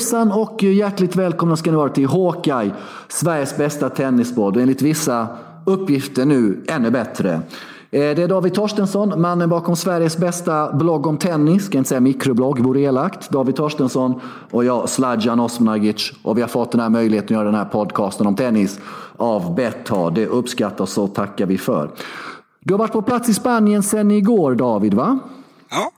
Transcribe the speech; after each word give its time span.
Hejsan 0.00 0.32
och 0.32 0.62
hjärtligt 0.62 1.16
välkomna 1.16 1.56
ska 1.56 1.70
ni 1.70 1.76
vara 1.76 1.88
till 1.88 2.06
Hawkeye, 2.06 2.70
Sveriges 3.08 3.56
bästa 3.56 3.88
tennisbord 3.88 4.56
och 4.56 4.62
enligt 4.62 4.82
vissa 4.82 5.28
uppgifter 5.64 6.24
nu 6.24 6.64
ännu 6.68 6.90
bättre. 6.90 7.32
Eh, 7.32 7.40
det 7.90 8.18
är 8.18 8.28
David 8.28 8.54
Torstensson, 8.54 9.20
mannen 9.20 9.48
bakom 9.48 9.76
Sveriges 9.76 10.16
bästa 10.16 10.72
blogg 10.72 11.06
om 11.06 11.16
tennis. 11.16 11.64
Ska 11.64 11.78
inte 11.78 11.88
säga 11.88 12.00
mikroblogg, 12.00 12.58
vore 12.60 12.80
elakt. 12.80 13.30
David 13.30 13.56
Torstensson 13.56 14.20
och 14.50 14.64
jag, 14.64 14.88
Sladjan 14.88 15.40
Osmanagic. 15.40 16.12
Och 16.22 16.36
vi 16.36 16.40
har 16.40 16.48
fått 16.48 16.72
den 16.72 16.80
här 16.80 16.88
möjligheten 16.88 17.36
att 17.36 17.40
göra 17.40 17.50
den 17.50 17.54
här 17.54 17.64
podcasten 17.64 18.26
om 18.26 18.36
tennis 18.36 18.80
av 19.16 19.54
Betthard. 19.54 20.14
Det 20.14 20.26
uppskattas 20.26 20.98
och 20.98 21.14
tackar 21.14 21.46
vi 21.46 21.58
för. 21.58 21.90
Du 22.60 22.74
har 22.74 22.78
varit 22.78 22.92
på 22.92 23.02
plats 23.02 23.28
i 23.28 23.34
Spanien 23.34 23.82
sedan 23.82 24.10
igår, 24.10 24.54
David, 24.54 24.94
va? 24.94 25.18
Ja, 25.70 25.90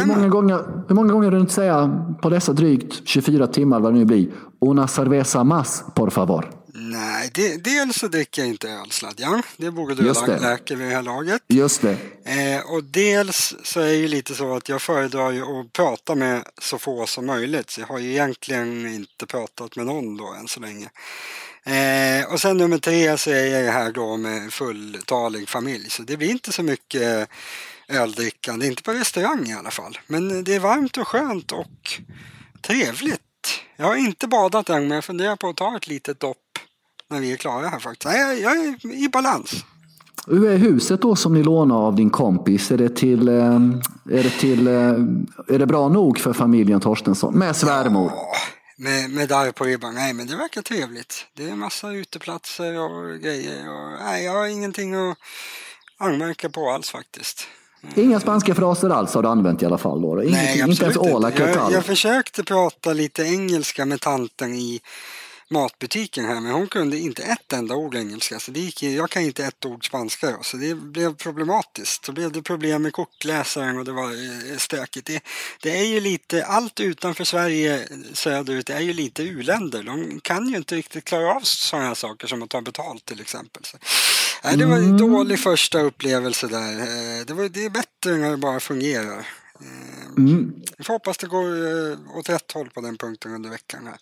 hur 0.00 0.06
många, 0.06 0.18
stämmer. 0.18 0.28
gånger, 0.28 0.84
hur 0.88 0.94
många 0.94 1.12
gånger 1.12 1.24
har 1.24 1.32
du 1.32 1.40
inte 1.40 1.54
säga 1.54 2.04
på 2.22 2.30
dessa 2.30 2.52
drygt 2.52 3.08
24 3.08 3.46
timmar 3.46 3.80
vad 3.80 3.92
det 3.92 3.98
nu 3.98 4.04
blir? 4.04 4.28
Una 4.60 4.88
cerveza 4.88 5.44
más, 5.44 5.84
por 5.94 6.10
favor. 6.10 6.50
Nej, 6.80 7.30
det, 7.34 7.64
dels 7.64 7.96
så 7.96 8.08
dricker 8.08 8.42
jag 8.42 8.48
inte 8.48 8.68
öl, 8.70 8.90
Sladjan. 8.90 9.42
Det 9.56 9.70
borde 9.70 9.94
du 9.94 10.06
Just 10.06 10.20
ha 10.20 10.26
lärt 10.26 10.70
vid 10.70 10.78
det 10.78 10.94
här 10.94 11.02
laget. 11.02 11.42
Just 11.48 11.82
det. 11.82 11.96
Eh, 12.24 12.72
och 12.72 12.84
dels 12.84 13.54
så 13.62 13.80
är 13.80 13.86
det 13.86 13.96
ju 13.96 14.08
lite 14.08 14.34
så 14.34 14.56
att 14.56 14.68
jag 14.68 14.82
föredrar 14.82 15.30
ju 15.30 15.42
att 15.42 15.72
prata 15.72 16.14
med 16.14 16.42
så 16.60 16.78
få 16.78 17.06
som 17.06 17.26
möjligt. 17.26 17.70
Så 17.70 17.80
jag 17.80 17.86
har 17.86 17.98
ju 17.98 18.10
egentligen 18.10 18.86
inte 18.94 19.26
pratat 19.26 19.76
med 19.76 19.86
någon 19.86 20.16
då 20.16 20.34
än 20.40 20.48
så 20.48 20.60
länge. 20.60 20.88
Eh, 21.64 22.32
och 22.32 22.40
sen 22.40 22.56
nummer 22.56 22.78
tre 22.78 23.18
så 23.18 23.30
är 23.30 23.64
jag 23.64 23.72
här 23.72 23.92
då 23.92 24.16
med 24.16 24.52
fulltalig 24.52 25.48
familj. 25.48 25.90
Så 25.90 26.02
det 26.02 26.16
blir 26.16 26.30
inte 26.30 26.52
så 26.52 26.62
mycket 26.62 27.28
öldrickande, 27.88 28.66
inte 28.66 28.82
på 28.82 28.92
restaurang 28.92 29.46
i 29.46 29.54
alla 29.54 29.70
fall. 29.70 29.98
Men 30.06 30.44
det 30.44 30.54
är 30.54 30.60
varmt 30.60 30.96
och 30.96 31.08
skönt 31.08 31.52
och 31.52 32.00
trevligt. 32.62 33.20
Jag 33.76 33.86
har 33.86 33.96
inte 33.96 34.26
badat 34.26 34.68
än 34.68 34.88
men 34.88 34.94
jag 34.94 35.04
funderar 35.04 35.36
på 35.36 35.48
att 35.48 35.56
ta 35.56 35.76
ett 35.76 35.86
litet 35.86 36.20
dopp 36.20 36.36
när 37.10 37.20
vi 37.20 37.32
är 37.32 37.36
klara 37.36 37.68
här 37.68 37.78
faktiskt. 37.78 38.14
Jag, 38.14 38.40
jag 38.40 38.56
är 38.56 38.94
i 39.04 39.08
balans. 39.08 39.64
Hur 40.26 40.50
är 40.50 40.56
huset 40.56 41.02
då 41.02 41.16
som 41.16 41.34
ni 41.34 41.42
lånar 41.42 41.76
av 41.86 41.94
din 41.94 42.10
kompis? 42.10 42.70
Är 42.70 42.78
det, 42.78 42.96
till, 42.96 43.28
eh, 43.28 43.54
är 44.10 44.22
det, 44.22 44.30
till, 44.30 44.66
eh, 44.66 44.74
är 45.48 45.58
det 45.58 45.66
bra 45.66 45.88
nog 45.88 46.18
för 46.18 46.32
familjen 46.32 46.80
Torstensson? 46.80 47.38
Med 47.38 47.56
svärmor? 47.56 48.12
Ja, 48.14 48.32
med, 48.76 49.10
med 49.10 49.28
darr 49.28 49.52
på 49.52 49.64
ribban. 49.64 49.94
Nej, 49.94 50.14
men 50.14 50.26
det 50.26 50.36
verkar 50.36 50.62
trevligt. 50.62 51.26
Det 51.34 51.50
är 51.50 51.54
massa 51.54 51.90
uteplatser 51.90 52.78
och 52.78 53.20
grejer. 53.20 53.70
Och, 53.70 53.98
nej, 54.04 54.24
jag 54.24 54.32
har 54.32 54.46
ingenting 54.46 54.94
att 54.94 55.18
anmärka 55.98 56.48
på 56.48 56.70
alls 56.70 56.90
faktiskt. 56.90 57.48
Inga 57.96 58.20
spanska 58.20 58.54
fraser 58.54 58.90
alls 58.90 59.14
har 59.14 59.22
du 59.22 59.28
använt 59.28 59.62
i 59.62 59.66
alla 59.66 59.78
fall? 59.78 60.02
Då. 60.02 60.22
Ingenting, 60.22 60.60
nej, 60.60 60.70
inte 60.70 60.84
ens 60.84 60.96
hola, 60.96 61.30
inte. 61.30 61.42
¿qué 61.42 61.50
Jag, 61.50 61.72
jag 61.72 61.84
försökte 61.84 62.44
prata 62.44 62.92
lite 62.92 63.22
engelska 63.22 63.84
med 63.84 64.00
tanten 64.00 64.54
i 64.54 64.80
matbutiken 65.50 66.24
här 66.24 66.40
men 66.40 66.52
hon 66.52 66.66
kunde 66.66 66.98
inte 66.98 67.22
ett 67.22 67.52
enda 67.52 67.74
ord 67.74 67.94
engelska 67.94 68.38
så 68.38 68.50
det 68.50 68.60
gick, 68.60 68.82
jag 68.82 69.10
kan 69.10 69.22
inte 69.22 69.44
ett 69.44 69.64
ord 69.64 69.86
spanska 69.86 70.30
då, 70.30 70.38
så 70.42 70.56
det 70.56 70.74
blev 70.74 71.14
problematiskt. 71.14 72.04
Så 72.04 72.12
blev 72.12 72.32
det 72.32 72.42
problem 72.42 72.82
med 72.82 72.92
kortläsaren 72.92 73.78
och 73.78 73.84
det 73.84 73.92
var 73.92 74.10
eh, 74.10 74.56
stökigt. 74.56 75.06
Det, 75.06 75.20
det 75.62 75.78
är 75.78 75.84
ju 75.84 76.00
lite, 76.00 76.44
allt 76.44 76.80
utanför 76.80 77.24
Sverige 77.24 77.88
söderut 78.12 78.70
är 78.70 78.80
ju 78.80 78.92
lite 78.92 79.22
uländer. 79.22 79.82
De 79.82 80.20
kan 80.20 80.48
ju 80.48 80.56
inte 80.56 80.74
riktigt 80.74 81.04
klara 81.04 81.34
av 81.34 81.40
sådana 81.40 81.86
här 81.86 81.94
saker 81.94 82.26
som 82.26 82.42
att 82.42 82.50
ta 82.50 82.60
betalt 82.60 83.04
till 83.04 83.20
exempel. 83.20 83.64
Så, 83.64 83.78
nej, 84.44 84.56
det 84.56 84.66
var 84.66 84.76
en 84.76 84.96
dålig 84.96 85.38
första 85.40 85.80
upplevelse 85.80 86.46
där. 86.46 86.72
Eh, 86.80 87.24
Det, 87.26 87.34
var, 87.34 87.48
det 87.48 87.64
är 87.64 87.70
bättre 87.70 88.16
när 88.16 88.30
det 88.30 88.36
bara 88.36 88.60
fungerar. 88.60 89.18
Eh, 89.60 89.98
Mm. 90.16 90.52
Vi 90.78 90.84
får 90.84 90.92
hoppas 90.94 91.18
det 91.18 91.26
går 91.26 91.44
eh, 91.90 92.16
åt 92.16 92.28
rätt 92.28 92.52
håll 92.52 92.70
på 92.70 92.80
den 92.80 92.96
punkten 92.96 93.34
under 93.34 93.50
veckan 93.50 93.86
här. 93.86 93.96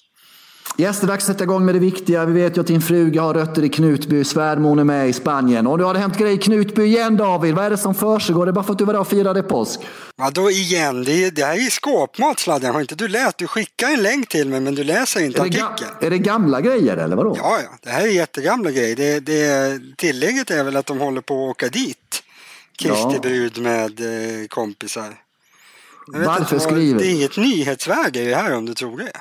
Yes, 0.78 1.00
det 1.00 1.04
är 1.04 1.08
dags 1.08 1.24
att 1.24 1.26
sätta 1.34 1.44
igång 1.44 1.64
med 1.64 1.74
det 1.74 1.78
viktiga. 1.78 2.24
Vi 2.24 2.32
vet 2.42 2.56
ju 2.56 2.60
att 2.60 2.66
din 2.66 2.80
fruga 2.82 3.22
har 3.22 3.34
rötter 3.34 3.64
i 3.64 3.68
Knutby, 3.68 4.24
svärmor 4.24 4.80
är 4.80 4.84
med 4.84 5.08
i 5.08 5.12
Spanien. 5.12 5.66
Och 5.66 5.78
nu 5.78 5.84
har 5.84 5.94
det 5.94 6.00
hänt 6.00 6.18
grejer 6.18 6.34
i 6.34 6.38
Knutby 6.38 6.82
igen 6.84 7.16
David. 7.16 7.54
Vad 7.54 7.64
är 7.64 7.70
det 7.70 7.76
som 7.78 7.94
försiggår? 7.94 8.46
Det 8.46 8.50
är 8.50 8.52
bara 8.52 8.64
för 8.64 8.72
att 8.72 8.78
du 8.78 8.84
var 8.84 8.92
där 8.92 9.00
och 9.00 9.08
firade 9.08 9.42
påsk. 9.42 9.80
Vadå 10.16 10.50
igen? 10.50 11.04
Det, 11.04 11.24
är- 11.24 11.30
det 11.30 11.44
här 11.44 11.54
är 11.54 11.58
ju 11.60 11.70
skåpmat 11.70 12.38
sladden. 12.38 12.72
Har 12.74 12.80
inte 12.80 12.94
du 12.94 13.08
läst? 13.08 13.38
Du 13.38 13.46
skickar 13.46 13.88
en 13.88 14.02
länk 14.02 14.28
till 14.28 14.48
mig 14.48 14.60
men 14.60 14.74
du 14.74 14.84
läser 14.84 15.24
inte 15.24 15.40
Är 15.40 15.44
det, 15.44 15.50
ga- 15.50 15.64
artikeln. 15.72 15.90
är 16.00 16.10
det 16.10 16.18
gamla 16.18 16.60
grejer 16.60 16.96
eller 16.96 17.16
vadå? 17.16 17.34
Ja, 17.38 17.58
ja. 17.62 17.78
Det 17.82 17.90
här 17.90 18.02
är 18.02 18.10
jättegamla 18.10 18.70
grejer. 18.70 18.96
Det, 18.96 19.20
det, 19.20 19.80
tillägget 19.96 20.50
är 20.50 20.64
väl 20.64 20.76
att 20.76 20.86
de 20.86 20.98
håller 21.00 21.20
på 21.20 21.44
att 21.44 21.50
åka 21.50 21.68
dit. 21.68 22.22
Kristi 22.78 22.96
Ja. 23.14 23.18
brud 23.22 23.58
med 23.58 24.00
eh, 24.00 24.46
kompisar. 24.48 25.14
Jag 26.12 26.20
Varför 26.20 26.40
inte 26.54 26.60
skriver- 26.60 26.98
Det 27.00 27.06
är 27.06 27.10
inget 27.14 27.36
nyhetsvärde 27.36 28.20
i 28.20 28.26
det 28.26 28.34
här 28.36 28.54
om 28.54 28.66
du 28.66 28.74
tror 28.74 28.98
det. 28.98 29.12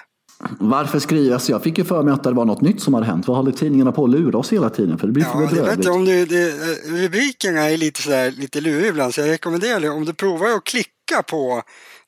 Varför 0.59 0.99
skriver 0.99 1.33
alltså, 1.33 1.51
Jag 1.51 1.63
fick 1.63 1.77
ju 1.77 1.83
för 1.83 2.03
mig 2.03 2.13
att 2.13 2.23
det 2.23 2.31
var 2.31 2.45
något 2.45 2.61
nytt 2.61 2.81
som 2.81 2.93
hade 2.93 3.05
hänt. 3.05 3.27
Vad 3.27 3.37
håller 3.37 3.51
tidningarna 3.51 3.91
på 3.91 4.03
att 4.03 4.09
lura 4.09 4.37
oss 4.37 4.53
hela 4.53 4.69
tiden? 4.69 4.97
För 4.97 5.07
det 5.07 5.13
blir 5.13 5.23
för 5.23 5.41
Ja, 5.41 5.49
det 5.49 5.75
vet 5.75 5.85
jag 5.85 5.95
om 5.95 6.05
du, 6.05 6.25
det, 6.25 6.51
rubrikerna 6.85 7.61
är 7.61 7.77
lite, 7.77 8.01
sådär, 8.01 8.31
lite 8.31 8.61
luriga 8.61 8.87
ibland 8.87 9.13
så 9.13 9.21
jag 9.21 9.29
rekommenderar 9.29 9.79
dig 9.79 9.89
om 9.89 10.05
du 10.05 10.13
provar 10.13 10.47
att 10.47 10.63
klicka 10.63 11.23
på 11.29 11.61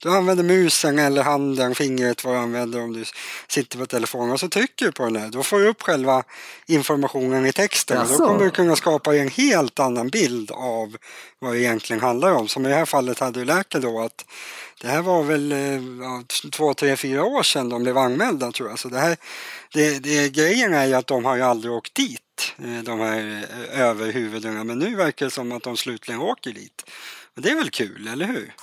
du 0.04 0.16
använder 0.16 0.44
musen 0.44 1.00
eller 1.00 1.24
handen, 1.24 1.76
fingret 1.76 2.24
vad 2.24 2.36
du 2.36 2.40
använder 2.40 2.82
om 2.82 2.94
du 2.94 3.06
sitter 3.48 3.78
på 3.78 3.86
telefonen 3.86 4.32
och 4.32 4.40
så 4.40 4.50
trycker 4.50 4.86
du 4.86 4.92
på 4.92 5.04
den 5.04 5.16
här. 5.16 5.30
Då 5.30 5.44
får 5.44 5.60
du 5.60 5.68
upp 5.68 5.82
själva 5.82 6.24
informationen 6.66 7.46
i 7.46 7.52
texten 7.52 8.02
och 8.02 8.08
då 8.08 8.18
kommer 8.18 8.46
du 8.46 8.52
kunna 8.52 8.76
skapa 8.76 9.16
en 9.16 9.30
helt 9.30 9.80
annan 9.80 10.10
bild 10.10 10.52
av 10.52 10.98
vad 11.40 11.54
det 11.54 11.60
egentligen 11.60 12.02
handlar 12.02 12.32
om. 12.32 12.48
Som 12.48 12.66
i 12.66 12.70
det 12.70 12.76
här 12.76 12.86
fallet 12.86 13.20
hade 13.20 13.40
du 13.40 13.46
lärt 13.46 13.72
dig 13.72 13.82
då 13.82 14.02
att 14.02 14.26
det 14.82 14.88
här 14.88 15.02
var 15.02 15.24
väl 15.24 15.52
eh, 15.52 15.82
ja, 16.02 16.24
två, 16.52 16.74
tre, 16.74 16.96
fyra 16.96 17.24
år 17.24 17.44
sedan 17.44 17.70
de 17.70 17.84
blev 17.84 17.98
anmälda 17.98 18.52
tror 18.52 18.70
jag. 18.70 18.80
Så 18.80 18.90
det 18.90 19.00
här, 19.00 19.18
det, 19.74 20.00
det, 20.00 20.30
grejen 20.30 20.74
är 20.74 20.86
ju 20.86 20.94
att 20.94 21.08
de 21.08 21.26
har 21.26 21.36
ju 21.36 21.42
aldrig 21.42 21.74
åkt 21.74 21.96
dit, 21.96 22.54
eh, 22.58 22.84
de 22.84 23.00
här 23.00 23.48
eh, 23.72 23.82
överhuvudena. 23.82 24.64
Men 24.64 24.80
nu 24.80 24.96
verkar 24.96 25.26
det 25.26 25.32
som 25.32 25.52
att 25.52 25.64
de 25.64 25.78
slutligen 25.78 26.22
åker 26.22 26.52
dit. 26.52 26.90
Och 27.36 27.42
det 27.42 27.50
är 27.50 27.56
väl 27.56 27.70
kul, 27.70 28.08
eller 28.08 28.26
hur? 28.26 28.54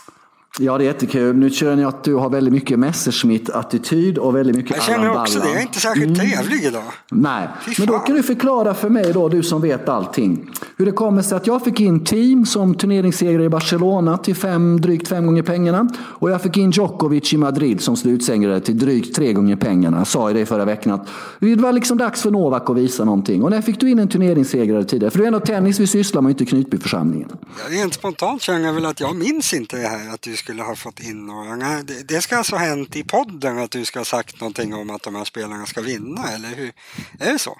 Ja, 0.58 0.78
det 0.78 0.84
är 0.84 0.86
jättekul. 0.86 1.36
Nu 1.36 1.50
känner 1.50 1.82
jag 1.82 1.88
att 1.88 2.04
du 2.04 2.14
har 2.14 2.30
väldigt 2.30 2.52
mycket 2.54 2.78
Messerschmitt-attityd 2.78 4.18
och 4.18 4.36
väldigt 4.36 4.56
mycket 4.56 4.76
Jag 4.76 4.84
känner 4.84 5.08
Allan 5.08 5.20
också 5.20 5.38
det, 5.38 5.48
jag 5.48 5.56
är 5.56 5.62
inte 5.62 5.80
särskilt 5.80 6.18
trevlig 6.18 6.64
idag. 6.64 6.82
Nej, 7.10 7.48
men 7.78 7.86
då 7.86 7.98
kan 7.98 8.16
du 8.16 8.22
förklara 8.22 8.74
för 8.74 8.88
mig 8.88 9.12
då, 9.12 9.28
du 9.28 9.42
som 9.42 9.62
vet 9.62 9.88
allting. 9.88 10.50
Hur 10.76 10.86
det 10.86 10.92
kommer 10.92 11.22
sig 11.22 11.36
att 11.36 11.46
jag 11.46 11.64
fick 11.64 11.80
in 11.80 12.04
team 12.04 12.46
som 12.46 12.74
turneringssegrare 12.74 13.44
i 13.44 13.48
Barcelona 13.48 14.18
till 14.18 14.34
fem, 14.34 14.80
drygt 14.80 15.08
fem 15.08 15.26
gånger 15.26 15.42
pengarna. 15.42 15.88
Och 16.00 16.30
jag 16.30 16.42
fick 16.42 16.56
in 16.56 16.70
Djokovic 16.70 17.32
i 17.32 17.36
Madrid 17.36 17.80
som 17.80 17.96
slutsegrare 17.96 18.60
till 18.60 18.78
drygt 18.78 19.16
tre 19.16 19.32
gånger 19.32 19.56
pengarna. 19.56 19.98
Jag 19.98 20.06
sa 20.06 20.28
ju 20.30 20.34
det 20.34 20.46
förra 20.46 20.64
veckan 20.64 20.92
att 20.92 21.08
det 21.38 21.56
var 21.56 21.72
liksom 21.72 21.98
dags 21.98 22.22
för 22.22 22.30
Novak 22.30 22.70
att 22.70 22.76
visa 22.76 23.04
någonting. 23.04 23.42
Och 23.42 23.50
när 23.50 23.62
fick 23.62 23.80
du 23.80 23.90
in 23.90 23.98
en 23.98 24.08
turneringssegrare 24.08 24.84
tidigare? 24.84 25.10
För 25.10 25.18
det 25.18 25.24
är 25.24 25.26
ändå 25.26 25.40
tennis 25.40 25.80
vi 25.80 25.86
sysslar 25.86 26.22
med, 26.22 26.30
inte 26.30 26.44
Knutbyförsamlingen. 26.44 27.28
Jag 27.64 27.78
rent 27.78 27.94
spontant 27.94 28.42
känner 28.42 28.66
jag 28.66 28.72
väl 28.72 28.86
att 28.86 29.00
jag 29.00 29.16
minns 29.16 29.54
inte 29.54 29.76
det 29.76 29.88
här 29.88 30.14
att 30.14 30.22
du 30.22 30.36
skulle 30.44 30.62
ha 30.62 30.76
fått 30.76 31.00
in 31.00 31.26
några. 31.26 31.82
Det, 31.82 32.08
det 32.08 32.20
ska 32.20 32.36
alltså 32.36 32.56
ha 32.56 32.64
hänt 32.64 32.96
i 32.96 33.04
podden 33.04 33.58
att 33.58 33.70
du 33.70 33.84
ska 33.84 34.00
ha 34.00 34.04
sagt 34.04 34.40
någonting 34.40 34.74
om 34.74 34.90
att 34.90 35.02
de 35.02 35.14
här 35.14 35.24
spelarna 35.24 35.66
ska 35.66 35.80
vinna, 35.80 36.28
eller 36.28 36.48
hur? 36.48 36.72
Är 37.20 37.32
det 37.32 37.38
så? 37.38 37.58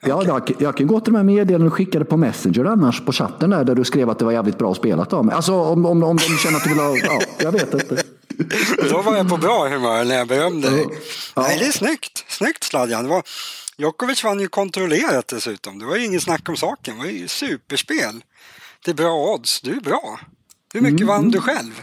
Ja, 0.00 0.24
jag, 0.26 0.54
jag 0.58 0.76
kan 0.76 0.86
gå 0.86 1.00
till 1.00 1.12
de 1.12 1.16
här 1.16 1.24
meddelandena 1.24 1.64
du 1.64 1.70
skickade 1.70 2.04
på 2.04 2.16
Messenger 2.16 2.64
annars 2.64 3.04
på 3.04 3.12
chatten 3.12 3.50
där, 3.50 3.64
där 3.64 3.74
du 3.74 3.84
skrev 3.84 4.10
att 4.10 4.18
det 4.18 4.24
var 4.24 4.32
jävligt 4.32 4.58
bra 4.58 4.74
spelat 4.74 5.12
av 5.12 5.24
mig. 5.24 5.34
Alltså 5.34 5.54
om, 5.54 5.86
om, 5.86 6.02
om 6.02 6.16
de 6.16 6.38
känner 6.38 6.56
att 6.56 6.64
du 6.64 6.68
vill 6.70 6.78
ha... 6.78 6.96
Ja, 6.96 7.20
jag 7.38 7.52
vet 7.52 7.74
inte. 7.74 8.02
Då 8.90 9.02
var 9.02 9.16
jag 9.16 9.28
på 9.28 9.36
bra 9.36 9.68
humör 9.68 10.04
när 10.04 10.16
jag 10.16 10.28
berömde 10.28 10.70
dig. 10.70 10.86
Ja. 11.34 11.42
Nej, 11.42 11.58
det 11.58 11.66
är 11.66 11.72
snyggt. 11.72 12.24
Snyggt 12.28 12.64
Sladjan. 12.64 13.02
Det 13.04 13.10
var... 13.10 13.22
Djokovic 13.76 14.24
vann 14.24 14.40
ju 14.40 14.48
kontrollerat 14.48 15.28
dessutom. 15.28 15.78
Det 15.78 15.86
var 15.86 15.96
ju 15.96 16.04
ingen 16.04 16.20
snack 16.20 16.48
om 16.48 16.56
saken. 16.56 16.94
Det 16.94 17.00
var 17.04 17.10
ju 17.10 17.28
superspel. 17.28 18.24
Det 18.84 18.90
är 18.90 18.94
bra 18.94 19.32
odds. 19.34 19.60
Du 19.60 19.70
är 19.76 19.80
bra. 19.80 20.20
Hur 20.74 20.80
mycket 20.80 21.00
Mm. 21.00 21.08
vann 21.08 21.30
du 21.30 21.40
själv? 21.40 21.82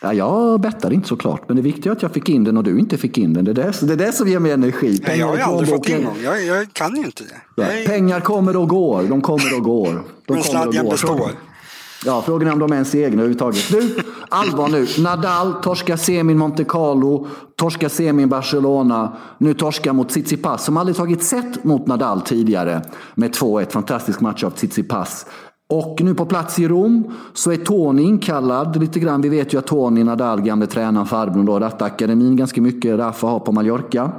Ja, 0.00 0.12
jag 0.12 0.60
bettade 0.60 0.94
inte 0.94 1.08
såklart, 1.08 1.42
men 1.48 1.56
det 1.56 1.62
viktiga 1.62 1.92
är 1.92 1.96
att 1.96 2.02
jag 2.02 2.12
fick 2.12 2.28
in 2.28 2.44
den 2.44 2.56
och 2.56 2.64
du 2.64 2.78
inte 2.78 2.96
fick 2.98 3.18
in 3.18 3.32
den. 3.32 3.44
Det 3.44 3.50
är 3.50 3.54
det, 3.54 3.72
det, 3.86 3.92
är 3.92 3.96
det 3.96 4.12
som 4.12 4.28
ger 4.28 4.38
mig 4.38 4.52
energi. 4.52 5.00
Nej, 5.06 5.18
jag 5.18 5.26
har 5.26 5.36
ju 5.36 5.42
aldrig 5.42 5.68
fått 5.68 5.88
in 5.88 6.00
någon. 6.02 6.22
Jag, 6.22 6.44
jag 6.44 6.72
kan 6.72 6.96
ju 6.96 7.04
inte 7.04 7.22
det. 7.24 7.62
Ja, 7.62 7.64
är- 7.64 7.86
Pengar 7.86 8.20
kommer 8.20 8.56
och 8.56 8.68
går. 8.68 9.02
De 9.02 9.20
kommer 9.20 9.56
och 9.56 9.62
går. 9.62 10.02
De 10.26 10.34
Men 10.52 10.70
går. 10.84 10.90
består. 10.90 11.30
Ja, 12.04 12.22
frågan 12.26 12.48
är 12.48 12.52
om 12.52 12.58
de 12.58 12.70
är 12.70 12.74
ens 12.74 12.94
egna 12.94 13.22
överhuvudtaget. 13.22 13.68
Du, 13.70 13.96
allvar 14.28 14.68
nu. 14.68 14.86
Nadal 15.02 15.52
torskar 15.62 15.96
semin 15.96 16.38
Monte 16.38 16.64
Carlo, 16.64 17.26
torskar 17.56 17.88
semin 17.88 18.28
Barcelona, 18.28 19.16
nu 19.38 19.54
torskar 19.54 19.92
mot 19.92 20.08
Tsitsipas 20.08 20.64
som 20.64 20.76
aldrig 20.76 20.96
tagit 20.96 21.22
set 21.22 21.64
mot 21.64 21.86
Nadal 21.86 22.20
tidigare 22.20 22.82
med 23.14 23.30
2-1. 23.34 23.70
Fantastisk 23.70 24.20
match 24.20 24.44
av 24.44 24.50
Tsitsipas. 24.50 25.26
Och 25.70 26.00
nu 26.00 26.14
på 26.14 26.26
plats 26.26 26.58
i 26.58 26.68
Rom 26.68 27.14
så 27.32 27.52
är 27.52 27.56
Tony 27.56 28.02
inkallad 28.02 28.76
lite 28.76 29.00
grann. 29.00 29.20
Vi 29.20 29.28
vet 29.28 29.54
ju 29.54 29.58
att 29.58 29.66
Tony 29.66 30.04
Nadal, 30.04 30.42
gamle 30.42 30.66
tränaren, 30.66 31.06
farbrorn 31.06 31.46
då, 31.46 31.58
Rattakademin, 31.58 32.36
ganska 32.36 32.62
mycket 32.62 32.98
Rafa 32.98 33.26
har 33.26 33.40
på 33.40 33.52
Mallorca. 33.52 34.12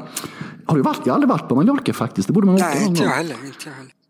Har 0.65 0.75
du 0.75 0.81
varit? 0.81 0.99
Jag 1.03 1.13
har 1.13 1.15
aldrig 1.15 1.29
varit 1.29 1.47
på 1.47 1.55
Mallorca 1.55 1.93
faktiskt. 1.93 2.27
Det 2.27 2.33
borde 2.33 2.47
man 2.47 2.55
åka 2.55 2.65
Nej. 2.65 2.87
Inte 2.87 3.03
jag 3.03 3.09
heller. 3.09 3.37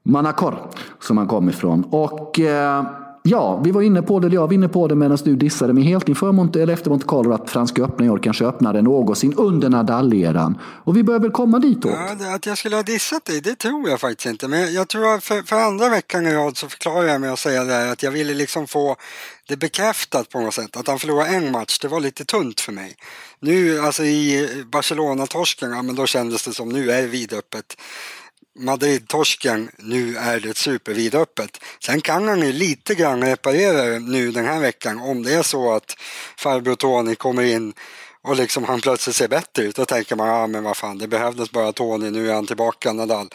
Manacor, 0.03 0.55
som 0.99 1.17
han 1.17 1.27
kom 1.27 1.49
ifrån. 1.49 1.83
Och 1.83 2.39
eh, 2.39 2.83
Ja, 3.31 3.61
vi 3.63 3.71
var 3.71 3.81
inne 3.81 4.01
på 4.01 4.19
det, 4.19 4.27
jag 4.27 4.47
var 4.47 4.53
inne 4.53 4.69
på 4.69 4.87
det 4.87 4.95
medan 4.95 5.17
du 5.23 5.35
dissade 5.35 5.73
mig 5.73 5.83
helt 5.83 6.09
inför 6.09 6.31
Monte, 6.31 6.61
eller 6.61 6.73
efter 6.73 6.89
Monte 6.89 7.05
Carlo 7.07 7.33
att 7.33 7.49
Franska 7.49 7.83
öppna 7.83 8.05
i 8.05 8.09
år 8.09 8.19
kanske 8.23 8.45
öppnade 8.45 8.81
någonsin 8.81 9.33
under 9.37 9.69
Nadal-eran. 9.69 10.59
Och 10.83 10.97
vi 10.97 11.03
börjar 11.03 11.19
väl 11.19 11.31
komma 11.31 11.59
ditåt. 11.59 11.91
Ja, 12.19 12.35
att 12.35 12.45
jag 12.45 12.57
skulle 12.57 12.75
ha 12.75 12.83
dissat 12.83 13.25
dig, 13.25 13.41
det 13.41 13.55
tror 13.55 13.89
jag 13.89 13.99
faktiskt 13.99 14.25
inte. 14.25 14.47
Men 14.47 14.73
jag 14.73 14.87
tror 14.87 15.13
att 15.13 15.23
för, 15.23 15.41
för 15.41 15.55
andra 15.55 15.89
veckan 15.89 16.27
i 16.27 16.33
rad 16.33 16.57
så 16.57 16.69
förklarar 16.69 17.07
jag 17.07 17.21
med 17.21 17.33
att 17.33 17.39
säga 17.39 17.63
det 17.63 17.73
här 17.73 17.87
att 17.87 18.03
jag 18.03 18.11
ville 18.11 18.33
liksom 18.33 18.67
få 18.67 18.95
det 19.47 19.57
bekräftat 19.57 20.29
på 20.29 20.39
något 20.39 20.53
sätt. 20.53 20.77
Att 20.77 20.87
han 20.87 20.99
förlorade 20.99 21.29
en 21.29 21.51
match, 21.51 21.79
det 21.79 21.87
var 21.87 21.99
lite 21.99 22.25
tunt 22.25 22.61
för 22.61 22.71
mig. 22.71 22.95
Nu, 23.39 23.79
alltså 23.79 24.03
i 24.03 24.49
Barcelona-torsken, 24.71 25.71
ja 25.71 25.81
men 25.81 25.95
då 25.95 26.05
kändes 26.05 26.45
det 26.45 26.53
som 26.53 26.69
nu 26.69 26.91
är 26.91 27.01
det 27.01 27.07
vidöppet. 27.07 27.75
Madrid-torsken, 28.59 29.69
nu 29.77 30.17
är 30.17 30.39
det 30.39 30.57
supervidöppet. 30.57 31.63
Sen 31.83 32.01
kan 32.01 32.27
han 32.27 32.41
ju 32.41 32.51
lite 32.51 32.95
grann 32.95 33.23
reparera 33.23 33.99
nu 33.99 34.31
den 34.31 34.45
här 34.45 34.59
veckan 34.59 34.99
om 34.99 35.23
det 35.23 35.33
är 35.33 35.43
så 35.43 35.73
att 35.73 35.95
farbror 36.37 36.75
Tony 36.75 37.15
kommer 37.15 37.43
in 37.43 37.73
och 38.23 38.35
liksom 38.35 38.63
han 38.63 38.81
plötsligt 38.81 39.15
ser 39.15 39.27
bättre 39.27 39.63
ut. 39.63 39.75
Då 39.75 39.85
tänker 39.85 40.15
man, 40.15 40.27
ja 40.27 40.47
men 40.47 40.63
vad 40.63 40.77
fan, 40.77 40.97
det 40.97 41.07
behövdes 41.07 41.51
bara 41.51 41.73
Tony, 41.73 42.09
nu 42.09 42.29
är 42.29 42.33
han 42.33 42.47
tillbaka, 42.47 42.93
Nadal. 42.93 43.29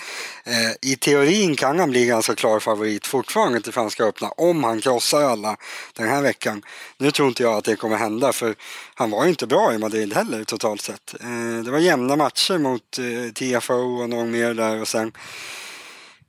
Eh, 0.44 0.90
I 0.90 0.96
teorin 0.96 1.56
kan 1.56 1.78
han 1.78 1.90
bli 1.90 2.06
ganska 2.06 2.34
klar 2.34 2.60
favorit 2.60 3.06
fortfarande 3.06 3.60
till 3.60 3.72
Franska 3.72 4.04
öppna 4.04 4.28
om 4.28 4.64
han 4.64 4.80
krossar 4.80 5.22
alla 5.22 5.56
den 5.92 6.08
här 6.08 6.22
veckan. 6.22 6.62
Nu 6.98 7.10
tror 7.10 7.28
inte 7.28 7.42
jag 7.42 7.54
att 7.54 7.64
det 7.64 7.76
kommer 7.76 7.96
hända 7.96 8.32
för 8.32 8.54
han 8.94 9.10
var 9.10 9.24
ju 9.24 9.30
inte 9.30 9.46
bra 9.46 9.74
i 9.74 9.78
Madrid 9.78 10.14
heller 10.14 10.44
totalt 10.44 10.80
sett. 10.80 11.14
Eh, 11.20 11.64
det 11.64 11.70
var 11.70 11.78
jämna 11.78 12.16
matcher 12.16 12.58
mot 12.58 12.98
eh, 12.98 13.32
TFO 13.32 14.02
och 14.02 14.10
någon 14.10 14.30
mer 14.30 14.54
där 14.54 14.80
och 14.80 14.88
sen 14.88 15.12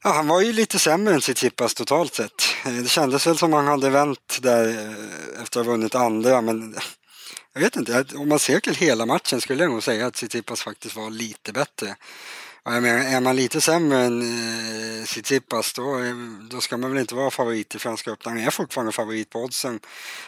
Ja, 0.04 0.12
han 0.12 0.28
var 0.28 0.42
ju 0.42 0.54
lite 0.54 0.80
sämre 0.80 1.14
än 1.14 1.22
sitt 1.22 1.38
Tsitsipas 1.38 1.74
totalt 1.74 2.14
sett. 2.14 2.32
Eh, 2.66 2.72
det 2.72 2.90
kändes 2.90 3.28
väl 3.28 3.38
som 3.38 3.54
han 3.54 3.68
hade 3.68 3.90
vänt 3.90 4.40
där 4.42 4.68
eh, 4.68 5.42
efter 5.44 5.60
att 5.60 5.66
ha 5.66 5.72
vunnit 5.72 5.96
andra 5.96 6.42
men 6.42 6.76
jag 7.56 7.62
vet 7.62 7.76
inte, 7.76 8.06
om 8.16 8.30
man 8.30 8.40
ser 8.40 8.60
till 8.60 8.76
hela 8.76 9.06
matchen 9.06 9.42
skulle 9.42 9.64
jag 9.64 9.72
nog 9.72 9.84
säga 9.84 10.08
att 10.08 10.14
Tsitsipas 10.14 10.62
faktiskt 10.62 10.96
var 10.96 11.10
lite 11.10 11.54
bättre. 11.54 11.96
Jag 12.64 12.84
menar, 12.84 13.16
är 13.16 13.22
man 13.22 13.36
lite 13.36 13.62
sämre 13.62 13.98
än 13.98 14.22
eh, 14.22 15.06
Tsitsipas 15.06 15.74
då, 15.74 16.00
eh, 16.00 16.16
då 16.52 16.60
ska 16.60 16.78
man 16.78 16.92
väl 16.92 17.00
inte 17.00 17.16
vara 17.16 17.32
favorit 17.32 17.76
i 17.76 17.80
Franska 17.80 18.12
öppna. 18.12 18.32
Han 18.32 18.40
är 18.40 18.50
fortfarande 18.50 18.92
favorit 18.92 19.30
på 19.30 19.40
oddsen, 19.44 19.80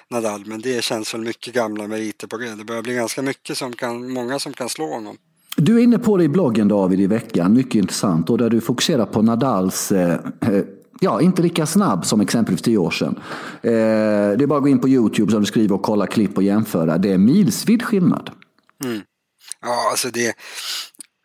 Nadal, 0.09 0.45
men 0.45 0.61
det 0.61 0.83
känns 0.83 1.13
väl 1.13 1.21
mycket 1.21 1.53
gamla 1.53 1.87
meriter 1.87 2.27
på 2.27 2.37
det. 2.37 2.55
Det 2.55 2.63
börjar 2.63 2.81
bli 2.81 2.93
ganska 2.93 3.21
mycket 3.21 3.57
som 3.57 3.73
kan, 3.73 4.11
många 4.11 4.39
som 4.39 4.53
kan 4.53 4.69
slå 4.69 4.93
honom. 4.93 5.17
Du 5.57 5.79
är 5.79 5.83
inne 5.83 5.99
på 5.99 6.17
det 6.17 6.23
i 6.23 6.29
bloggen 6.29 6.67
David 6.67 6.99
i 6.99 7.07
veckan, 7.07 7.53
mycket 7.53 7.75
intressant, 7.75 8.29
och 8.29 8.37
där 8.37 8.49
du 8.49 8.61
fokuserar 8.61 9.05
på 9.05 9.21
Nadals 9.21 9.91
eh, 9.91 10.19
eh 10.41 10.63
ja, 10.99 11.21
inte 11.21 11.41
lika 11.41 11.65
snabb 11.65 12.05
som 12.05 12.21
exempelvis 12.21 12.61
tio 12.61 12.77
år 12.77 12.91
sedan. 12.91 13.19
Eh, 13.61 13.71
det 14.37 14.43
är 14.43 14.47
bara 14.47 14.57
att 14.57 14.63
gå 14.63 14.69
in 14.69 14.81
på 14.81 14.89
YouTube 14.89 15.31
som 15.31 15.41
du 15.41 15.45
skriver 15.45 15.75
och 15.75 15.81
kolla 15.81 16.07
klipp 16.07 16.37
och 16.37 16.43
jämföra. 16.43 16.97
Det 16.97 17.11
är 17.11 17.17
milsvid 17.17 17.83
skillnad. 17.83 18.29
Mm. 18.83 19.01
Ja, 19.61 19.89
alltså 19.91 20.09
det, 20.09 20.35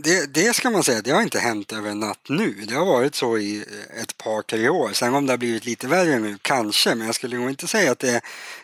det, 0.04 0.34
det 0.34 0.54
ska 0.54 0.70
man 0.70 0.82
säga, 0.82 1.00
det 1.02 1.10
har 1.10 1.22
inte 1.22 1.38
hänt 1.38 1.72
över 1.72 1.90
en 1.90 2.00
natt 2.00 2.26
nu. 2.28 2.54
Det 2.69 2.74
har 2.74 2.86
varit 2.86 3.14
så 3.14 3.38
i 3.38 3.64
ett 4.02 4.19
par, 4.19 4.42
tre 4.42 4.69
år. 4.69 4.90
Sen 4.92 5.14
om 5.14 5.26
det 5.26 5.32
har 5.32 5.38
blivit 5.38 5.66
lite 5.66 5.86
värre 5.86 6.19
nu, 6.19 6.38
kanske. 6.42 6.94
Men 6.94 7.06
jag 7.06 7.14
skulle 7.14 7.36
nog 7.36 7.50
inte 7.50 7.66
säga 7.66 7.92
att 7.92 7.98
det, 7.98 8.20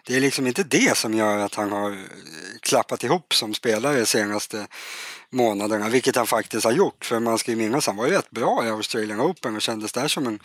det 0.07 0.17
är 0.17 0.21
liksom 0.21 0.47
inte 0.47 0.63
det 0.63 0.97
som 0.97 1.15
gör 1.15 1.39
att 1.39 1.55
han 1.55 1.73
har 1.73 1.99
klappat 2.61 3.05
ihop 3.05 3.35
som 3.35 3.55
spelare 3.55 4.07
senaste 4.07 4.67
månaderna, 5.31 5.89
vilket 5.89 6.17
han 6.17 6.27
faktiskt 6.27 6.65
har 6.65 6.73
gjort. 6.73 7.05
För 7.05 7.21
man 7.21 7.39
ska 7.39 7.51
ju 7.51 7.57
minnas, 7.57 7.87
han 7.87 7.97
var 7.97 8.07
ju 8.07 8.13
rätt 8.13 8.31
bra 8.31 8.67
i 8.67 8.69
Australian 8.69 9.21
Open 9.21 9.57
och 9.57 9.63
kändes 9.63 9.93
där 9.93 10.09
som 10.09 10.27
en 10.27 10.39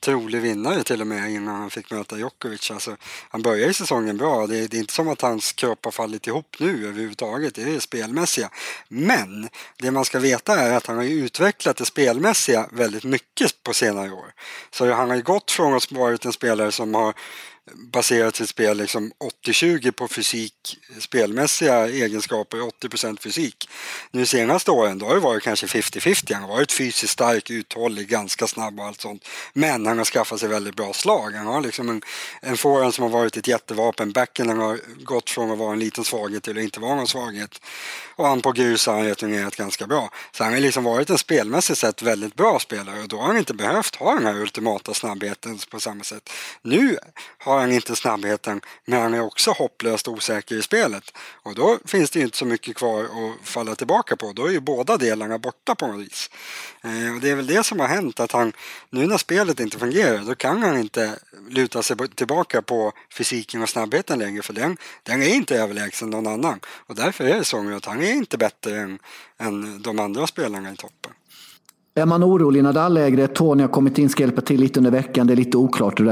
trolig 0.00 0.40
vinnare 0.40 0.82
till 0.82 1.00
och 1.00 1.06
med 1.06 1.30
innan 1.30 1.60
han 1.60 1.70
fick 1.70 1.90
möta 1.90 2.18
Djokovic. 2.18 2.70
Alltså, 2.70 2.96
han 3.28 3.42
började 3.42 3.74
säsongen 3.74 4.16
bra. 4.16 4.46
Det, 4.46 4.66
det, 4.66 4.76
är 4.76 4.80
inte 4.80 4.92
som 4.92 5.08
att 5.08 5.20
hans 5.20 5.52
kropp 5.52 5.84
har 5.84 5.92
fallit 5.92 6.26
ihop 6.26 6.56
nu 6.58 6.88
överhuvudtaget. 6.88 7.54
Det 7.54 7.62
är 7.62 7.66
det 7.66 7.80
spelmässiga. 7.80 8.50
Men 8.88 9.48
det 9.78 9.90
man 9.90 10.04
ska 10.04 10.18
veta 10.18 10.60
är 10.60 10.72
att 10.76 10.86
han 10.86 10.96
har 10.96 11.04
utvecklat 11.04 11.76
det 11.76 11.84
spelmässiga 11.84 12.68
väldigt 12.72 13.04
mycket 13.04 13.62
på 13.62 13.74
senare 13.74 14.10
år. 14.10 14.32
Så 14.70 14.92
han 14.92 15.08
har 15.08 15.16
ju 15.16 15.22
gått 15.22 15.50
från 15.50 15.74
att 15.74 15.92
varit 15.92 16.24
en 16.24 16.32
spelare 16.32 16.72
som 16.72 16.94
har 16.94 17.14
baserat 17.74 18.36
sitt 18.36 18.48
spel 18.48 18.76
liksom 18.76 19.12
80-20 19.44 19.90
på 19.90 20.08
fysik, 20.08 20.78
spelmässiga 20.98 21.88
egenskaper, 21.88 22.58
80% 22.58 23.20
fysik. 23.20 23.68
Nu 24.10 24.26
senaste 24.26 24.70
åren 24.70 24.98
då 24.98 25.06
har 25.06 25.14
det 25.14 25.20
varit 25.20 25.42
kanske 25.42 25.66
50-50. 25.66 26.34
Han 26.34 26.42
har 26.42 26.48
varit 26.48 26.72
fysiskt 26.72 27.12
stark, 27.12 27.50
uthållig, 27.50 28.08
ganska 28.08 28.46
snabb 28.46 28.80
och 28.80 28.86
allt 28.86 29.00
sånt. 29.00 29.28
Men 29.52 29.86
han 29.86 29.98
har 29.98 30.04
skaffat 30.04 30.40
sig 30.40 30.48
väldigt 30.48 30.76
bra 30.76 30.92
slag. 30.92 31.30
Han 31.30 31.46
har 31.46 31.60
liksom 31.60 31.88
en, 31.88 32.02
en 32.42 32.56
forehand 32.56 32.94
som 32.94 33.02
har 33.02 33.10
varit 33.10 33.36
ett 33.36 33.48
jättevapen. 33.48 34.12
Backhand 34.12 34.50
har 34.50 34.80
gått 35.04 35.30
från 35.30 35.50
att 35.50 35.58
vara 35.58 35.72
en 35.72 35.78
liten 35.78 36.04
svaghet 36.04 36.42
till 36.42 36.58
att 36.58 36.64
inte 36.64 36.80
vara 36.80 36.94
någon 36.94 37.08
svaghet. 37.08 37.60
Och 38.16 38.26
han 38.26 38.40
på 38.40 38.52
grus 38.52 38.86
har 38.86 38.94
han 38.94 39.04
returnerat 39.04 39.56
ganska 39.56 39.86
bra. 39.86 40.10
Så 40.32 40.44
han 40.44 40.52
har 40.52 40.60
liksom 40.60 40.84
varit 40.84 41.10
en 41.10 41.18
spelmässigt 41.18 41.78
sett 41.78 42.02
väldigt 42.02 42.34
bra 42.34 42.58
spelare 42.58 43.00
och 43.00 43.08
då 43.08 43.16
har 43.16 43.26
han 43.26 43.36
inte 43.36 43.54
behövt 43.54 43.96
ha 43.96 44.14
den 44.14 44.26
här 44.26 44.34
ultimata 44.40 44.94
snabbheten 44.94 45.58
på 45.70 45.80
samma 45.80 46.04
sätt. 46.04 46.30
Nu 46.62 46.98
har 47.38 47.59
han 47.60 47.72
inte 47.72 47.96
snabbheten 47.96 48.60
men 48.84 49.00
han 49.00 49.14
är 49.14 49.20
också 49.20 49.50
hopplöst 49.50 50.08
osäker 50.08 50.56
i 50.56 50.62
spelet. 50.62 51.12
Och 51.42 51.54
då 51.54 51.78
finns 51.84 52.10
det 52.10 52.20
inte 52.20 52.36
så 52.36 52.44
mycket 52.44 52.76
kvar 52.76 53.04
att 53.04 53.48
falla 53.48 53.74
tillbaka 53.74 54.16
på. 54.16 54.32
Då 54.32 54.46
är 54.46 54.50
ju 54.50 54.60
båda 54.60 54.96
delarna 54.96 55.38
borta 55.38 55.74
på 55.74 55.86
något 55.86 56.00
vis. 56.00 56.30
Eh, 56.84 57.14
och 57.14 57.20
det 57.20 57.30
är 57.30 57.34
väl 57.34 57.46
det 57.46 57.64
som 57.64 57.80
har 57.80 57.88
hänt 57.88 58.20
att 58.20 58.32
han 58.32 58.52
nu 58.90 59.06
när 59.06 59.18
spelet 59.18 59.60
inte 59.60 59.78
fungerar 59.78 60.18
då 60.18 60.34
kan 60.34 60.62
han 60.62 60.78
inte 60.78 61.18
luta 61.48 61.82
sig 61.82 61.96
tillbaka 62.14 62.62
på 62.62 62.92
fysiken 63.12 63.62
och 63.62 63.68
snabbheten 63.68 64.18
längre 64.18 64.42
för 64.42 64.52
den, 64.52 64.76
den 65.02 65.22
är 65.22 65.34
inte 65.34 65.56
överlägsen 65.56 66.10
någon 66.10 66.26
annan. 66.26 66.60
Och 66.66 66.94
därför 66.94 67.24
är 67.24 67.36
det 67.36 67.44
så 67.44 67.76
att 67.76 67.84
han 67.84 68.02
är 68.02 68.12
inte 68.12 68.38
bättre 68.38 68.76
än, 68.80 68.98
än 69.38 69.82
de 69.82 69.98
andra 69.98 70.26
spelarna 70.26 70.72
i 70.72 70.76
toppen. 70.76 71.12
Är 71.94 72.06
man 72.06 72.24
orolig 72.24 72.62
när 72.62 72.88
lägre? 72.88 73.26
Tony 73.26 73.62
har 73.62 73.68
kommit 73.68 73.98
in, 73.98 74.08
ska 74.08 74.22
hjälpa 74.22 74.40
till 74.40 74.60
lite 74.60 74.80
under 74.80 74.90
veckan. 74.90 75.26
Det 75.26 75.34
är 75.34 75.36
lite 75.36 75.56
oklart 75.56 76.00
hur 76.00 76.04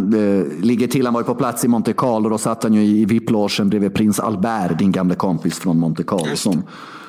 det 0.00 0.44
ligger 0.60 0.86
till. 0.86 1.04
Han 1.06 1.14
var 1.14 1.20
ju 1.20 1.24
på 1.24 1.34
plats 1.34 1.64
i 1.64 1.68
Monte 1.68 1.92
Carlo. 1.92 2.28
Då 2.28 2.38
satt 2.38 2.62
han 2.62 2.74
ju 2.74 2.82
i 2.84 3.04
VIP-logen 3.04 3.68
bredvid 3.68 3.94
prins 3.94 4.20
Albert, 4.20 4.78
din 4.78 4.92
gamla 4.92 5.14
kompis 5.14 5.58
från 5.58 5.78
Monte 5.78 6.02
Carlo. 6.02 6.36
Som, 6.36 6.62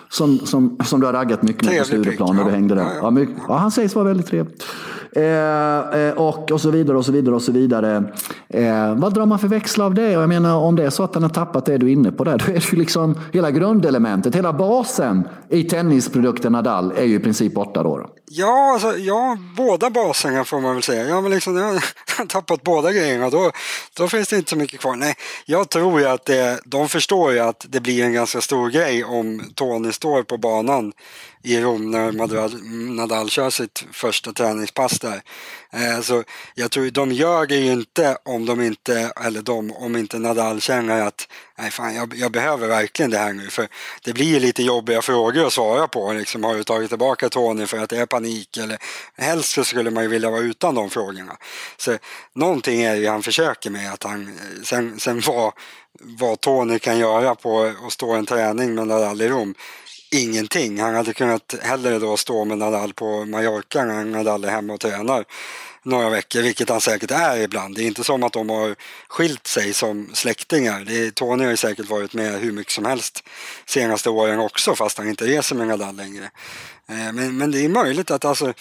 som, 0.10 0.40
som, 0.40 0.78
som 0.84 1.00
du 1.00 1.06
har 1.06 1.14
raggat 1.14 1.44
mycket 1.44 1.66
med 1.66 1.80
på 1.80 1.86
Stureplan 1.86 2.36
när 2.36 2.44
du 2.46 2.52
hängde 2.52 2.76
där. 2.76 2.88
Ja. 3.02 3.20
Ja, 3.20 3.26
ja, 3.48 3.58
han 3.58 3.72
sägs 3.72 3.96
vara 3.96 4.06
väldigt 4.06 4.28
trevlig. 4.28 4.56
Eh, 5.16 6.00
eh, 6.00 6.14
och, 6.14 6.52
och 6.52 6.62
så 6.62 6.70
vidare 6.70 6.98
och 6.98 7.06
så 7.06 7.12
vidare 7.12 7.36
och 7.36 7.42
så 7.42 7.52
vidare. 7.52 8.04
Eh, 8.50 8.96
vad 8.96 9.14
drar 9.14 9.26
man 9.26 9.40
för 9.40 9.48
växlar 9.48 9.86
av 9.86 9.94
det? 9.94 10.12
Jag 10.12 10.30
menar 10.30 10.56
om 10.56 10.76
det 10.76 10.84
är 10.84 10.90
så 10.90 11.04
att 11.04 11.14
han 11.14 11.24
har 11.24 11.30
tappat 11.30 11.66
det 11.66 11.78
du 11.78 11.88
är 11.88 11.92
inne 11.92 12.12
på 12.12 12.24
där, 12.24 12.38
då 12.46 12.52
är 12.52 12.54
det 12.54 12.72
ju 12.72 12.78
liksom 12.78 13.20
hela 13.34 13.52
grundelementet, 13.52 14.36
hela 14.36 14.54
basen 14.54 15.28
i 15.50 15.64
tennisprodukten 15.64 16.52
Nadal 16.52 16.94
är 16.98 17.04
ju 17.04 17.16
i 17.16 17.20
princip 17.20 17.54
borta 17.54 17.84
då. 17.84 18.10
Ja, 18.28 18.74
alltså, 18.74 18.98
ja, 18.98 19.38
båda 19.58 19.90
baserna 19.90 20.46
får 20.46 20.62
man 20.62 20.74
väl 20.74 20.84
säga. 20.84 21.08
Ja, 21.08 21.22
men 21.22 21.32
liksom, 21.32 21.58
jag 21.58 21.64
har 22.18 22.26
tappat 22.26 22.64
båda 22.64 22.92
grejerna. 22.92 23.30
Då, 23.30 23.52
då 23.98 24.08
finns 24.08 24.28
det 24.28 24.36
inte 24.36 24.50
så 24.50 24.58
mycket 24.58 24.80
kvar. 24.80 24.96
Nej, 24.96 25.16
jag 25.46 25.70
tror 25.70 26.00
ju 26.00 26.06
att 26.08 26.26
det, 26.26 26.60
de 26.66 26.90
förstår 26.90 27.32
ju 27.32 27.40
att 27.40 27.66
det 27.70 27.80
blir 27.80 28.04
en 28.04 28.14
ganska 28.14 28.42
stor 28.42 28.70
grej 28.70 29.04
om 29.04 29.42
Tony 29.56 29.92
står 29.92 30.24
på 30.24 30.38
banan 30.38 30.94
i 31.44 31.62
Rom 31.62 31.92
när 31.92 32.12
Nadal, 32.12 32.52
Nadal 32.96 33.30
kör 33.30 33.50
sitt 33.50 33.86
första 33.92 34.32
träningspass 34.32 35.00
där. 35.06 35.22
Eh, 35.72 36.02
så 36.02 36.24
jag 36.56 36.72
tror 36.72 36.90
de 36.90 37.12
gör 37.12 37.46
det 37.46 37.56
ju 37.56 37.72
inte 37.72 38.18
om 38.24 38.46
de 38.46 38.62
inte, 38.62 39.12
eller 39.26 39.42
de, 39.42 39.72
om 39.72 39.96
inte 39.96 40.20
Nadal 40.20 40.62
känner 40.62 41.02
att 41.02 41.28
nej 41.58 41.72
fan 41.72 41.96
jag, 41.96 42.14
jag 42.16 42.32
behöver 42.32 42.68
verkligen 42.68 43.12
det 43.12 43.18
här 43.18 43.34
nu 43.34 43.50
för 43.50 43.68
det 44.04 44.14
blir 44.14 44.40
lite 44.40 44.64
jobbiga 44.64 45.02
frågor 45.02 45.48
att 45.48 45.54
svara 45.54 45.88
på. 45.88 46.14
Liksom, 46.14 46.44
har 46.44 46.56
du 46.56 46.64
tagit 46.64 46.90
tillbaka 46.90 47.30
Tony 47.30 47.66
för 47.66 47.78
att 47.78 47.90
det 47.90 47.98
är 47.98 48.06
panik 48.06 48.58
eller 48.58 48.78
helst 49.18 49.52
så 49.52 49.64
skulle 49.64 49.92
man 49.92 50.04
ju 50.04 50.10
vilja 50.10 50.30
vara 50.30 50.42
utan 50.42 50.76
de 50.76 50.90
frågorna. 50.90 51.38
Så 51.78 51.98
någonting 52.34 52.82
är 52.82 52.96
ju 52.96 53.08
han 53.08 53.24
försöker 53.24 53.70
med 53.70 53.94
att 53.94 54.04
han, 54.04 54.28
eh, 54.28 54.64
sen, 54.64 55.00
sen 55.00 55.22
vad, 55.28 55.54
vad 56.00 56.42
Tony 56.42 56.80
kan 56.80 56.98
göra 56.98 57.36
på 57.36 57.74
att 57.86 57.94
stå 57.94 58.14
en 58.14 58.26
träning 58.26 58.76
med 58.76 58.88
Nadal 58.88 59.22
i 59.22 59.30
Rom 59.30 59.56
ingenting. 60.22 60.80
Han 60.80 60.96
hade 60.96 61.14
kunnat 61.14 61.56
hellre 61.62 62.00
då 62.00 62.18
stå 62.18 62.46
med 62.46 62.58
Nadal 62.58 62.94
på 62.94 63.26
Mallorca 63.26 63.86
när 63.86 64.06
Nadal 64.06 64.44
är 64.44 64.50
hemma 64.50 64.74
och 64.74 64.80
tränar 64.80 65.26
några 65.84 66.10
veckor, 66.10 66.42
vilket 66.42 66.70
han 66.70 66.82
säkert 66.82 67.12
är 67.12 67.38
ibland. 67.38 67.76
Det 67.76 67.84
är 67.84 67.88
inte 67.88 68.04
som 68.04 68.24
att 68.24 68.34
de 68.34 68.50
har 68.50 68.76
skilt 69.08 69.48
sig 69.48 69.74
som 69.74 70.10
släktingar. 70.14 70.86
Det 70.88 71.16
Tony 71.16 71.44
har 71.44 71.52
ju 71.52 71.58
säkert 71.58 71.90
varit 71.90 72.14
med 72.14 72.40
hur 72.40 72.52
mycket 72.52 72.74
som 72.74 72.86
helst 72.86 73.24
senaste 73.66 74.10
åren 74.10 74.40
också, 74.40 74.76
fast 74.76 74.98
han 74.98 75.10
inte 75.10 75.26
reser 75.26 75.56
med 75.56 75.68
Nadal 75.68 75.96
längre. 75.96 76.32
Eh, 76.90 77.14
men, 77.14 77.38
men 77.38 77.52
det 77.52 77.66
är 77.66 77.70
möjligt 77.70 78.12
att 78.12 78.26
alltså 78.26 78.54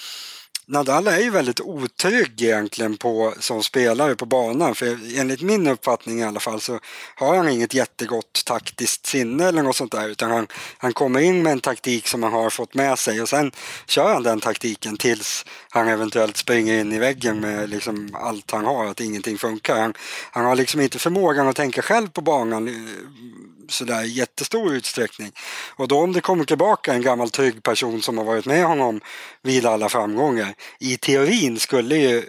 Nadal 0.66 1.06
är 1.06 1.18
ju 1.18 1.30
väldigt 1.30 1.60
otrygg 1.60 2.42
egentligen 2.42 2.96
på, 2.96 3.34
som 3.40 3.62
spelare 3.62 4.16
på 4.16 4.26
banan. 4.26 4.74
För 4.74 5.18
enligt 5.18 5.42
min 5.42 5.66
uppfattning 5.66 6.20
i 6.20 6.24
alla 6.24 6.40
fall 6.40 6.60
så 6.60 6.80
har 7.16 7.36
han 7.36 7.48
inget 7.48 7.74
jättegott 7.74 8.42
taktiskt 8.46 9.06
sinne 9.06 9.48
eller 9.48 9.62
något 9.62 9.76
sånt 9.76 9.92
där. 9.92 10.08
Utan 10.08 10.30
han, 10.30 10.46
han 10.78 10.92
kommer 10.92 11.20
in 11.20 11.42
med 11.42 11.52
en 11.52 11.60
taktik 11.60 12.08
som 12.08 12.22
han 12.22 12.32
har 12.32 12.50
fått 12.50 12.74
med 12.74 12.98
sig 12.98 13.22
och 13.22 13.28
sen 13.28 13.52
kör 13.86 14.14
han 14.14 14.22
den 14.22 14.40
taktiken 14.40 14.96
tills 14.96 15.44
han 15.70 15.88
eventuellt 15.88 16.36
springer 16.36 16.80
in 16.80 16.92
i 16.92 16.98
väggen 16.98 17.40
med 17.40 17.70
liksom 17.70 18.10
allt 18.14 18.50
han 18.50 18.64
har, 18.64 18.86
att 18.86 19.00
ingenting 19.00 19.38
funkar. 19.38 19.80
Han, 19.80 19.94
han 20.30 20.44
har 20.44 20.56
liksom 20.56 20.80
inte 20.80 20.98
förmågan 20.98 21.48
att 21.48 21.56
tänka 21.56 21.82
själv 21.82 22.08
på 22.08 22.20
banan 22.20 22.68
eh, 22.68 22.74
sådär 23.68 24.02
jättestor 24.02 24.74
utsträckning. 24.74 25.32
Och 25.76 25.88
då 25.88 25.98
om 25.98 26.12
det 26.12 26.20
kommer 26.20 26.44
tillbaka 26.44 26.92
en 26.92 27.02
gammal 27.02 27.30
trygg 27.30 27.62
person 27.62 28.02
som 28.02 28.18
har 28.18 28.24
varit 28.24 28.46
med 28.46 28.64
honom 28.64 29.00
vid 29.42 29.66
alla 29.66 29.88
framgångar. 29.88 30.53
I 30.78 30.96
teorin 30.96 31.58
skulle 31.60 31.96
ju 31.96 32.24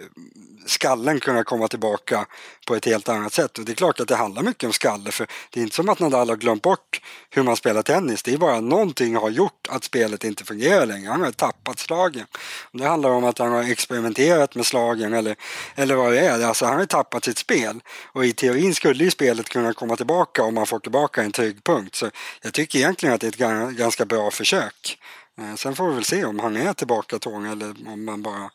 skallen 0.66 1.20
kunna 1.20 1.44
komma 1.44 1.68
tillbaka 1.68 2.26
på 2.66 2.74
ett 2.74 2.84
helt 2.84 3.08
annat 3.08 3.32
sätt. 3.32 3.58
Och 3.58 3.64
det 3.64 3.72
är 3.72 3.74
klart 3.74 4.00
att 4.00 4.08
det 4.08 4.16
handlar 4.16 4.42
mycket 4.42 4.64
om 4.66 4.72
skalle 4.72 5.10
för 5.10 5.26
det 5.50 5.60
är 5.60 5.64
inte 5.64 5.76
som 5.76 5.88
att 5.88 6.00
Nadal 6.00 6.28
har 6.28 6.36
glömt 6.36 6.62
bort 6.62 7.00
hur 7.30 7.42
man 7.42 7.56
spelar 7.56 7.82
tennis. 7.82 8.22
Det 8.22 8.32
är 8.32 8.38
bara 8.38 8.60
någonting 8.60 9.16
har 9.16 9.30
gjort 9.30 9.68
att 9.68 9.84
spelet 9.84 10.24
inte 10.24 10.44
fungerar 10.44 10.86
längre. 10.86 11.10
Han 11.10 11.22
har 11.22 11.30
tappat 11.30 11.78
slagen. 11.78 12.26
Det 12.72 12.84
handlar 12.84 13.10
om 13.10 13.24
att 13.24 13.38
han 13.38 13.52
har 13.52 13.62
experimenterat 13.62 14.54
med 14.54 14.66
slagen 14.66 15.14
eller, 15.14 15.36
eller 15.74 15.94
vad 15.94 16.12
det 16.12 16.20
är. 16.20 16.44
Alltså 16.44 16.64
han 16.64 16.78
har 16.78 16.86
tappat 16.86 17.24
sitt 17.24 17.38
spel. 17.38 17.80
Och 18.12 18.24
i 18.24 18.32
teorin 18.32 18.74
skulle 18.74 19.04
ju 19.04 19.10
spelet 19.10 19.48
kunna 19.48 19.72
komma 19.72 19.96
tillbaka 19.96 20.42
om 20.42 20.54
man 20.54 20.66
får 20.66 20.78
tillbaka 20.78 21.22
en 21.22 21.32
trygg 21.32 21.64
punkt. 21.64 21.94
Så 21.94 22.10
jag 22.42 22.52
tycker 22.52 22.78
egentligen 22.78 23.14
att 23.14 23.20
det 23.20 23.40
är 23.40 23.70
ett 23.70 23.76
ganska 23.76 24.04
bra 24.04 24.30
försök. 24.30 24.98
Eh, 25.38 25.54
sen 25.54 25.74
får 25.74 25.88
vi 25.88 25.94
väl 25.94 26.04
se 26.04 26.24
om 26.24 26.38
han 26.38 26.56
är 26.56 26.72
tillbaka 26.72 27.18
tång 27.18 27.46
eller 27.46 27.74
om 27.86 28.04
man 28.04 28.22
bara 28.22 28.50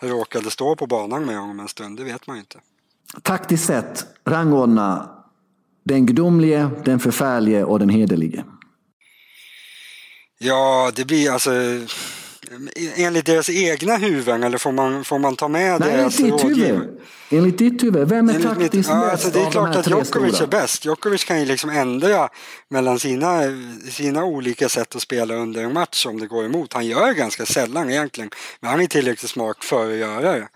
råkade 0.00 0.50
stå 0.50 0.76
på 0.76 0.86
banan 0.86 1.24
med 1.24 1.38
honom 1.38 1.60
en 1.60 1.68
stund. 1.68 1.98
Det 1.98 2.04
vet 2.04 2.26
man 2.26 2.36
ju 2.36 2.40
inte. 2.40 2.58
Taktiskt 3.22 3.64
sett, 3.66 4.06
rangordna 4.24 5.10
den 5.84 6.06
gudomlige, 6.06 6.70
den 6.84 7.00
förfärlige 7.00 7.64
och 7.64 7.78
den 7.78 7.88
hederlige. 7.88 8.44
Ja, 10.38 10.92
det 10.94 11.04
blir 11.04 11.30
alltså 11.30 11.50
enligt 12.96 13.26
deras 13.26 13.50
egna 13.50 13.96
huvuden 13.96 14.42
eller 14.42 14.58
får 14.58 14.72
man, 14.72 15.04
får 15.04 15.18
man 15.18 15.36
ta 15.36 15.48
med 15.48 15.80
Nej, 15.80 15.90
deras 15.90 16.20
enligt 16.20 16.42
ditt 16.42 16.58
huvud. 16.58 17.00
Enligt 17.30 17.58
ditt 17.58 17.82
huvud. 17.82 18.08
Vem 18.08 18.28
är 18.28 18.34
Enligt 18.34 18.48
taktiskt 18.48 18.74
mitt, 18.74 18.86
ja, 18.86 19.00
bäst 19.00 19.12
alltså 19.12 19.30
Det 19.30 19.38
är 19.38 19.44
av 19.44 19.44
de 19.44 19.52
klart 19.52 19.74
här 19.74 19.80
att 19.80 19.86
Djokovic 19.86 20.40
är 20.40 20.46
bäst. 20.46 20.84
Djokovic 20.84 21.24
kan 21.24 21.40
ju 21.40 21.46
liksom 21.46 21.70
ändra 21.70 22.28
mellan 22.68 22.98
sina, 22.98 23.42
sina 23.90 24.24
olika 24.24 24.68
sätt 24.68 24.96
att 24.96 25.02
spela 25.02 25.34
under 25.34 25.64
en 25.64 25.72
match 25.72 26.06
om 26.06 26.20
det 26.20 26.26
går 26.26 26.44
emot. 26.44 26.72
Han 26.72 26.86
gör 26.86 27.06
det 27.06 27.14
ganska 27.14 27.46
sällan 27.46 27.90
egentligen. 27.90 28.30
Men 28.60 28.70
han 28.70 28.80
är 28.80 28.86
tillräckligt 28.86 29.30
smart 29.30 29.64
för 29.64 29.90
att 29.90 29.98
göra 29.98 30.32
det. 30.32 30.48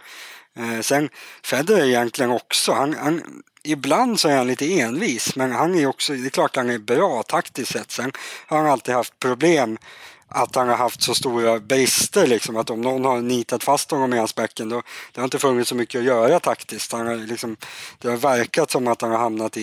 Eh, 0.58 0.80
sen 0.80 1.08
Federer 1.44 1.84
egentligen 1.84 2.30
också. 2.30 2.72
Han, 2.72 2.94
han, 2.94 3.22
ibland 3.62 4.20
så 4.20 4.28
är 4.28 4.36
han 4.36 4.46
lite 4.46 4.80
envis 4.80 5.36
men 5.36 5.52
han 5.52 5.74
är 5.74 5.86
också, 5.86 6.12
det 6.12 6.26
är 6.26 6.30
klart 6.30 6.56
han 6.56 6.70
är 6.70 6.78
bra 6.78 7.22
taktiskt 7.22 7.72
sett. 7.72 7.90
Sen 7.90 8.12
har 8.46 8.58
han 8.58 8.66
alltid 8.66 8.94
haft 8.94 9.18
problem 9.18 9.78
att 10.28 10.54
han 10.54 10.68
har 10.68 10.76
haft 10.76 11.02
så 11.02 11.14
stora 11.14 11.60
brister 11.60 12.26
liksom 12.26 12.56
att 12.56 12.70
om 12.70 12.80
någon 12.80 13.04
har 13.04 13.20
nitat 13.20 13.64
fast 13.64 13.90
honom 13.90 14.14
i 14.14 14.18
hans 14.18 14.34
bäcken 14.34 14.68
då 14.68 14.82
det 15.12 15.20
har 15.20 15.24
inte 15.24 15.38
funnits 15.38 15.68
så 15.68 15.74
mycket 15.74 15.98
att 15.98 16.04
göra 16.04 16.40
taktiskt. 16.40 16.92
Han 16.92 17.06
har 17.06 17.16
liksom, 17.16 17.56
det 17.98 18.08
har 18.08 18.16
verkat 18.16 18.70
som 18.70 18.88
att 18.88 19.02
han 19.02 19.10
har 19.10 19.18
hamnat 19.18 19.56
i, 19.56 19.60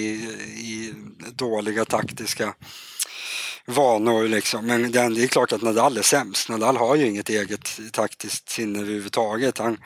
i 0.57 0.93
dåliga 1.35 1.85
taktiska 1.85 2.53
vanor 3.65 4.27
liksom. 4.27 4.65
Men 4.65 4.91
det 4.91 4.99
är 4.99 5.27
klart 5.27 5.51
att 5.51 5.61
Nadal 5.61 5.97
är 5.97 6.01
sämst. 6.01 6.49
Nadal 6.49 6.77
har 6.77 6.95
ju 6.95 7.07
inget 7.07 7.29
eget 7.29 7.79
taktiskt 7.91 8.49
sinne 8.49 8.79
överhuvudtaget. 8.79 9.57
Han, 9.57 9.77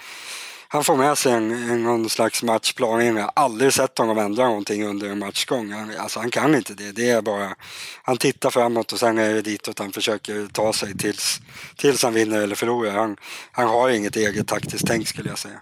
han 0.69 0.83
får 0.83 0.95
med 0.95 1.17
sig 1.17 1.31
en, 1.33 1.51
en 1.51 1.83
någon 1.83 2.09
slags 2.09 2.43
matchplan. 2.43 3.05
Jag 3.05 3.23
har 3.23 3.31
aldrig 3.35 3.73
sett 3.73 3.97
honom 3.97 4.17
ändra 4.17 4.47
någonting 4.47 4.85
under 4.85 5.09
en 5.09 5.19
matchgång. 5.19 5.71
Han, 5.71 5.91
alltså 5.97 6.19
han 6.19 6.31
kan 6.31 6.55
inte 6.55 6.73
det. 6.73 6.91
Det 6.91 7.09
är 7.09 7.21
bara, 7.21 7.55
han 8.03 8.17
tittar 8.17 8.49
framåt 8.49 8.93
och 8.93 8.99
sen 8.99 9.17
är 9.17 9.33
det 9.33 9.41
ditåt 9.41 9.79
han 9.79 9.91
försöker 9.91 10.47
ta 10.51 10.73
sig 10.73 10.97
tills, 10.97 11.41
tills 11.75 12.03
han 12.03 12.13
vinner 12.13 12.41
eller 12.41 12.55
förlorar. 12.55 12.91
Han, 12.91 13.17
han 13.51 13.67
har 13.67 13.89
inget 13.89 14.15
eget 14.15 14.47
taktiskt 14.47 14.87
tänk 14.87 15.07
skulle 15.07 15.29
jag 15.29 15.39
säga. 15.39 15.59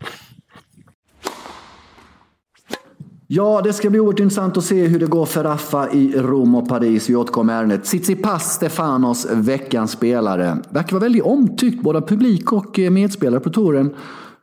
Ja, 3.28 3.62
det 3.62 3.74
ska 3.74 3.90
bli 3.90 4.00
oerhört 4.00 4.20
intressant 4.20 4.58
att 4.58 4.64
se 4.64 4.88
hur 4.88 5.00
det 5.00 5.06
går 5.06 5.26
för 5.26 5.44
Raffa 5.44 5.92
i 5.92 6.14
Rom 6.18 6.56
och 6.56 6.70
Paris. 6.70 7.10
Vi 7.10 7.16
återkommer 7.16 7.54
i 7.54 7.58
ärendet. 7.58 7.84
Tsitsipas 7.84 8.54
Stefanos, 8.54 9.28
veckans 9.32 9.92
spelare. 9.92 10.58
Verkar 10.70 10.92
vara 10.92 11.04
väldigt 11.04 11.24
omtyckt, 11.24 11.82
både 11.82 12.00
av 12.00 12.08
publik 12.08 12.52
och 12.52 12.80
eh, 12.80 12.92
medspelare 12.92 13.40
på 13.40 13.50
touren. 13.50 13.96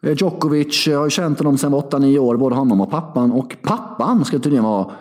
Eh, 0.03 0.13
Djokovic 0.17 0.87
eh, 0.89 0.99
har 0.99 1.05
ju 1.07 1.11
känt 1.11 1.39
honom 1.39 1.59
sedan 1.59 1.75
8-9 1.75 2.19
år, 2.19 2.37
både 2.37 2.55
honom 2.57 2.81
och 2.81 2.91
pappan. 2.91 3.33
Och 3.33 3.57
pappan 3.63 4.25
ska 4.25 4.39
tydligen 4.39 4.65
vara 4.65 4.93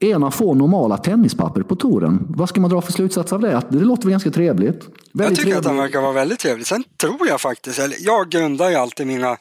en 0.00 0.22
av 0.22 0.30
få 0.30 0.54
normala 0.54 0.96
tennispapper 0.98 1.62
på 1.62 1.76
touren. 1.76 2.26
Vad 2.28 2.48
ska 2.48 2.60
man 2.60 2.70
dra 2.70 2.80
för 2.82 2.92
slutsats 2.92 3.32
av 3.32 3.40
det? 3.40 3.62
Det 3.70 3.78
låter 3.78 4.02
väl 4.02 4.10
ganska 4.10 4.30
trevligt? 4.30 4.84
Jag 5.12 5.18
Väldigt 5.24 5.38
tycker 5.38 5.50
att 5.58 5.64
han 5.64 5.74
trevligt. 5.74 5.82
verkar 5.84 6.00
vara 6.02 6.12
väldigt 6.12 6.38
trevlig. 6.38 6.66
Sen 6.66 6.84
tror 7.00 7.28
jag 7.28 7.40
faktiskt, 7.40 7.78
eller 7.78 7.96
jag 8.00 8.28
grundar 8.30 8.70
ju 8.70 8.76
alltid 8.76 9.06
mina 9.06 9.36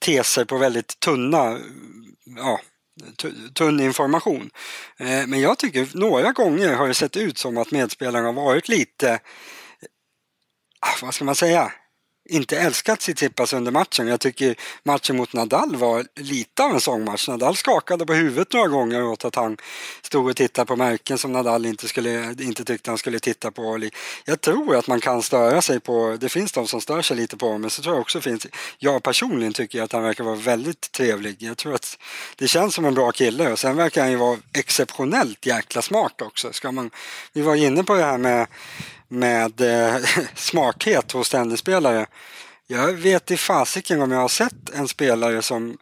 teser 0.00 0.44
på 0.44 0.58
väldigt 0.58 1.00
tunna, 1.00 1.58
ja, 2.38 2.60
tu- 3.16 3.48
tunn 3.54 3.80
information. 3.80 4.50
Eh, 4.96 5.26
Men 5.26 5.40
jag 5.40 5.58
tycker 5.58 5.88
några 5.94 6.32
gånger 6.32 6.74
har 6.74 6.88
det 6.88 6.94
sett 6.94 7.16
ut 7.16 7.38
som 7.38 7.58
att 7.58 7.70
medspelarna 7.70 8.26
har 8.26 8.32
varit 8.32 8.68
lite, 8.68 9.18
ah, 10.80 10.96
vad 11.02 11.14
ska 11.14 11.24
man 11.24 11.34
säga, 11.34 11.72
inte 12.28 12.58
älskat 12.58 13.00
Tsitsipas 13.00 13.52
under 13.52 13.72
matchen. 13.72 14.08
Jag 14.08 14.20
tycker 14.20 14.54
matchen 14.82 15.16
mot 15.16 15.32
Nadal 15.32 15.76
var 15.76 16.04
lite 16.14 16.62
av 16.62 16.74
en 16.74 16.80
sångmatch. 16.80 17.28
Nadal 17.28 17.56
skakade 17.56 18.06
på 18.06 18.12
huvudet 18.12 18.52
några 18.52 18.68
gånger 18.68 19.04
åt 19.04 19.24
att 19.24 19.34
han 19.34 19.56
stod 20.02 20.28
och 20.28 20.36
tittade 20.36 20.66
på 20.66 20.76
märken 20.76 21.18
som 21.18 21.32
Nadal 21.32 21.66
inte, 21.66 21.88
skulle, 21.88 22.34
inte 22.38 22.64
tyckte 22.64 22.90
han 22.90 22.98
skulle 22.98 23.18
titta 23.18 23.50
på. 23.50 23.90
Jag 24.24 24.40
tror 24.40 24.76
att 24.76 24.86
man 24.86 25.00
kan 25.00 25.22
störa 25.22 25.62
sig 25.62 25.80
på, 25.80 26.16
det 26.20 26.28
finns 26.28 26.52
de 26.52 26.66
som 26.66 26.80
stör 26.80 27.02
sig 27.02 27.16
lite 27.16 27.36
på 27.36 27.58
men 27.58 27.70
så 27.70 27.82
tror 27.82 27.94
jag 27.94 28.00
också 28.00 28.20
finns, 28.20 28.46
jag 28.78 29.02
personligen 29.02 29.52
tycker 29.52 29.82
att 29.82 29.92
han 29.92 30.02
verkar 30.02 30.24
vara 30.24 30.36
väldigt 30.36 30.92
trevlig. 30.92 31.36
Jag 31.38 31.56
tror 31.56 31.74
att 31.74 31.98
det 32.36 32.48
känns 32.48 32.74
som 32.74 32.84
en 32.84 32.94
bra 32.94 33.12
kille 33.12 33.52
och 33.52 33.58
sen 33.58 33.76
verkar 33.76 34.02
han 34.02 34.10
ju 34.10 34.16
vara 34.16 34.38
exceptionellt 34.52 35.46
jäkla 35.46 35.82
smart 35.82 36.22
också. 36.22 36.52
Ska 36.52 36.72
man, 36.72 36.90
vi 37.32 37.42
var 37.42 37.54
inne 37.54 37.84
på 37.84 37.94
det 37.94 38.04
här 38.04 38.18
med 38.18 38.46
med 39.08 39.60
eh, 39.60 39.96
smarthet 40.34 41.12
hos 41.12 41.30
tennisspelare. 41.30 42.06
Jag 42.66 42.92
vet 42.92 43.30
i 43.30 43.36
fasiken 43.36 44.02
om 44.02 44.10
jag 44.10 44.20
har 44.20 44.28
sett 44.28 44.70
en 44.74 44.88
spelare 44.88 45.42
som 45.42 45.78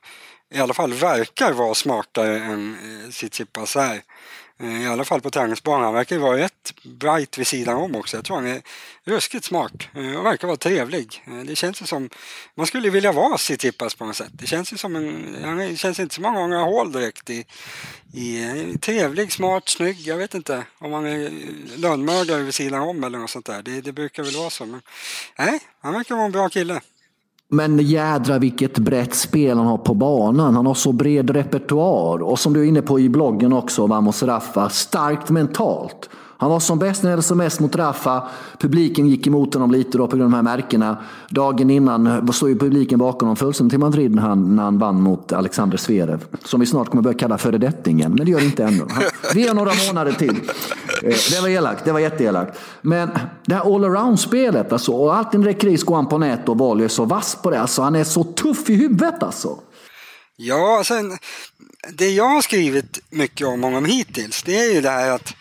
i 0.55 0.61
alla 0.61 0.75
fall 0.75 0.93
verkar 0.93 1.52
vara 1.52 1.75
smartare 1.75 2.38
än 2.38 2.76
eh, 3.05 3.11
Tsitsipas 3.11 3.76
är. 3.76 4.02
Eh, 4.59 4.82
I 4.82 4.87
alla 4.87 5.04
fall 5.04 5.21
på 5.21 5.30
tennisbanan. 5.30 5.85
Han 5.85 5.94
verkar 5.94 6.16
ju 6.16 6.23
vara 6.23 6.38
rätt 6.38 6.75
bright 6.85 7.38
vid 7.38 7.47
sidan 7.47 7.76
om 7.76 7.97
också. 7.97 8.16
Jag 8.16 8.25
tror 8.25 8.37
han 8.37 8.47
är 8.47 8.62
ruskigt 9.04 9.44
smart 9.44 9.73
eh, 9.94 10.16
och 10.16 10.26
verkar 10.26 10.47
vara 10.47 10.56
trevlig. 10.56 11.23
Eh, 11.26 11.35
det 11.35 11.56
känns 11.56 11.82
ju 11.82 11.87
som, 11.87 12.11
man 12.54 12.66
skulle 12.66 12.90
vilja 12.90 13.12
vara 13.12 13.37
Tsitsipas 13.37 13.94
på 13.94 14.04
något 14.04 14.16
sätt. 14.16 14.30
Det 14.32 14.47
känns 14.47 14.73
ju 14.73 14.76
som 14.76 14.97
en, 14.97 15.37
han 15.44 15.76
känns 15.76 16.00
inte 16.00 16.14
som 16.14 16.23
många 16.23 16.59
har 16.59 16.64
hål 16.64 16.92
direkt 16.92 17.30
i, 17.30 17.47
i 18.14 18.78
trevlig, 18.80 19.32
smart, 19.32 19.68
snygg. 19.68 20.00
Jag 20.00 20.16
vet 20.16 20.35
inte 20.35 20.64
om 20.78 20.92
han 20.92 21.06
är 21.06 21.30
lönnmördare 21.76 22.42
vid 22.42 22.54
sidan 22.54 22.80
om 22.80 23.04
eller 23.04 23.18
något 23.18 23.30
sånt 23.30 23.47
där. 23.47 23.62
Det, 23.62 23.80
det 23.80 23.92
brukar 23.92 24.23
väl 24.23 24.37
vara 24.37 24.50
så. 24.50 24.66
Men, 24.66 24.82
nej, 25.38 25.61
han 25.80 25.94
verkar 25.94 26.14
vara 26.14 26.26
en 26.26 26.32
bra 26.32 26.49
kille. 26.49 26.80
Men 27.54 27.78
jädra 27.78 28.38
vilket 28.38 28.78
brett 28.78 29.14
spel 29.14 29.59
han 29.59 29.66
har 29.66 29.78
på 29.78 29.94
banan. 29.94 30.54
Han 30.54 30.66
har 30.66 30.75
så 30.75 30.92
bred 30.92 31.30
repertoar. 31.30 32.23
Och 32.23 32.38
som 32.38 32.52
du 32.52 32.61
är 32.61 32.64
inne 32.64 32.82
på 32.82 33.00
i 33.00 33.09
bloggen 33.09 33.52
också, 33.52 33.87
Vamos 33.87 34.23
Rafa, 34.23 34.68
starkt 34.68 35.30
mentalt. 35.30 36.11
Han 36.37 36.51
var 36.51 36.61
som 36.61 36.79
bäst 36.79 37.03
när 37.03 37.11
det 37.11 37.12
gällde 37.12 37.23
som 37.23 37.39
mest 37.39 37.61
mot 37.61 37.77
Rafa. 37.77 38.29
Publiken 38.59 39.07
gick 39.07 39.27
emot 39.27 39.55
honom 39.55 39.71
lite 39.71 39.99
då 39.99 40.07
på 40.07 40.17
grund 40.17 40.35
av 40.35 40.43
de 40.43 40.49
här 40.49 40.57
märkena. 40.57 40.97
Dagen 41.29 41.71
innan 41.71 42.33
stod 42.33 42.49
ju 42.49 42.59
publiken 42.59 42.99
bakom 42.99 43.27
honom 43.29 43.37
fullständigt 43.37 43.73
till 43.73 43.81
Madrid 43.81 44.15
när 44.15 44.23
han, 44.23 44.57
när 44.57 44.62
han 44.62 44.79
vann 44.79 45.03
mot 45.03 45.33
Alexander 45.33 45.77
Zverev. 45.77 46.25
Som 46.45 46.61
vi 46.61 46.67
snart 46.67 46.89
kommer 46.89 47.03
börja 47.03 47.19
kalla 47.19 47.39
föredettingen, 47.39 48.12
men 48.15 48.27
det 48.27 48.33
gör 48.33 48.41
det 48.41 48.47
inte 48.47 48.65
ännu. 48.65 48.87
Vi 49.35 49.49
har 49.49 49.55
några 49.55 49.73
månader 49.89 50.12
till. 50.12 50.41
Eh, 51.03 51.17
det 51.31 51.41
var 51.41 51.49
elakt, 51.49 51.85
det 51.85 51.93
var 51.93 52.01
jätteelakt. 52.01 52.59
Men 52.83 53.11
det 53.47 53.55
här 53.55 53.75
allround-spelet, 53.75 54.73
alltså, 54.73 54.93
och 54.93 55.17
alltid 55.17 55.41
när 55.41 55.47
det 55.47 55.53
är 55.53 55.61
kris 55.61 55.83
går 55.83 55.95
han 55.95 56.09
på 56.09 56.19
nät 56.19 56.49
och 56.49 56.59
Valio 56.59 56.85
är 56.85 56.89
så 56.89 57.05
vass 57.05 57.39
på 57.43 57.51
det. 57.51 57.61
Alltså, 57.61 57.83
han 57.83 57.95
är 57.95 58.05
så 58.05 58.25
tuff 58.25 58.71
i 58.71 58.75
huvudet 58.75 59.23
alltså. 59.23 59.59
Ja, 60.37 60.83
sen, 60.85 61.19
det 61.99 62.11
jag 62.11 62.29
har 62.29 62.43
skrivit 62.43 63.01
mycket 63.11 63.47
om 63.47 63.62
honom 63.62 63.85
hittills, 63.85 64.43
det 64.43 64.59
är 64.59 64.75
ju 64.75 64.81
det 64.81 64.91
här 64.91 65.11
att 65.11 65.35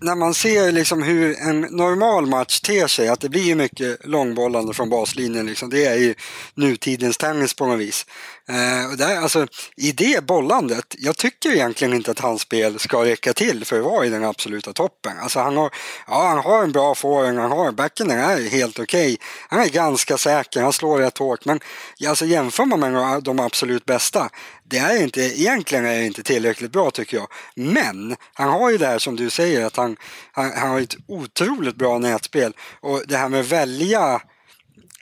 när 0.00 0.14
man 0.14 0.34
ser 0.34 0.72
liksom 0.72 1.02
hur 1.02 1.36
en 1.40 1.60
normal 1.60 2.26
match 2.26 2.60
ter 2.60 2.86
sig, 2.86 3.08
att 3.08 3.20
det 3.20 3.28
blir 3.28 3.54
mycket 3.54 4.06
långbollande 4.06 4.74
från 4.74 4.90
baslinjen. 4.90 5.46
Liksom. 5.46 5.70
Det 5.70 5.84
är 5.84 5.96
ju 5.96 6.14
nutidens 6.56 7.18
tennis 7.18 7.54
på 7.54 7.66
något 7.66 7.80
vis. 7.80 8.06
Eh, 8.48 8.90
och 8.90 8.96
där, 8.96 9.16
alltså, 9.16 9.46
I 9.76 9.92
det 9.92 10.24
bollandet, 10.24 10.94
jag 10.98 11.16
tycker 11.16 11.50
egentligen 11.50 11.94
inte 11.94 12.10
att 12.10 12.18
hans 12.18 12.42
spel 12.42 12.78
ska 12.78 13.04
räcka 13.04 13.32
till 13.32 13.64
för 13.64 13.78
att 13.78 13.84
vara 13.84 14.06
i 14.06 14.10
den 14.10 14.24
absoluta 14.24 14.72
toppen. 14.72 15.18
Alltså, 15.18 15.40
han, 15.40 15.56
har, 15.56 15.70
ja, 16.06 16.28
han 16.28 16.38
har 16.38 16.62
en 16.62 16.72
bra 16.72 16.94
forehand, 16.94 17.38
han 17.38 17.50
har 17.50 17.72
backen 17.72 18.10
är 18.10 18.50
helt 18.50 18.78
okej. 18.78 19.14
Okay. 19.14 19.26
Han 19.48 19.60
är 19.60 19.68
ganska 19.68 20.18
säker, 20.18 20.62
han 20.62 20.72
slår 20.72 20.98
rätt 20.98 21.18
hårt. 21.18 21.44
Men 21.44 21.60
alltså, 22.08 22.24
jämför 22.24 22.64
man 22.64 22.80
med 22.80 23.22
de 23.22 23.40
absolut 23.40 23.84
bästa, 23.84 24.30
det 24.64 24.78
är 24.78 25.02
inte, 25.02 25.20
egentligen 25.20 25.86
är 25.86 25.98
det 25.98 26.06
inte 26.06 26.22
tillräckligt 26.22 26.72
bra 26.72 26.90
tycker 26.90 27.16
jag. 27.16 27.28
Men 27.54 28.16
han 28.34 28.48
har 28.48 28.70
ju 28.70 28.78
det 28.78 28.86
här 28.86 28.98
som 28.98 29.16
du 29.16 29.30
säger 29.30 29.66
att 29.66 29.76
han, 29.76 29.96
han, 30.32 30.52
han 30.56 30.70
har 30.70 30.80
ett 30.80 30.96
otroligt 31.08 31.76
bra 31.76 31.98
nätspel. 31.98 32.52
Och 32.80 33.02
det 33.06 33.16
här 33.16 33.28
med 33.28 33.40
att 33.40 33.46
välja 33.46 34.20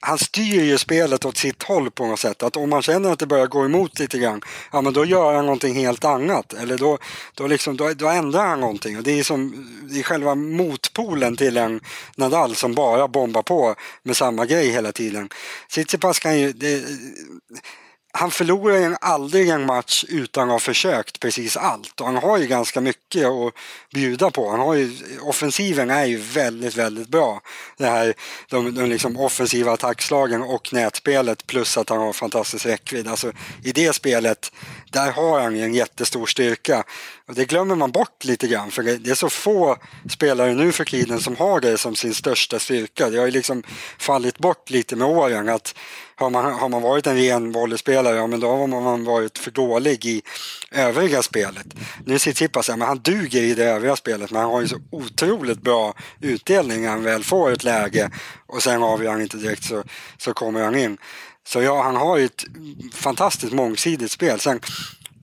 han 0.05 0.19
styr 0.19 0.63
ju 0.63 0.79
spelet 0.79 1.25
åt 1.25 1.37
sitt 1.37 1.63
håll 1.63 1.91
på 1.91 2.07
något 2.07 2.21
sätt. 2.21 2.43
Att 2.43 2.57
om 2.57 2.71
man 2.71 2.83
känner 2.83 3.13
att 3.13 3.19
det 3.19 3.27
börjar 3.27 3.47
gå 3.47 3.65
emot 3.65 3.99
lite 3.99 4.19
grann, 4.19 4.41
ja 4.73 4.81
men 4.81 4.93
då 4.93 5.05
gör 5.05 5.35
han 5.35 5.45
någonting 5.47 5.75
helt 5.75 6.05
annat. 6.05 6.53
Eller 6.53 6.79
då, 6.79 6.99
då, 7.35 7.47
liksom, 7.47 7.77
då, 7.77 7.95
då 7.95 8.09
ändrar 8.09 8.47
han 8.47 8.61
någonting. 8.61 8.97
Och 8.97 9.03
det 9.03 9.19
är, 9.19 9.23
som, 9.23 9.69
det 9.91 9.99
är 9.99 10.03
själva 10.03 10.35
motpolen 10.35 11.37
till 11.37 11.57
en 11.57 11.81
Nadal 12.17 12.55
som 12.55 12.75
bara 12.75 13.09
bombar 13.09 13.43
på 13.43 13.75
med 14.03 14.17
samma 14.17 14.47
grej 14.47 14.71
hela 14.71 14.93
tiden. 14.93 15.29
Tsitsipas 15.69 16.19
kan 16.19 16.39
ju... 16.39 16.53
Det, 16.53 16.85
han 18.15 18.31
förlorar 18.31 18.77
ju 18.77 18.97
aldrig 19.01 19.49
en 19.49 19.67
match 19.67 20.05
utan 20.09 20.49
att 20.49 20.53
ha 20.53 20.59
försökt 20.59 21.21
precis 21.21 21.57
allt 21.57 22.01
och 22.01 22.07
han 22.07 22.17
har 22.17 22.39
ju 22.39 22.47
ganska 22.47 22.81
mycket 22.81 23.27
att 23.27 23.55
bjuda 23.95 24.31
på. 24.31 24.51
Han 24.51 24.61
har 24.61 24.75
ju, 24.75 24.93
offensiven 25.21 25.91
är 25.91 26.05
ju 26.05 26.17
väldigt, 26.17 26.77
väldigt 26.77 27.09
bra. 27.09 27.41
Det 27.77 27.87
här, 27.87 28.15
de, 28.49 28.75
de 28.75 28.87
liksom 28.87 29.17
offensiva 29.17 29.73
attackslagen 29.73 30.43
och 30.43 30.73
nätspelet 30.73 31.47
plus 31.47 31.77
att 31.77 31.89
han 31.89 31.99
har 31.99 32.13
fantastisk 32.13 32.67
räckvidd. 32.67 33.09
Alltså, 33.09 33.33
I 33.65 33.73
det 33.73 33.93
spelet, 33.93 34.53
där 34.93 35.13
har 35.13 35.41
han 35.41 35.57
ju 35.57 35.63
en 35.63 35.75
jättestor 35.75 36.27
styrka. 36.27 36.85
Och 37.29 37.35
det 37.35 37.45
glömmer 37.45 37.75
man 37.75 37.91
bort 37.91 38.25
lite 38.25 38.47
grann 38.49 38.71
för 38.71 38.83
det 38.83 39.11
är 39.11 39.15
så 39.15 39.31
få 39.31 39.77
spelare 40.11 40.55
nu 40.55 40.73
för 40.73 40.85
tiden 40.85 41.21
som 41.21 41.37
har 41.37 41.61
det 41.61 41.79
som 41.79 41.97
sin 41.97 42.15
största 42.15 42.59
styrka. 42.59 43.11
Det 43.11 43.19
har 43.19 43.27
ju 43.27 43.31
liksom 43.31 43.63
fallit 43.99 44.39
bort 44.39 44.71
lite 44.71 44.97
med 44.97 45.09
åren. 45.09 45.49
att 45.49 45.75
har 46.17 46.31
man, 46.31 46.55
har 46.55 46.69
man 46.69 46.83
varit 46.83 47.07
en 47.07 47.17
ren 47.17 47.53
volleyspelare, 47.53 48.17
ja 48.17 48.27
men 48.27 48.41
då 48.41 48.57
har 48.57 48.67
man 48.67 49.05
varit 49.05 49.39
för 49.39 49.51
dålig 49.51 50.07
i 50.07 50.23
övriga 50.71 51.23
spelet. 51.23 51.67
Nu 52.07 52.19
sitter 52.19 52.35
Tsitsipas, 52.35 52.69
ja, 52.69 52.77
men 52.77 52.89
han 52.89 52.99
duger 52.99 53.43
i 53.43 53.55
det 53.55 53.65
övriga 53.65 53.97
spelet 53.97 54.31
men 54.31 54.43
han 54.43 54.51
har 54.51 54.61
ju 54.61 54.69
så 54.69 54.79
otroligt 54.91 55.63
bra 55.63 55.95
utdelning 56.21 56.83
när 56.83 56.89
han 56.89 57.03
väl 57.03 57.25
får 57.25 57.53
ett 57.53 57.65
läge 57.65 58.11
och 58.47 58.63
sen 58.63 58.83
avgör 58.83 59.11
han 59.11 59.23
inte 59.23 59.37
direkt 59.37 59.65
så, 59.65 59.85
så 60.19 60.35
kommer 60.35 60.63
han 60.63 60.77
in. 60.77 60.99
Så 61.47 61.63
ja, 61.63 61.83
han 61.83 61.97
har 61.97 62.19
ju 62.19 62.25
ett 62.25 62.45
fantastiskt 62.93 63.53
mångsidigt 63.53 64.13
spel. 64.13 64.41
Sen, 64.41 64.61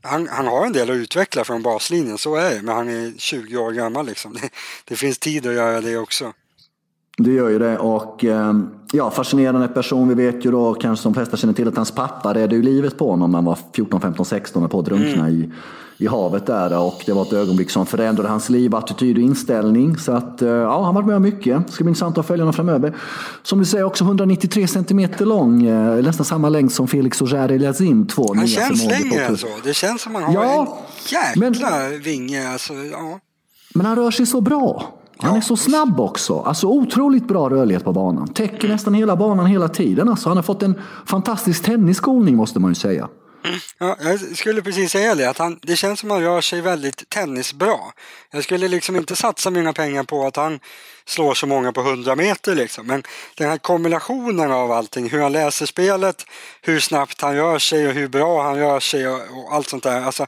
han, 0.01 0.27
han, 0.27 0.47
har 0.47 0.65
en 0.65 0.73
del 0.73 0.89
att 0.89 0.95
utveckla 0.95 1.43
från 1.43 1.61
baslinjen, 1.61 2.17
så 2.17 2.35
är 2.35 2.55
det. 2.55 2.61
Men 2.61 2.75
han 2.75 2.89
är 2.89 3.13
20 3.17 3.57
år 3.57 3.71
gammal 3.71 4.05
liksom. 4.05 4.33
Det, 4.41 4.49
det 4.85 4.95
finns 4.95 5.17
tid 5.17 5.47
att 5.47 5.53
göra 5.53 5.81
det 5.81 5.97
också. 5.97 6.33
Det 7.17 7.31
gör 7.31 7.49
ju 7.49 7.59
det 7.59 7.77
och 7.77 8.23
ehm, 8.23 8.69
ja, 8.91 9.11
fascinerande 9.11 9.67
person. 9.67 10.07
Vi 10.07 10.15
vet 10.15 10.45
ju 10.45 10.51
då, 10.51 10.73
kanske 10.73 11.05
de 11.05 11.13
flesta 11.13 11.37
känner 11.37 11.53
till 11.53 11.67
att 11.67 11.75
hans 11.75 11.91
pappa 11.91 12.33
räddade 12.33 12.55
ju 12.55 12.61
livet 12.61 12.97
på 12.97 13.09
honom 13.09 13.31
när 13.31 13.37
han 13.37 13.45
var 13.45 13.57
14, 13.75 14.01
15, 14.01 14.25
16 14.25 14.63
och 14.63 14.71
på 14.71 14.79
att 14.79 14.85
drunkna 14.85 15.27
mm. 15.27 15.41
i, 15.41 15.51
i 16.01 16.07
havet 16.07 16.45
där. 16.45 16.77
Och 16.77 17.03
det 17.05 17.13
var 17.13 17.21
ett 17.21 17.33
ögonblick 17.33 17.69
som 17.69 17.85
förändrade 17.85 18.29
hans 18.29 18.49
liv, 18.49 18.75
attityd 18.75 19.17
och 19.17 19.23
inställning. 19.23 19.97
Så 19.97 20.11
att 20.11 20.41
eh, 20.41 20.49
ja, 20.49 20.83
han 20.83 20.95
varit 20.95 21.07
med 21.07 21.15
om 21.15 21.21
mycket. 21.21 21.67
Det 21.67 21.73
ska 21.73 21.83
bli 21.83 21.89
intressant 21.89 22.17
att 22.17 22.27
följa 22.27 22.43
honom 22.43 22.53
framöver. 22.53 22.95
Som 23.43 23.59
du 23.59 23.65
säger 23.65 23.83
också 23.83 24.03
193 24.03 24.67
centimeter 24.67 25.25
lång, 25.25 25.65
eh, 25.65 26.03
nästan 26.03 26.25
samma 26.25 26.49
längd 26.49 26.71
som 26.71 26.87
Felix 26.87 27.21
Auger 27.21 27.49
Eliasim. 27.49 28.07
Två 28.07 28.33
han 28.35 28.47
känns 28.47 28.85
längre 28.85 29.25
än 29.25 29.37
så. 29.37 29.47
Det 29.63 29.73
känns 29.73 30.01
som 30.01 30.15
att 30.15 30.23
han 30.23 30.35
har 30.35 30.43
ja, 30.43 30.77
en 31.31 31.43
jäkla 31.43 31.69
men, 31.69 32.01
vinge. 32.01 32.49
Alltså, 32.49 32.73
ja. 32.73 33.19
Men 33.73 33.85
han 33.85 33.95
rör 33.95 34.11
sig 34.11 34.25
så 34.25 34.41
bra. 34.41 34.95
Han 35.17 35.37
är 35.37 35.41
så 35.41 35.57
snabb 35.57 35.99
också. 35.99 36.39
Alltså 36.39 36.67
otroligt 36.67 37.27
bra 37.27 37.49
rörlighet 37.49 37.83
på 37.83 37.93
banan. 37.93 38.27
Täcker 38.27 38.67
nästan 38.67 38.93
hela 38.93 39.15
banan 39.15 39.45
hela 39.45 39.69
tiden. 39.69 40.09
Alltså, 40.09 40.29
han 40.29 40.37
har 40.37 40.43
fått 40.43 40.63
en 40.63 40.75
fantastisk 41.05 41.63
tennisskolning 41.63 42.35
måste 42.35 42.59
man 42.59 42.71
ju 42.71 42.75
säga. 42.75 43.09
Ja, 43.77 43.97
jag 44.01 44.37
skulle 44.37 44.61
precis 44.61 44.91
säga 44.91 45.15
det, 45.15 45.29
att 45.29 45.37
han, 45.37 45.59
det 45.61 45.75
känns 45.75 45.99
som 45.99 46.11
att 46.11 46.15
han 46.15 46.23
rör 46.23 46.41
sig 46.41 46.61
väldigt 46.61 47.09
tennisbra. 47.09 47.77
Jag 48.31 48.43
skulle 48.43 48.67
liksom 48.67 48.95
inte 48.95 49.15
satsa 49.15 49.49
mina 49.49 49.73
pengar 49.73 50.03
på 50.03 50.27
att 50.27 50.35
han 50.35 50.59
slår 51.05 51.33
så 51.33 51.47
många 51.47 51.71
på 51.71 51.81
100 51.81 52.15
meter 52.15 52.55
liksom. 52.55 52.87
Men 52.87 53.03
den 53.35 53.49
här 53.49 53.57
kombinationen 53.57 54.51
av 54.51 54.71
allting, 54.71 55.09
hur 55.09 55.21
han 55.21 55.31
läser 55.31 55.65
spelet, 55.65 56.25
hur 56.61 56.79
snabbt 56.79 57.21
han 57.21 57.35
rör 57.35 57.59
sig 57.59 57.87
och 57.87 57.93
hur 57.93 58.07
bra 58.07 58.43
han 58.43 58.55
rör 58.55 58.79
sig 58.79 59.07
och, 59.07 59.21
och 59.31 59.53
allt 59.53 59.69
sånt 59.69 59.83
där. 59.83 60.01
Alltså, 60.01 60.25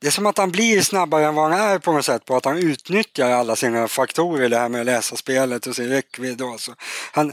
det 0.00 0.06
är 0.06 0.10
som 0.10 0.26
att 0.26 0.38
han 0.38 0.50
blir 0.50 0.80
snabbare 0.80 1.26
än 1.26 1.34
vad 1.34 1.50
han 1.50 1.60
är 1.60 1.78
på 1.78 1.92
något 1.92 2.04
sätt 2.04 2.24
på 2.24 2.36
att 2.36 2.44
han 2.44 2.58
utnyttjar 2.58 3.30
alla 3.30 3.56
sina 3.56 3.88
faktorer, 3.88 4.48
det 4.48 4.58
här 4.58 4.68
med 4.68 4.80
att 4.80 4.86
läsa 4.86 5.16
spelet 5.16 5.66
och 5.66 5.76
sin 5.76 5.88
räckvidd. 5.88 6.42
Och 6.42 6.60
så. 6.60 6.72
Han, 7.12 7.32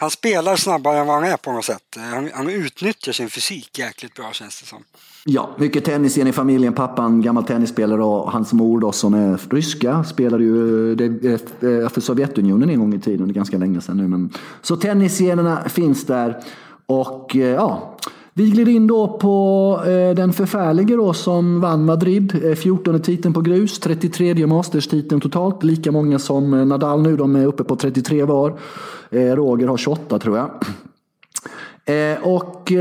han 0.00 0.10
spelar 0.10 0.56
snabbare 0.56 0.98
än 0.98 1.06
vad 1.06 1.16
han 1.16 1.24
är 1.24 1.36
på 1.36 1.52
något 1.52 1.64
sätt. 1.64 1.96
Han, 1.96 2.30
han 2.34 2.48
utnyttjar 2.48 3.12
sin 3.12 3.30
fysik 3.30 3.78
jäkligt 3.78 4.14
bra 4.14 4.32
känns 4.32 4.60
det 4.60 4.66
som. 4.66 4.78
Ja, 5.24 5.50
mycket 5.58 5.84
tennis 5.84 6.16
igen 6.16 6.28
i 6.28 6.32
familjen. 6.32 6.72
Pappan, 6.72 7.22
gammal 7.22 7.44
tennisspelare 7.44 8.02
och 8.02 8.32
hans 8.32 8.52
mor 8.52 8.80
då, 8.80 8.92
som 8.92 9.14
är 9.14 9.40
ryska, 9.50 10.04
spelade 10.04 10.44
ju 10.44 10.92
eh, 10.92 11.88
för 11.88 12.00
Sovjetunionen 12.00 12.70
en 12.70 12.78
gång 12.78 12.94
i 12.94 13.00
tiden, 13.00 13.28
det 13.28 13.32
är 13.32 13.34
ganska 13.34 13.58
länge 13.58 13.80
sedan 13.80 13.96
nu. 13.96 14.08
Men... 14.08 14.30
Så 14.62 14.76
tennisgenerna 14.76 15.68
finns 15.68 16.06
där. 16.06 16.42
Och 16.86 17.36
eh, 17.36 17.42
ja, 17.42 17.96
vi 18.38 18.50
glider 18.50 18.72
in 18.72 18.86
då 18.86 19.08
på 19.08 19.80
eh, 19.86 20.14
den 20.14 20.32
förfärlige 20.32 20.96
då 20.96 21.12
som 21.12 21.60
vann 21.60 21.84
Madrid, 21.84 22.40
eh, 22.44 22.54
14 22.54 23.00
titeln 23.00 23.34
på 23.34 23.40
grus, 23.40 23.78
33 23.78 24.46
Masters-titeln 24.46 25.20
totalt, 25.20 25.64
lika 25.64 25.92
många 25.92 26.18
som 26.18 26.54
eh, 26.54 26.64
Nadal 26.66 27.02
nu, 27.02 27.16
de 27.16 27.36
är 27.36 27.46
uppe 27.46 27.64
på 27.64 27.76
33 27.76 28.24
var. 28.24 28.54
Roger 29.10 29.66
har 29.66 29.76
28 29.76 30.18
tror 30.18 30.36
jag. 30.36 30.50
Och 32.22 32.72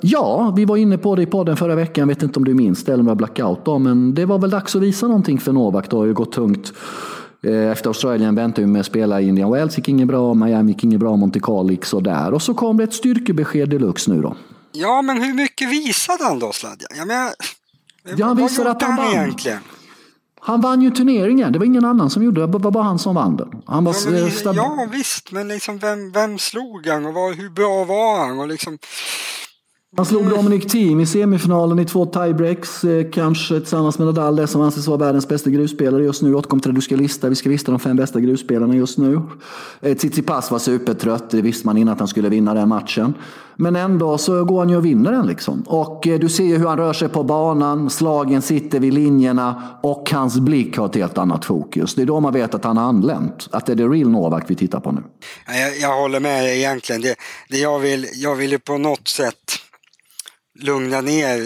ja, 0.00 0.52
vi 0.56 0.64
var 0.64 0.76
inne 0.76 0.98
på 0.98 1.14
det 1.14 1.22
i 1.22 1.26
podden 1.26 1.56
förra 1.56 1.74
veckan, 1.74 2.02
jag 2.02 2.06
vet 2.14 2.22
inte 2.22 2.38
om 2.38 2.44
du 2.44 2.54
minns 2.54 2.84
det 2.84 2.92
eller 2.92 3.00
om 3.00 3.06
det 3.06 3.10
var 3.10 3.16
blackout 3.16 3.64
då, 3.64 3.78
men 3.78 4.14
det 4.14 4.26
var 4.26 4.38
väl 4.38 4.50
dags 4.50 4.76
att 4.76 4.82
visa 4.82 5.06
någonting 5.06 5.38
för 5.38 5.52
Novak 5.52 5.90
det 5.90 5.96
har 5.96 6.06
ju 6.06 6.14
gått 6.14 6.32
tungt. 6.32 6.72
Efter 7.72 7.88
Australien 7.88 8.34
väntade 8.34 8.66
vi 8.66 8.72
med 8.72 8.80
att 8.80 8.86
spela 8.86 9.20
i 9.20 9.28
Indian 9.28 9.52
Wells, 9.52 9.78
gick 9.78 9.88
inget 9.88 10.08
bra, 10.08 10.34
Miami 10.34 10.72
gick 10.72 10.84
inget 10.84 11.00
bra, 11.00 11.16
Monte 11.16 11.40
Carlo 11.40 11.70
gick 11.70 11.84
sådär. 11.84 12.34
Och 12.34 12.42
så 12.42 12.54
kom 12.54 12.76
det 12.76 12.84
ett 12.84 12.94
styrkebesked 12.94 13.68
deluxe 13.68 14.12
nu 14.12 14.22
då. 14.22 14.34
Ja, 14.72 15.02
men 15.02 15.22
hur 15.22 15.34
mycket 15.34 15.70
visade 15.70 16.24
han 16.24 16.38
då 16.38 16.52
Sladja? 16.52 16.86
Jag 16.96 17.08
menar, 17.08 17.32
ja, 18.16 18.26
han 18.26 18.36
visade 18.36 18.70
att 18.70 18.82
han, 18.82 18.96
vann. 18.96 19.12
Egentligen? 19.12 19.60
Han 20.40 20.60
vann 20.60 20.82
ju 20.82 20.90
turneringen. 20.90 21.52
Det 21.52 21.58
var 21.58 21.66
ingen 21.66 21.84
annan 21.84 22.10
som 22.10 22.22
gjorde 22.22 22.40
det. 22.40 22.46
Det 22.46 22.58
var 22.58 22.70
bara 22.70 22.84
han 22.84 22.98
som 22.98 23.14
vann 23.14 23.36
den. 23.36 23.62
Han 23.66 23.84
var 23.84 23.94
ja, 24.04 24.10
men, 24.44 24.54
ja 24.54 24.88
visst, 24.92 25.32
men 25.32 25.48
liksom 25.48 25.78
vem, 25.78 26.12
vem 26.12 26.38
slog 26.38 26.86
han 26.86 27.06
och 27.06 27.14
var, 27.14 27.32
hur 27.32 27.50
bra 27.50 27.84
var 27.84 28.18
han? 28.26 28.38
Och 28.40 28.48
liksom, 28.48 28.78
han 29.96 30.06
slog 30.06 30.28
Dominic 30.28 30.66
Thiem 30.66 31.00
i 31.00 31.06
semifinalen 31.06 31.78
i 31.78 31.84
två 31.84 32.06
tiebreaks, 32.06 32.84
eh, 32.84 33.10
kanske 33.10 33.60
tillsammans 33.60 33.98
med 33.98 34.06
Nadal, 34.06 34.36
det 34.36 34.46
som 34.46 34.60
anses 34.60 34.86
vara 34.86 34.98
världens 34.98 35.28
bästa 35.28 35.50
grusspelare 35.50 36.02
just 36.02 36.22
nu. 36.22 36.34
Återkom 36.34 36.60
till 36.60 36.70
det 36.70 36.74
du 36.74 36.80
ska 36.80 36.96
lista. 36.96 37.28
Vi 37.28 37.34
ska 37.34 37.48
lista 37.48 37.72
de 37.72 37.80
fem 37.80 37.96
bästa 37.96 38.20
grusspelarna 38.20 38.74
just 38.74 38.98
nu. 38.98 39.20
Eh, 39.80 39.96
Tsitsipas 39.96 40.50
var 40.50 40.58
supertrött, 40.58 41.30
det 41.30 41.42
visste 41.42 41.66
man 41.66 41.76
innan 41.76 41.92
att 41.92 41.98
han 41.98 42.08
skulle 42.08 42.28
vinna 42.28 42.54
den 42.54 42.68
matchen. 42.68 43.14
Men 43.56 43.76
ändå 43.76 44.18
så 44.18 44.44
går 44.44 44.58
han 44.58 44.68
ju 44.68 44.76
och 44.76 44.84
vinner 44.84 45.12
den 45.12 45.26
liksom. 45.26 45.62
Och 45.66 46.06
eh, 46.06 46.18
du 46.18 46.28
ser 46.28 46.44
ju 46.44 46.58
hur 46.58 46.66
han 46.66 46.78
rör 46.78 46.92
sig 46.92 47.08
på 47.08 47.22
banan, 47.22 47.90
slagen 47.90 48.42
sitter 48.42 48.80
vid 48.80 48.94
linjerna 48.94 49.62
och 49.82 50.10
hans 50.10 50.38
blick 50.38 50.76
har 50.76 50.86
ett 50.86 50.94
helt 50.94 51.18
annat 51.18 51.44
fokus. 51.44 51.94
Det 51.94 52.02
är 52.02 52.06
då 52.06 52.20
man 52.20 52.32
vet 52.32 52.54
att 52.54 52.64
han 52.64 52.76
har 52.76 52.84
anlänt. 52.84 53.48
Att 53.50 53.66
det 53.66 53.72
är 53.72 53.76
the 53.76 53.84
real 53.84 54.10
Novak 54.10 54.44
vi 54.46 54.54
tittar 54.54 54.80
på 54.80 54.92
nu. 54.92 55.02
Jag, 55.46 55.78
jag 55.78 56.00
håller 56.00 56.20
med 56.20 56.56
egentligen. 56.56 57.02
Det, 57.02 57.14
det 57.48 57.58
jag, 57.58 57.78
vill, 57.78 58.06
jag 58.14 58.34
vill 58.34 58.50
ju 58.50 58.58
på 58.58 58.78
något 58.78 59.08
sätt 59.08 59.36
lugna 60.62 61.00
ner 61.00 61.40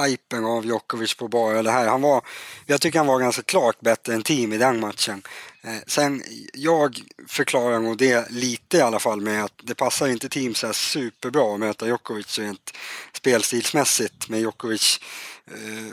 hypen 0.00 0.44
av 0.44 0.66
Djokovic 0.66 1.14
på 1.14 1.28
bara 1.28 1.62
det 1.62 1.70
här. 1.70 1.88
Han 1.88 2.02
var, 2.02 2.22
jag 2.66 2.80
tycker 2.80 2.98
han 2.98 3.06
var 3.06 3.20
ganska 3.20 3.42
klart 3.42 3.80
bättre 3.80 4.14
än 4.14 4.22
team 4.22 4.52
i 4.52 4.58
den 4.58 4.80
matchen. 4.80 5.22
Eh, 5.64 5.76
sen, 5.86 6.22
jag 6.52 7.00
förklarar 7.28 7.80
nog 7.80 7.98
det 7.98 8.30
lite 8.30 8.76
i 8.76 8.80
alla 8.80 8.98
fall 8.98 9.20
med 9.20 9.44
att 9.44 9.52
det 9.62 9.74
passar 9.74 10.08
inte 10.08 10.28
team 10.28 10.54
så 10.54 10.66
här 10.66 10.72
superbra 10.72 11.54
att 11.54 11.60
möta 11.60 11.86
Djokovic 11.86 12.38
rent 12.38 12.76
spelstilsmässigt 13.12 14.28
med 14.28 14.40
Djokovic 14.40 15.00
eh, 15.46 15.92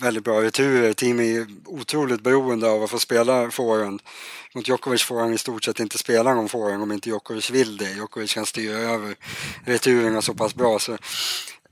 väldigt 0.00 0.24
bra 0.24 0.42
returer. 0.42 0.92
Team 0.92 1.20
är 1.20 1.46
otroligt 1.64 2.20
beroende 2.20 2.70
av 2.70 2.82
att 2.82 2.90
få 2.90 2.98
spela 2.98 3.50
forehand. 3.50 4.02
Mot 4.54 4.68
Djokovic 4.68 5.02
får 5.02 5.20
han 5.20 5.34
i 5.34 5.38
stort 5.38 5.64
sett 5.64 5.80
inte 5.80 5.98
spela 5.98 6.34
någon 6.34 6.48
forehand 6.48 6.82
om 6.82 6.92
inte 6.92 7.08
Djokovic 7.08 7.50
vill 7.50 7.76
det. 7.76 7.90
Djokovic 7.90 8.34
kan 8.34 8.46
styra 8.46 8.78
över 8.78 9.16
returerna 9.64 10.22
så 10.22 10.34
pass 10.34 10.54
bra. 10.54 10.78
Så 10.78 10.98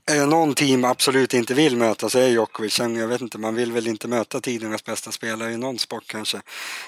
är 0.05 0.19
det 0.19 0.25
någon 0.25 0.53
team 0.53 0.85
absolut 0.85 1.33
inte 1.33 1.53
vill 1.53 1.77
möta 1.77 2.09
så 2.09 2.19
är 2.19 2.27
Djokovic. 2.27 2.79
Jag 2.79 3.07
vet 3.07 3.21
inte, 3.21 3.37
man 3.37 3.55
vill 3.55 3.71
väl 3.71 3.87
inte 3.87 4.07
möta 4.07 4.41
tidernas 4.41 4.83
bästa 4.83 5.11
spelare 5.11 5.51
i 5.51 5.57
någon 5.57 5.79
sport 5.79 6.03
kanske. 6.07 6.41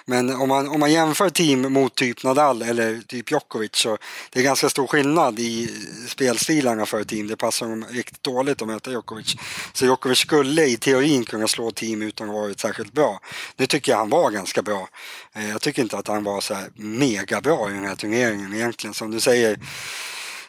Men 0.05 0.35
om 0.35 0.49
man, 0.49 0.67
om 0.67 0.79
man 0.79 0.91
jämför 0.91 1.29
team 1.29 1.73
mot 1.73 1.95
typ 1.95 2.23
Nadal 2.23 2.61
eller 2.61 3.01
typ 3.07 3.31
Djokovic 3.31 3.75
så 3.75 3.97
det 4.29 4.39
är 4.39 4.43
ganska 4.43 4.69
stor 4.69 4.87
skillnad 4.87 5.39
i 5.39 5.69
spelstilarna 6.07 6.85
för 6.85 7.03
team. 7.03 7.27
Det 7.27 7.37
passar 7.37 7.69
dem 7.69 7.85
riktigt 7.89 8.23
dåligt 8.23 8.61
att 8.61 8.67
möta 8.67 8.91
Djokovic. 8.91 9.35
Så 9.73 9.85
Djokovic 9.85 10.19
skulle 10.19 10.65
i 10.65 10.77
teorin 10.77 11.25
kunna 11.25 11.47
slå 11.47 11.71
team 11.71 12.01
utan 12.01 12.29
att 12.29 12.35
varit 12.35 12.59
särskilt 12.59 12.93
bra. 12.93 13.19
Nu 13.57 13.65
tycker 13.65 13.91
jag 13.91 13.99
han 13.99 14.09
var 14.09 14.31
ganska 14.31 14.61
bra. 14.61 14.89
Eh, 15.33 15.49
jag 15.49 15.61
tycker 15.61 15.81
inte 15.81 15.97
att 15.97 16.07
han 16.07 16.23
var 16.23 16.41
så 16.41 16.53
här 16.53 16.69
mega 16.75 17.41
bra 17.41 17.69
i 17.69 17.73
den 17.73 17.85
här 17.85 17.95
turneringen 17.95 18.53
egentligen. 18.53 18.93
Som 18.93 19.11
du 19.11 19.19
säger 19.19 19.59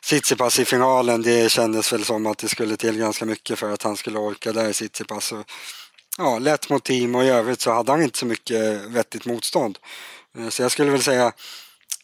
Tsitsipas 0.06 0.58
i 0.58 0.64
finalen, 0.64 1.22
det 1.22 1.50
kändes 1.50 1.92
väl 1.92 2.04
som 2.04 2.26
att 2.26 2.38
det 2.38 2.48
skulle 2.48 2.76
till 2.76 2.98
ganska 2.98 3.24
mycket 3.24 3.58
för 3.58 3.72
att 3.72 3.82
han 3.82 3.96
skulle 3.96 4.18
orka 4.18 4.52
där, 4.52 4.72
Tsitsipas. 4.72 5.32
Ja, 6.18 6.38
lätt 6.38 6.70
mot 6.70 6.84
team 6.84 7.14
och 7.14 7.24
i 7.24 7.28
övrigt 7.28 7.60
så 7.60 7.72
hade 7.72 7.92
han 7.92 8.02
inte 8.02 8.18
så 8.18 8.26
mycket 8.26 8.80
vettigt 8.80 9.26
motstånd. 9.26 9.78
Eh, 10.38 10.48
så 10.48 10.62
jag 10.62 10.70
skulle 10.70 10.90
väl 10.90 11.02
säga 11.02 11.32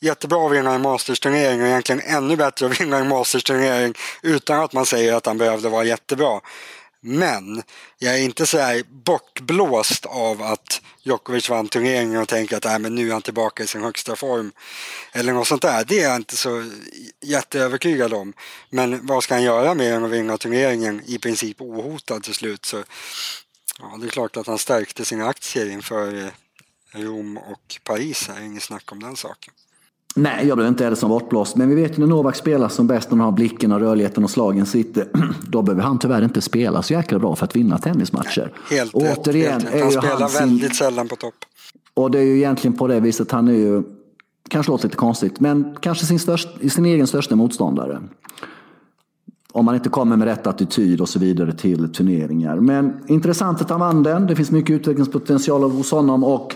jättebra 0.01 0.47
att 0.47 0.53
vinna 0.53 0.75
en 0.75 0.83
mastersturnering 0.83 1.63
och 1.63 1.69
egentligen 1.69 2.01
ännu 2.01 2.37
bättre 2.37 2.67
att 2.67 2.81
vinna 2.81 2.97
en 2.97 3.09
mastersturnering 3.09 3.95
utan 4.23 4.61
att 4.61 4.73
man 4.73 4.87
säger 4.87 5.15
att 5.15 5.27
han 5.27 5.39
behövde 5.39 5.69
vara 5.69 5.85
jättebra. 5.85 6.41
Men 7.01 7.63
jag 7.99 8.15
är 8.15 8.23
inte 8.23 8.47
så 8.47 8.59
här 8.59 8.83
bortblåst 8.89 10.07
av 10.07 10.43
att 10.43 10.82
Djokovic 11.03 11.49
vann 11.49 11.69
turneringen 11.69 12.21
och 12.21 12.29
tänker 12.29 12.57
att 12.57 12.65
äh, 12.65 12.79
men 12.79 12.95
nu 12.95 13.09
är 13.09 13.13
han 13.13 13.23
tillbaka 13.23 13.63
i 13.63 13.67
sin 13.67 13.83
högsta 13.83 14.17
form. 14.17 14.53
Eller 15.13 15.33
något 15.33 15.49
sånt 15.49 15.63
där. 15.63 15.85
Det 15.85 16.01
är 16.01 16.09
jag 16.09 16.17
inte 16.17 16.37
så 16.37 16.71
jätteövertygad 17.21 18.13
om. 18.13 18.33
Men 18.71 19.07
vad 19.07 19.25
ska 19.25 19.35
han 19.35 19.43
göra 19.43 19.75
mer 19.75 19.95
än 19.95 20.05
att 20.05 20.11
vinna 20.11 20.39
turneringen 20.39 21.03
i 21.07 21.19
princip 21.19 21.61
ohotad 21.61 22.23
till 22.23 22.35
slut? 22.35 22.65
Så, 22.65 22.85
ja, 23.79 23.97
det 24.01 24.07
är 24.07 24.11
klart 24.11 24.37
att 24.37 24.47
han 24.47 24.59
stärkte 24.59 25.05
sina 25.05 25.27
aktier 25.27 25.71
inför 25.71 26.25
eh, 26.25 27.01
Rom 27.01 27.37
och 27.37 27.81
Paris. 27.85 28.27
Det 28.27 28.33
är 28.33 28.45
inget 28.45 28.63
snack 28.63 28.93
om 28.93 29.03
den 29.03 29.17
saken. 29.17 29.55
Nej, 30.15 30.47
jag 30.47 30.57
blev 30.59 30.69
inte 30.69 30.85
heller 30.85 30.97
som 30.97 31.09
bortblåst. 31.09 31.57
Men 31.57 31.69
vi 31.69 31.75
vet 31.75 31.99
ju 31.99 32.01
när 32.01 32.07
Novak 32.07 32.37
spelar 32.37 32.69
som 32.69 32.87
bäst, 32.87 33.11
när 33.11 33.19
han 33.19 33.25
har 33.25 33.33
blicken 33.33 33.73
och 33.73 33.81
rörligheten 33.81 34.25
och 34.25 34.31
slagen 34.31 34.67
sitter. 34.67 35.09
Då 35.49 35.63
behöver 35.63 35.83
han 35.83 35.99
tyvärr 35.99 36.25
inte 36.25 36.41
spela 36.41 36.83
så 36.83 36.93
jäkla 36.93 37.19
bra 37.19 37.37
för 37.37 37.45
att 37.45 37.57
vinna 37.57 37.79
tennismatcher. 37.79 38.53
Helt 38.71 38.95
och 38.95 39.03
återigen 39.03 39.61
helt 39.61 39.75
rätt. 39.75 39.83
Han 39.83 39.91
spelar 39.93 40.21
han 40.21 40.31
väldigt 40.31 40.77
sällan 40.77 41.09
på 41.09 41.17
topp. 41.17 41.35
Och 41.95 42.11
det 42.11 42.19
är 42.19 42.23
ju 42.23 42.37
egentligen 42.37 42.77
på 42.77 42.87
det 42.87 43.01
viset, 43.01 43.31
han 43.31 43.49
är 43.49 43.53
ju, 43.53 43.83
kanske 44.49 44.73
låter 44.73 44.85
lite 44.85 44.97
konstigt, 44.97 45.41
men 45.41 45.77
kanske 45.81 46.07
sin, 46.07 46.19
störst, 46.19 46.49
sin 46.73 46.87
egen 46.87 47.07
största 47.07 47.37
motståndare 47.37 48.01
om 49.53 49.65
man 49.65 49.75
inte 49.75 49.89
kommer 49.89 50.17
med 50.17 50.29
rätt 50.29 50.47
attityd 50.47 51.01
och 51.01 51.09
så 51.09 51.19
vidare 51.19 51.53
till 51.53 51.93
turneringar. 51.93 52.57
Men 52.57 52.93
intressant 53.07 53.61
att 53.61 53.71
han 53.71 53.81
vann 53.81 54.03
den. 54.03 54.27
Det 54.27 54.37
finns 54.37 54.51
mycket 54.51 54.71
utvecklingspotential 54.71 55.63
hos 55.63 55.91
honom 55.91 56.25
och 56.25 56.55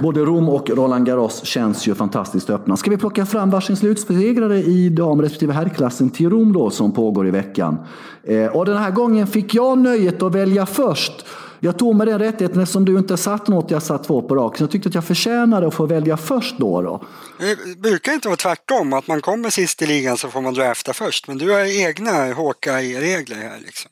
både 0.00 0.20
Rom 0.20 0.48
och 0.48 0.70
Roland 0.70 1.06
Garros 1.06 1.44
känns 1.44 1.88
ju 1.88 1.94
fantastiskt 1.94 2.50
öppna. 2.50 2.76
Ska 2.76 2.90
vi 2.90 2.96
plocka 2.96 3.26
fram 3.26 3.50
varsin 3.50 3.76
slutsegrare 3.76 4.58
i 4.58 4.88
dam 4.88 5.22
respektive 5.22 5.52
herrklassen 5.52 6.10
till 6.10 6.30
Rom 6.30 6.52
då 6.52 6.70
som 6.70 6.92
pågår 6.92 7.28
i 7.28 7.30
veckan. 7.30 7.78
Eh, 8.22 8.46
och 8.46 8.64
den 8.64 8.76
här 8.76 8.90
gången 8.90 9.26
fick 9.26 9.54
jag 9.54 9.78
nöjet 9.78 10.22
att 10.22 10.34
välja 10.34 10.66
först. 10.66 11.26
Jag 11.60 11.78
tog 11.78 11.96
mig 11.96 12.06
den 12.06 12.18
rättigheten 12.18 12.60
eftersom 12.60 12.84
du 12.84 12.98
inte 12.98 13.16
satt 13.16 13.48
något, 13.48 13.70
jag 13.70 13.82
satt 13.82 14.04
två 14.04 14.22
på 14.22 14.34
raken. 14.34 14.64
Jag 14.64 14.70
tyckte 14.70 14.88
att 14.88 14.94
jag 14.94 15.04
förtjänade 15.04 15.66
att 15.66 15.74
få 15.74 15.86
välja 15.86 16.16
först 16.16 16.58
då. 16.58 16.82
då. 16.82 17.04
Det 17.38 17.78
brukar 17.78 18.12
inte 18.12 18.28
vara 18.28 18.36
tvärtom, 18.36 18.92
att 18.92 19.06
man 19.06 19.20
kommer 19.20 19.50
sist 19.50 19.82
i 19.82 19.86
ligan 19.86 20.16
så 20.16 20.28
får 20.28 20.40
man 20.40 20.54
drafta 20.54 20.92
först. 20.92 21.28
Men 21.28 21.38
du 21.38 21.50
har 21.50 21.86
egna 21.88 22.34
Hawkeye-regler 22.34 23.36
här 23.36 23.58
liksom. 23.64 23.90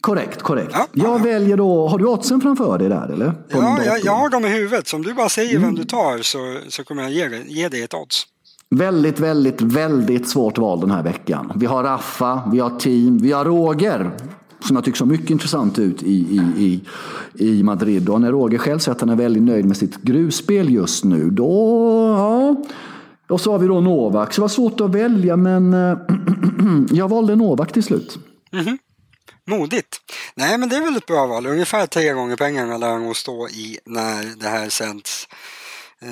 Korrekt, 0.00 0.42
korrekt. 0.42 0.70
Ja, 0.72 0.86
jag 0.92 1.20
ja. 1.20 1.24
väljer 1.24 1.56
då, 1.56 1.88
har 1.88 1.98
du 1.98 2.06
oddsen 2.06 2.40
framför 2.40 2.78
dig 2.78 2.88
där 2.88 3.12
eller? 3.12 3.34
ja, 3.48 3.84
jag, 3.84 4.04
jag, 4.04 4.12
har 4.12 4.28
dem 4.28 4.44
i 4.44 4.48
huvudet. 4.48 4.88
Så 4.88 4.96
om 4.96 5.02
du 5.02 5.14
bara 5.14 5.28
säger 5.28 5.56
mm. 5.56 5.62
vem 5.62 5.74
du 5.74 5.84
tar 5.84 6.18
så, 6.22 6.58
så 6.68 6.84
kommer 6.84 7.02
jag 7.02 7.12
ge, 7.12 7.42
ge 7.46 7.68
dig 7.68 7.82
ett 7.82 7.94
odds. 7.94 8.26
Väldigt, 8.70 9.20
väldigt, 9.20 9.60
väldigt 9.60 10.28
svårt 10.28 10.58
val 10.58 10.80
den 10.80 10.90
här 10.90 11.02
veckan. 11.02 11.52
Vi 11.56 11.66
har 11.66 11.84
Raffa, 11.84 12.42
vi 12.52 12.58
har 12.58 12.78
Team, 12.78 13.18
vi 13.18 13.32
har 13.32 13.44
Roger 13.44 14.10
som 14.60 14.76
jag 14.76 14.84
tycker 14.84 14.98
såg 14.98 15.08
mycket 15.08 15.30
intressant 15.30 15.78
ut 15.78 16.02
i, 16.02 16.14
i, 16.14 16.40
i, 16.56 16.80
i 17.48 17.62
Madrid. 17.62 18.08
Och 18.08 18.20
när 18.20 18.32
Roger 18.32 18.58
själv 18.58 18.78
säger 18.78 18.94
att 18.94 19.00
han 19.00 19.10
är 19.10 19.16
väldigt 19.16 19.42
nöjd 19.42 19.64
med 19.64 19.76
sitt 19.76 19.96
grusspel 19.96 20.72
just 20.72 21.04
nu, 21.04 21.30
då... 21.30 21.50
Ja. 22.18 22.56
Och 23.28 23.40
så 23.40 23.52
har 23.52 23.58
vi 23.58 23.66
då 23.66 23.80
Novak. 23.80 24.32
Så 24.32 24.40
det 24.40 24.42
var 24.42 24.48
svårt 24.48 24.80
att 24.80 24.94
välja, 24.94 25.36
men 25.36 25.74
eh, 25.74 25.98
jag 26.90 27.08
valde 27.08 27.36
Novak 27.36 27.72
till 27.72 27.82
slut. 27.82 28.18
Mm 28.52 28.64
-hmm. 28.64 28.78
Modigt. 29.46 30.00
Nej, 30.34 30.58
men 30.58 30.68
det 30.68 30.76
är 30.76 30.80
väl 30.80 30.96
ett 30.96 31.06
bra 31.06 31.26
val. 31.26 31.46
Ungefär 31.46 31.86
tre 31.86 32.12
gånger 32.12 32.36
pengarna 32.36 32.76
lär 32.76 32.88
han 32.88 33.14
stå 33.14 33.48
i 33.48 33.78
när 33.84 34.40
det 34.40 34.48
här 34.48 34.68
sänds 34.68 35.28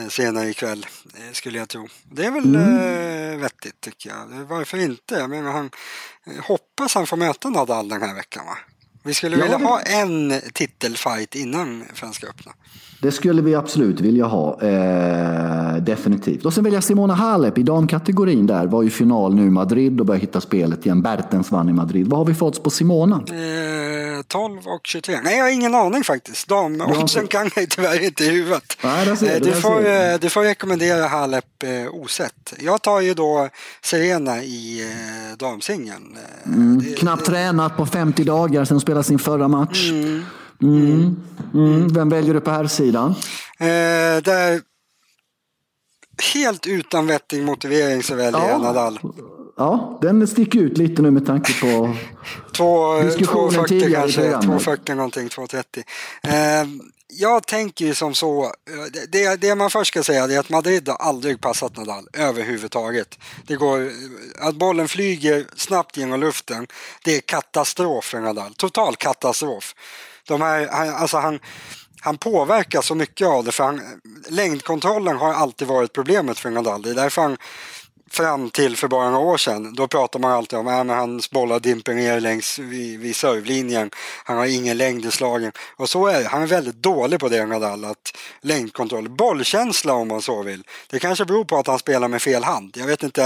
senare 0.08 0.48
ikväll, 0.48 0.86
eh, 1.14 1.32
skulle 1.32 1.58
jag 1.58 1.68
tro. 1.68 1.88
Det 2.10 2.24
är 2.24 2.30
väl 2.30 2.54
mm. 2.54 3.32
eh, 3.32 3.38
vettigt 3.38 3.80
tycker 3.80 4.10
jag. 4.10 4.26
Varför 4.26 4.78
inte? 4.78 5.14
Jag 5.14 5.30
menar, 5.30 5.52
han, 5.52 5.70
eh, 6.26 6.44
hoppas 6.44 6.94
han 6.94 7.06
får 7.06 7.16
möta 7.16 7.50
Nadal 7.50 7.88
den 7.88 8.02
här 8.02 8.14
veckan 8.14 8.46
va? 8.46 8.58
Vi 9.02 9.14
skulle 9.14 9.36
ja, 9.36 9.42
vilja 9.42 9.58
ha 9.58 9.80
en 9.80 10.40
titelfight 10.52 11.34
innan 11.34 11.84
Franska 11.94 12.26
öppna. 12.26 12.52
Det 13.00 13.12
skulle 13.12 13.42
vi 13.42 13.54
absolut 13.54 14.00
vilja 14.00 14.24
ha. 14.24 14.62
Eh, 14.62 15.76
definitivt. 15.76 16.44
Och 16.44 16.52
sen 16.52 16.64
vill 16.64 16.72
jag 16.72 16.84
Simona 16.84 17.14
Halep 17.14 17.58
i 17.58 17.62
damkategorin 17.62 18.46
där. 18.46 18.66
Var 18.66 18.82
ju 18.82 18.90
final 18.90 19.34
nu 19.34 19.46
i 19.46 19.50
Madrid 19.50 20.00
och 20.00 20.06
började 20.06 20.20
hitta 20.20 20.40
spelet 20.40 20.86
igen. 20.86 21.02
Bertens 21.02 21.50
vann 21.50 21.68
i 21.68 21.72
Madrid. 21.72 22.06
Vad 22.08 22.18
har 22.18 22.24
vi 22.24 22.34
fått 22.34 22.62
på 22.62 22.70
Simona? 22.70 23.16
Eh, 23.16 24.22
12 24.28 24.58
och 24.66 24.80
23. 24.84 25.20
Nej, 25.24 25.36
jag 25.36 25.44
har 25.44 25.50
ingen 25.50 25.74
aning 25.74 26.04
faktiskt. 26.04 26.48
Damoddsen 26.48 27.26
kan 27.26 27.50
jag 27.56 27.70
tyvärr 27.70 28.04
inte 28.04 28.24
i 28.24 28.30
huvudet. 28.30 28.78
Nej, 28.84 29.16
ser, 29.16 29.34
eh, 29.34 29.40
du, 29.40 29.52
får, 29.52 29.86
eh, 29.86 30.14
du 30.20 30.30
får 30.30 30.42
rekommendera 30.42 31.06
Halep 31.06 31.62
eh, 31.64 31.94
osett. 31.94 32.54
Jag 32.58 32.82
tar 32.82 33.00
ju 33.00 33.14
då 33.14 33.48
Serena 33.82 34.42
i 34.42 34.90
eh, 34.90 35.36
damsingeln. 35.38 36.16
Eh, 36.44 36.52
mm, 36.52 36.84
knappt 36.98 37.24
tränat 37.24 37.76
på 37.76 37.86
50 37.86 38.24
dagar 38.24 38.64
sedan 38.64 38.74
hon 38.74 38.80
spelade 38.80 39.04
sin 39.04 39.18
förra 39.18 39.48
match. 39.48 39.90
Mm. 39.90 40.22
Mm. 40.62 41.16
Mm. 41.54 41.88
Vem 41.88 42.08
väljer 42.08 42.34
du 42.34 42.40
på 42.40 42.50
här 42.50 42.66
sidan? 42.66 43.14
Eh, 43.58 44.22
där, 44.22 44.60
helt 46.34 46.66
utan 46.66 47.06
vettig 47.06 47.42
motivering 47.42 48.02
så 48.02 48.14
väljer 48.14 48.40
ja. 48.40 48.48
jag 48.48 48.60
Nadal. 48.60 48.98
Ja, 49.56 49.98
den 50.02 50.26
sticker 50.26 50.58
ut 50.58 50.78
lite 50.78 51.02
nu 51.02 51.10
med 51.10 51.26
tanke 51.26 51.60
på 51.60 51.94
Två, 52.56 53.00
diskussionen 53.00 53.52
240 53.52 53.80
tidigare 53.80 54.12
kanske, 54.12 54.46
240 54.46 54.94
någonting, 54.94 55.28
230. 55.28 55.84
Eh, 56.22 56.32
jag 57.08 57.46
tänker 57.46 57.84
ju 57.84 57.94
som 57.94 58.14
så, 58.14 58.52
det, 59.08 59.36
det 59.40 59.54
man 59.54 59.70
först 59.70 59.88
ska 59.88 60.02
säga 60.02 60.24
är 60.24 60.38
att 60.38 60.50
Madrid 60.50 60.88
har 60.88 60.96
aldrig 60.96 61.40
passat 61.40 61.76
Nadal 61.76 62.08
överhuvudtaget. 62.12 63.18
Det 63.46 63.56
går, 63.56 63.90
att 64.40 64.54
bollen 64.54 64.88
flyger 64.88 65.46
snabbt 65.56 65.96
genom 65.96 66.20
luften, 66.20 66.66
det 67.04 67.16
är 67.16 67.20
katastrof 67.20 68.04
för 68.04 68.20
Nadal, 68.20 68.54
total 68.54 68.96
katastrof 68.96 69.74
de 70.26 70.40
här, 70.40 70.68
han, 70.72 70.88
alltså 70.88 71.16
han, 71.16 71.40
han 72.00 72.18
påverkas 72.18 72.86
så 72.86 72.94
mycket 72.94 73.26
av 73.26 73.44
det 73.44 73.52
för 73.52 73.64
han, 73.64 74.00
längdkontrollen 74.28 75.16
har 75.16 75.32
alltid 75.32 75.68
varit 75.68 75.92
problemet 75.92 76.38
för 76.38 76.50
Nadal. 76.50 76.82
Det 76.82 76.90
är 76.90 76.94
därför 76.94 77.22
han 77.22 77.36
fram 78.10 78.50
till 78.50 78.76
för 78.76 78.88
bara 78.88 79.10
några 79.10 79.26
år 79.26 79.36
sedan, 79.36 79.74
då 79.74 79.88
pratar 79.88 80.18
man 80.18 80.32
alltid 80.32 80.58
om 80.58 80.68
att 80.68 80.86
hans 80.86 81.30
bollar 81.30 81.60
dimper 81.60 81.94
ner 81.94 82.20
längs 82.20 82.58
vid, 82.58 83.00
vid 83.00 83.16
servlinjen. 83.16 83.90
Han 84.24 84.36
har 84.36 84.46
ingen 84.46 84.76
längd 84.76 85.04
i 85.04 85.10
slagen. 85.10 85.52
Och 85.76 85.88
så 85.88 86.06
är 86.06 86.22
det. 86.22 86.28
Han 86.28 86.42
är 86.42 86.46
väldigt 86.46 86.74
dålig 86.74 87.20
på 87.20 87.28
det 87.28 87.46
Nadal, 87.46 87.84
att 87.84 88.16
längdkontroll. 88.40 89.08
Bollkänsla 89.08 89.92
om 89.92 90.08
man 90.08 90.22
så 90.22 90.42
vill. 90.42 90.62
Det 90.90 90.98
kanske 90.98 91.24
beror 91.24 91.44
på 91.44 91.56
att 91.56 91.66
han 91.66 91.78
spelar 91.78 92.08
med 92.08 92.22
fel 92.22 92.44
hand. 92.44 92.76
Jag 92.76 92.86
vet 92.86 93.02
inte. 93.02 93.22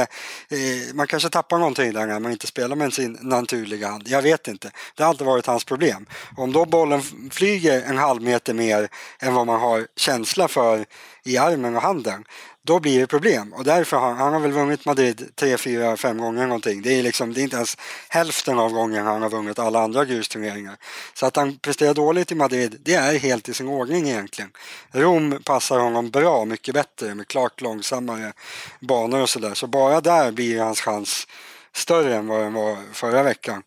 Eh, 0.49 0.95
man 0.95 1.07
kanske 1.07 1.29
tappar 1.29 1.59
någonting 1.59 1.93
där 1.93 2.07
när 2.07 2.21
man 2.21 2.33
inte 2.33 2.47
spelar 2.47 2.77
med 2.77 2.93
sin 2.93 3.19
naturliga 3.21 3.89
hand. 3.89 4.09
Jag 4.09 4.23
vet 4.23 4.49
inte. 4.49 4.71
Det 4.97 5.03
har 5.03 5.11
alltid 5.11 5.27
varit 5.27 5.47
hans 5.47 5.65
problem. 5.65 6.07
Om 6.37 6.53
då 6.53 6.65
bollen 6.65 7.03
flyger 7.31 7.83
en 7.83 7.99
halv 7.99 8.23
meter 8.23 8.55
mer 8.55 8.89
än 9.19 9.35
vad 9.35 9.47
man 9.47 9.61
har 9.61 9.87
känsla 9.97 10.49
för 10.49 10.87
i 11.25 11.39
armen 11.39 11.77
och 11.77 11.83
handen 11.83 12.25
då 12.63 12.81
blir 12.81 13.01
det 13.01 13.07
problem. 13.07 13.53
Och 13.53 13.65
därför 13.65 13.97
har 13.97 14.15
han 14.15 14.33
har 14.33 14.41
väl 14.41 14.53
vunnit 14.53 14.85
Madrid 14.85 15.33
tre, 15.35 15.59
fyra, 15.59 15.97
fem 15.97 16.19
gånger 16.19 16.47
någonting. 16.47 16.83
Det 16.83 16.99
är, 16.99 17.03
liksom, 17.03 17.35
det 17.35 17.41
är 17.41 17.43
inte 17.43 17.57
ens 17.57 17.77
hälften 18.09 18.59
av 18.59 18.73
gången 18.73 19.07
han 19.07 19.23
har 19.23 19.31
vunnit 19.31 19.59
alla 19.59 19.81
andra 19.81 20.05
grusturneringar. 20.05 20.77
Så 21.15 21.27
att 21.27 21.37
han 21.37 21.59
presterar 21.59 21.95
dåligt 21.95 22.33
i 22.33 22.35
Madrid, 22.35 22.77
det 22.81 22.95
är 22.95 23.19
helt 23.19 23.49
i 23.49 23.55
sin 23.55 23.69
ordning 23.69 24.09
egentligen. 24.09 24.51
Rom 24.93 25.43
passar 25.45 25.79
honom 25.79 26.11
bra, 26.11 26.45
mycket 26.45 26.75
bättre 26.75 27.15
med 27.15 27.29
klart 27.29 27.61
långsammare 27.61 28.33
banor 28.81 29.21
och 29.21 29.31
sådär. 29.31 29.55
Så 29.55 29.67
bara 29.67 30.01
där 30.01 30.33
blir 30.33 30.61
hans 30.61 30.81
chans 30.81 31.27
större 31.73 32.17
än 32.17 32.27
vad 32.27 32.41
den 32.41 32.53
var 32.53 32.77
förra 32.93 33.23
veckan. 33.23 33.63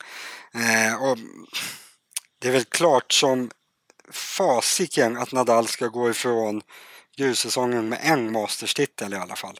Eh, 0.54 1.04
och 1.04 1.18
det 2.40 2.48
är 2.48 2.52
väl 2.52 2.66
klart 2.66 3.12
som 3.12 3.52
fasiken 4.12 5.18
att 5.18 5.32
Nadal 5.32 5.68
ska 5.68 5.88
gå 5.88 6.10
ifrån 6.10 6.62
grussäsongen 7.18 7.90
med 7.90 8.00
en 8.02 8.32
Masters-titel 8.32 9.14
i 9.14 9.18
alla 9.18 9.36
fall. 9.36 9.60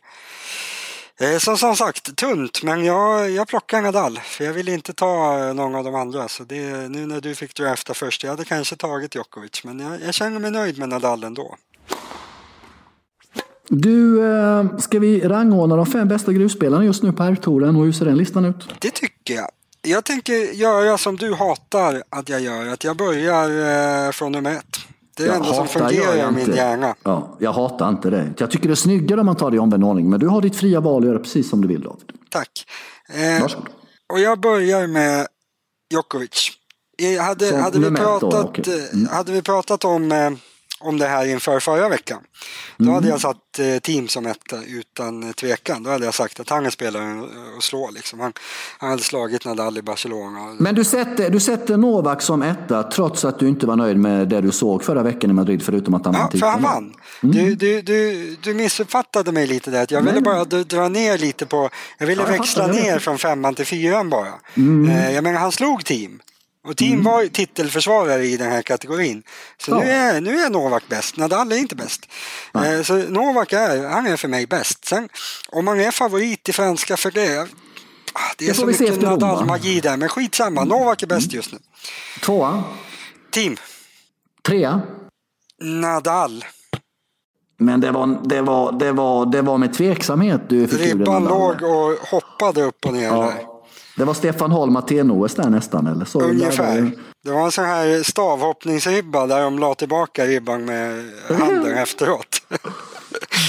Eh, 1.20 1.38
som, 1.38 1.58
som 1.58 1.76
sagt, 1.76 2.16
tunt, 2.16 2.64
men 2.64 2.86
jag, 2.86 3.30
jag 3.30 3.48
plockar 3.48 3.82
Nadal. 3.82 4.20
För 4.20 4.46
jag 4.46 4.54
vill 4.54 4.70
inte 4.70 4.94
ta 4.94 5.38
någon 5.54 5.76
av 5.76 5.84
de 5.84 5.96
andra. 5.96 6.28
Så 6.28 6.44
det, 6.44 6.90
nu 6.90 7.06
när 7.06 7.22
du 7.22 7.36
fick 7.36 7.56
drafta 7.56 7.94
först, 7.94 8.24
jag 8.24 8.30
hade 8.30 8.46
kanske 8.46 8.76
tagit 8.76 9.16
Djokovic. 9.16 9.64
Men 9.64 9.80
jag, 9.80 10.02
jag 10.02 10.14
känner 10.14 10.40
mig 10.40 10.52
nöjd 10.52 10.80
med 10.80 10.90
Nadal 10.90 11.24
ändå. 11.24 11.56
Du, 13.70 14.26
eh, 14.26 14.78
ska 14.78 15.00
vi 15.00 15.28
rangordna 15.28 15.76
de 15.76 15.86
fem 15.86 16.08
bästa 16.08 16.34
grusspelarna 16.34 16.86
just 16.86 17.04
nu 17.04 17.14
på 17.14 17.24
herrtouren 17.24 17.76
och 17.76 17.86
hur 17.86 17.92
ser 17.92 18.06
den 18.06 18.18
listan 18.18 18.46
ut? 18.46 18.76
Det 18.80 18.92
tycker 18.92 19.34
jag. 19.34 19.50
Jag 19.82 20.06
tänker 20.06 20.34
göra 20.34 20.98
som 20.98 21.16
du 21.16 21.34
hatar 21.34 22.04
att 22.10 22.30
jag 22.30 22.42
gör, 22.42 22.68
att 22.68 22.84
jag 22.84 22.98
börjar 22.98 24.06
eh, 24.06 24.12
från 24.12 24.32
nummer 24.32 24.52
ett. 24.52 24.93
Det 25.16 25.24
är 25.24 25.28
det 25.28 25.34
enda 25.34 25.54
som 25.54 25.68
fungerar 25.68 26.30
i 26.30 26.32
min 26.32 26.56
hjärna. 26.56 26.96
Ja, 27.04 27.38
jag 27.40 27.54
hatar 27.54 27.90
inte 27.90 28.10
det. 28.10 28.34
Jag 28.38 28.52
tycker 28.52 28.68
det 28.68 28.74
är 28.74 28.76
snyggare 28.76 29.20
om 29.20 29.26
man 29.26 29.36
tar 29.36 29.52
det 29.52 29.56
i 29.56 29.60
omvänd 29.60 29.84
ordning, 29.84 30.10
men 30.10 30.20
du 30.20 30.28
har 30.28 30.42
ditt 30.42 30.56
fria 30.56 30.80
val 30.80 31.04
att 31.04 31.08
göra 31.08 31.20
precis 31.20 31.50
som 31.50 31.62
du 31.62 31.68
vill 31.68 31.82
David. 31.82 32.12
Tack. 32.30 32.50
Eh, 33.10 33.46
och 34.14 34.20
jag 34.20 34.40
börjar 34.40 34.88
med 34.88 35.28
Djokovic. 35.94 36.52
Eh, 36.98 37.24
hade, 37.24 37.58
hade, 37.58 37.80
vi 37.80 37.92
pratat, 37.96 38.32
då, 38.32 38.44
okay. 38.44 38.80
Eh, 38.80 38.94
mm. 38.94 39.08
hade 39.08 39.32
vi 39.32 39.42
pratat 39.42 39.86
om 39.86 40.12
eh, 40.12 40.32
om 40.84 40.98
det 40.98 41.08
här 41.08 41.26
inför 41.26 41.60
förra 41.60 41.90
veckan. 41.90 42.20
Då 42.78 42.84
mm. 42.84 42.96
hade 42.96 43.08
jag 43.08 43.22
satt 43.22 43.60
eh, 43.60 43.80
team 43.80 44.08
som 44.08 44.26
etta 44.26 44.64
utan 44.68 45.34
tvekan. 45.34 45.84
Då 45.84 45.90
hade 45.90 46.06
jag 46.06 46.14
sagt 46.14 46.40
att 46.40 46.50
han 46.50 46.66
är 46.66 46.70
spelaren 46.70 47.30
att 47.58 47.64
slå. 47.64 47.92
Liksom. 47.92 48.20
Han, 48.20 48.34
han 48.78 48.90
hade 48.90 49.04
slagit 49.04 49.46
Nadal 49.46 49.78
i 49.78 49.82
Barcelona. 49.82 50.56
Men 50.60 50.76
du 50.76 50.84
sätter, 50.84 51.30
du 51.30 51.40
sätter 51.40 51.78
Novak 51.78 52.22
som 52.22 52.42
etta 52.42 52.84
trots 52.84 53.26
att 53.26 53.40
du 53.40 53.48
inte 53.48 53.68
var 53.68 53.76
nöjd 53.76 53.98
med 53.98 54.30
det 54.30 54.42
du 54.42 54.52
såg 54.52 54.84
förra 54.84 55.04
veckan 55.04 55.30
i 55.30 55.34
Madrid 55.34 55.64
förutom 55.64 55.94
att 55.94 56.06
han 56.06 56.14
vann 56.14 56.30
Ja, 56.34 56.40
för 56.40 56.48
han 56.48 56.62
vann. 56.62 56.94
Mm. 57.24 57.36
Du, 57.36 57.56
du, 57.56 57.82
du, 57.82 58.36
du 58.44 58.54
missuppfattade 58.54 59.32
mig 59.32 59.48
lite 59.48 59.72
där. 59.72 59.88
Jag 59.90 60.02
ville 60.02 60.22
bara 60.22 60.46
dra 60.46 60.88
ner 60.88 61.18
lite 61.18 61.46
på, 61.46 61.70
jag 61.98 62.08
ville 62.08 62.22
ja, 62.22 62.32
jag 62.32 62.38
växla 62.38 62.68
ner 62.68 63.00
från 63.00 63.18
femman 63.18 63.56
till 63.56 63.66
fyran 63.66 64.10
bara. 64.10 64.34
Mm. 64.56 64.90
Eh, 64.90 65.12
jag 65.12 65.24
menar 65.24 65.40
han 65.40 65.52
slog 65.52 65.86
team. 65.86 66.20
Och 66.64 66.78
Team 66.78 66.94
mm. 66.94 67.04
var 67.04 67.26
titelförsvarare 67.26 68.26
i 68.26 68.38
den 68.38 68.52
här 68.52 68.62
kategorin. 68.62 69.24
Så 69.58 69.72
ja. 69.72 69.80
nu, 69.80 69.90
är, 69.90 70.22
nu 70.22 70.40
är 70.40 70.50
Novak 70.50 70.84
bäst, 70.90 71.18
Nadal 71.18 71.52
är 71.52 71.58
inte 71.58 71.76
bäst. 71.76 72.10
Eh, 72.56 72.82
så 72.82 72.96
Novak 72.98 73.54
är, 73.54 73.88
han 73.88 74.08
är 74.08 74.18
för 74.18 74.28
mig 74.28 74.48
bäst. 74.48 74.86
Sen 74.86 75.10
om 75.50 75.66
man 75.66 75.80
är 75.80 75.92
favorit 75.92 76.50
i 76.50 76.54
franska 76.54 76.98
för 76.98 77.12
det, 77.12 77.48
ah, 78.14 78.20
det 78.38 78.46
är 78.46 78.50
det 78.50 78.54
så 78.54 78.66
mycket 78.66 79.02
Nadal-magi 79.02 79.80
där, 79.80 79.98
men 79.98 80.10
skitsamma, 80.10 80.64
Novak 80.64 81.04
är 81.04 81.08
bäst 81.08 81.28
mm. 81.28 81.36
just 81.36 81.52
nu. 81.52 81.60
Tvåa? 82.22 82.64
Team. 83.32 83.58
Trea? 84.42 84.82
Nadal. 85.62 86.46
Men 87.58 87.82
det 87.82 87.92
var, 87.92 88.20
det 88.24 88.42
var, 88.42 88.72
det 88.72 88.92
var, 88.92 89.26
det 89.26 89.42
var 89.42 89.58
med 89.58 89.74
tveksamhet 89.74 90.42
du 90.50 90.68
fick 90.68 90.82
Ribban 90.82 91.24
låg 91.24 91.64
och 91.64 92.08
hoppade 92.10 92.64
upp 92.64 92.86
och 92.86 92.94
ner 92.94 93.08
ja. 93.08 93.22
där. 93.22 93.53
Det 93.98 94.04
var 94.04 94.14
Stefan 94.14 94.52
Holm 94.52 94.76
Aten-OS 94.76 95.36
där 95.36 95.50
nästan 95.50 95.88
eller? 95.88 96.06
Så 96.06 96.22
Ungefär. 96.22 96.92
Det 97.24 97.32
var 97.32 97.46
en 97.46 97.52
sån 97.52 97.66
här 97.66 98.04
stavhoppningsribba 98.04 99.28
där 99.28 99.42
de 99.42 99.60
la 99.60 99.76
tillbaka 99.76 100.26
ribban 100.26 100.66
med 100.66 101.12
handen 101.40 101.78
efteråt. 101.78 102.42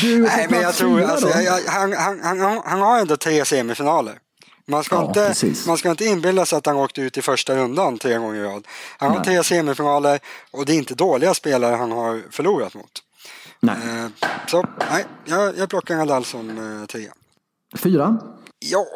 Nej 0.02 0.46
men 0.50 0.60
jag 0.60 0.74
tror, 0.74 1.02
alltså, 1.02 1.28
jag, 1.28 1.60
han, 1.66 1.92
han, 1.92 2.20
han, 2.22 2.62
han 2.64 2.80
har 2.80 2.98
ändå 2.98 3.16
tre 3.16 3.44
semifinaler. 3.44 4.18
Man 4.66 4.84
ska, 4.84 4.96
ja, 4.96 5.28
inte, 5.28 5.54
man 5.66 5.78
ska 5.78 5.90
inte 5.90 6.04
inbilla 6.04 6.46
sig 6.46 6.58
att 6.58 6.66
han 6.66 6.76
åkte 6.76 7.00
ut 7.00 7.16
i 7.16 7.22
första 7.22 7.56
rundan 7.56 7.98
tre 7.98 8.18
gånger 8.18 8.40
i 8.40 8.44
rad. 8.44 8.66
Han 8.98 9.08
nej. 9.08 9.18
har 9.18 9.24
tre 9.24 9.44
semifinaler 9.44 10.20
och 10.50 10.66
det 10.66 10.72
är 10.72 10.76
inte 10.76 10.94
dåliga 10.94 11.34
spelare 11.34 11.76
han 11.76 11.92
har 11.92 12.22
förlorat 12.30 12.74
mot. 12.74 13.02
Nej. 13.60 13.76
Eh, 13.76 14.28
så 14.46 14.64
nej, 14.90 15.04
jag, 15.24 15.58
jag 15.58 15.68
plockar 15.68 15.96
Nadal 15.96 16.24
som 16.24 16.80
eh, 16.80 16.86
trea. 16.86 17.12
Fyra? 17.76 18.18
Ja, 18.58 18.86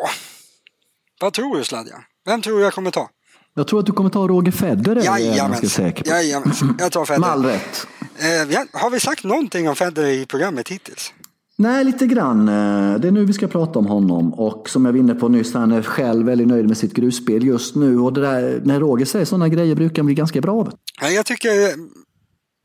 vad 1.21 1.33
tror 1.33 1.57
du 1.57 1.65
Sladja? 1.65 1.97
Vem 2.27 2.43
tror 2.43 2.59
du 2.59 2.65
jag 2.65 2.75
kommer 2.75 2.91
ta? 2.91 3.09
Jag 3.55 3.69
tror 3.69 3.81
att 3.81 3.87
du 3.87 3.93
kommer 3.93 4.11
ta 4.11 4.29
Roger 4.29 4.53
Federer. 4.53 5.05
Jajamensan, 5.05 5.93
Jajamensan. 6.05 6.77
jag 6.79 6.93
tar 6.93 7.05
Federer. 7.05 7.21
Med 7.21 7.31
all 7.31 7.45
rätt. 7.45 7.87
Eh, 8.19 8.81
har 8.81 8.91
vi 8.91 9.01
sagt 9.01 9.25
någonting 9.25 9.69
om 9.69 9.77
Federer 9.77 10.09
i 10.09 10.27
programmet 10.27 10.69
hittills? 10.69 11.13
Nej, 11.57 11.85
lite 11.85 12.07
grann. 12.07 12.49
Eh, 12.49 13.01
det 13.01 13.09
är 13.09 13.13
nu 13.13 13.25
vi 13.25 13.33
ska 13.33 13.49
prata 13.49 13.79
om 13.79 13.87
honom. 13.87 14.35
Och 14.35 14.69
som 14.69 14.85
jag 14.85 14.93
var 14.93 14.99
inne 14.99 15.15
på 15.15 15.29
nyss, 15.29 15.55
han 15.55 15.73
är 15.73 15.83
själv 15.83 16.27
väldigt 16.27 16.49
nöjd 16.49 16.69
med 16.69 16.79
sitt 16.79 16.95
grusspel 16.95 17.45
just 17.47 17.77
nu. 17.77 17.99
Och 17.99 18.13
där, 18.13 18.61
när 18.65 18.81
Roger 18.81 19.07
säger 19.07 19.25
sådana 19.25 19.49
grejer 19.49 19.75
brukar 19.75 19.97
han 20.03 20.07
bli 20.07 20.15
ganska 20.15 20.41
bra. 20.41 20.69
Jag 21.01 21.27
tycker 21.27 21.51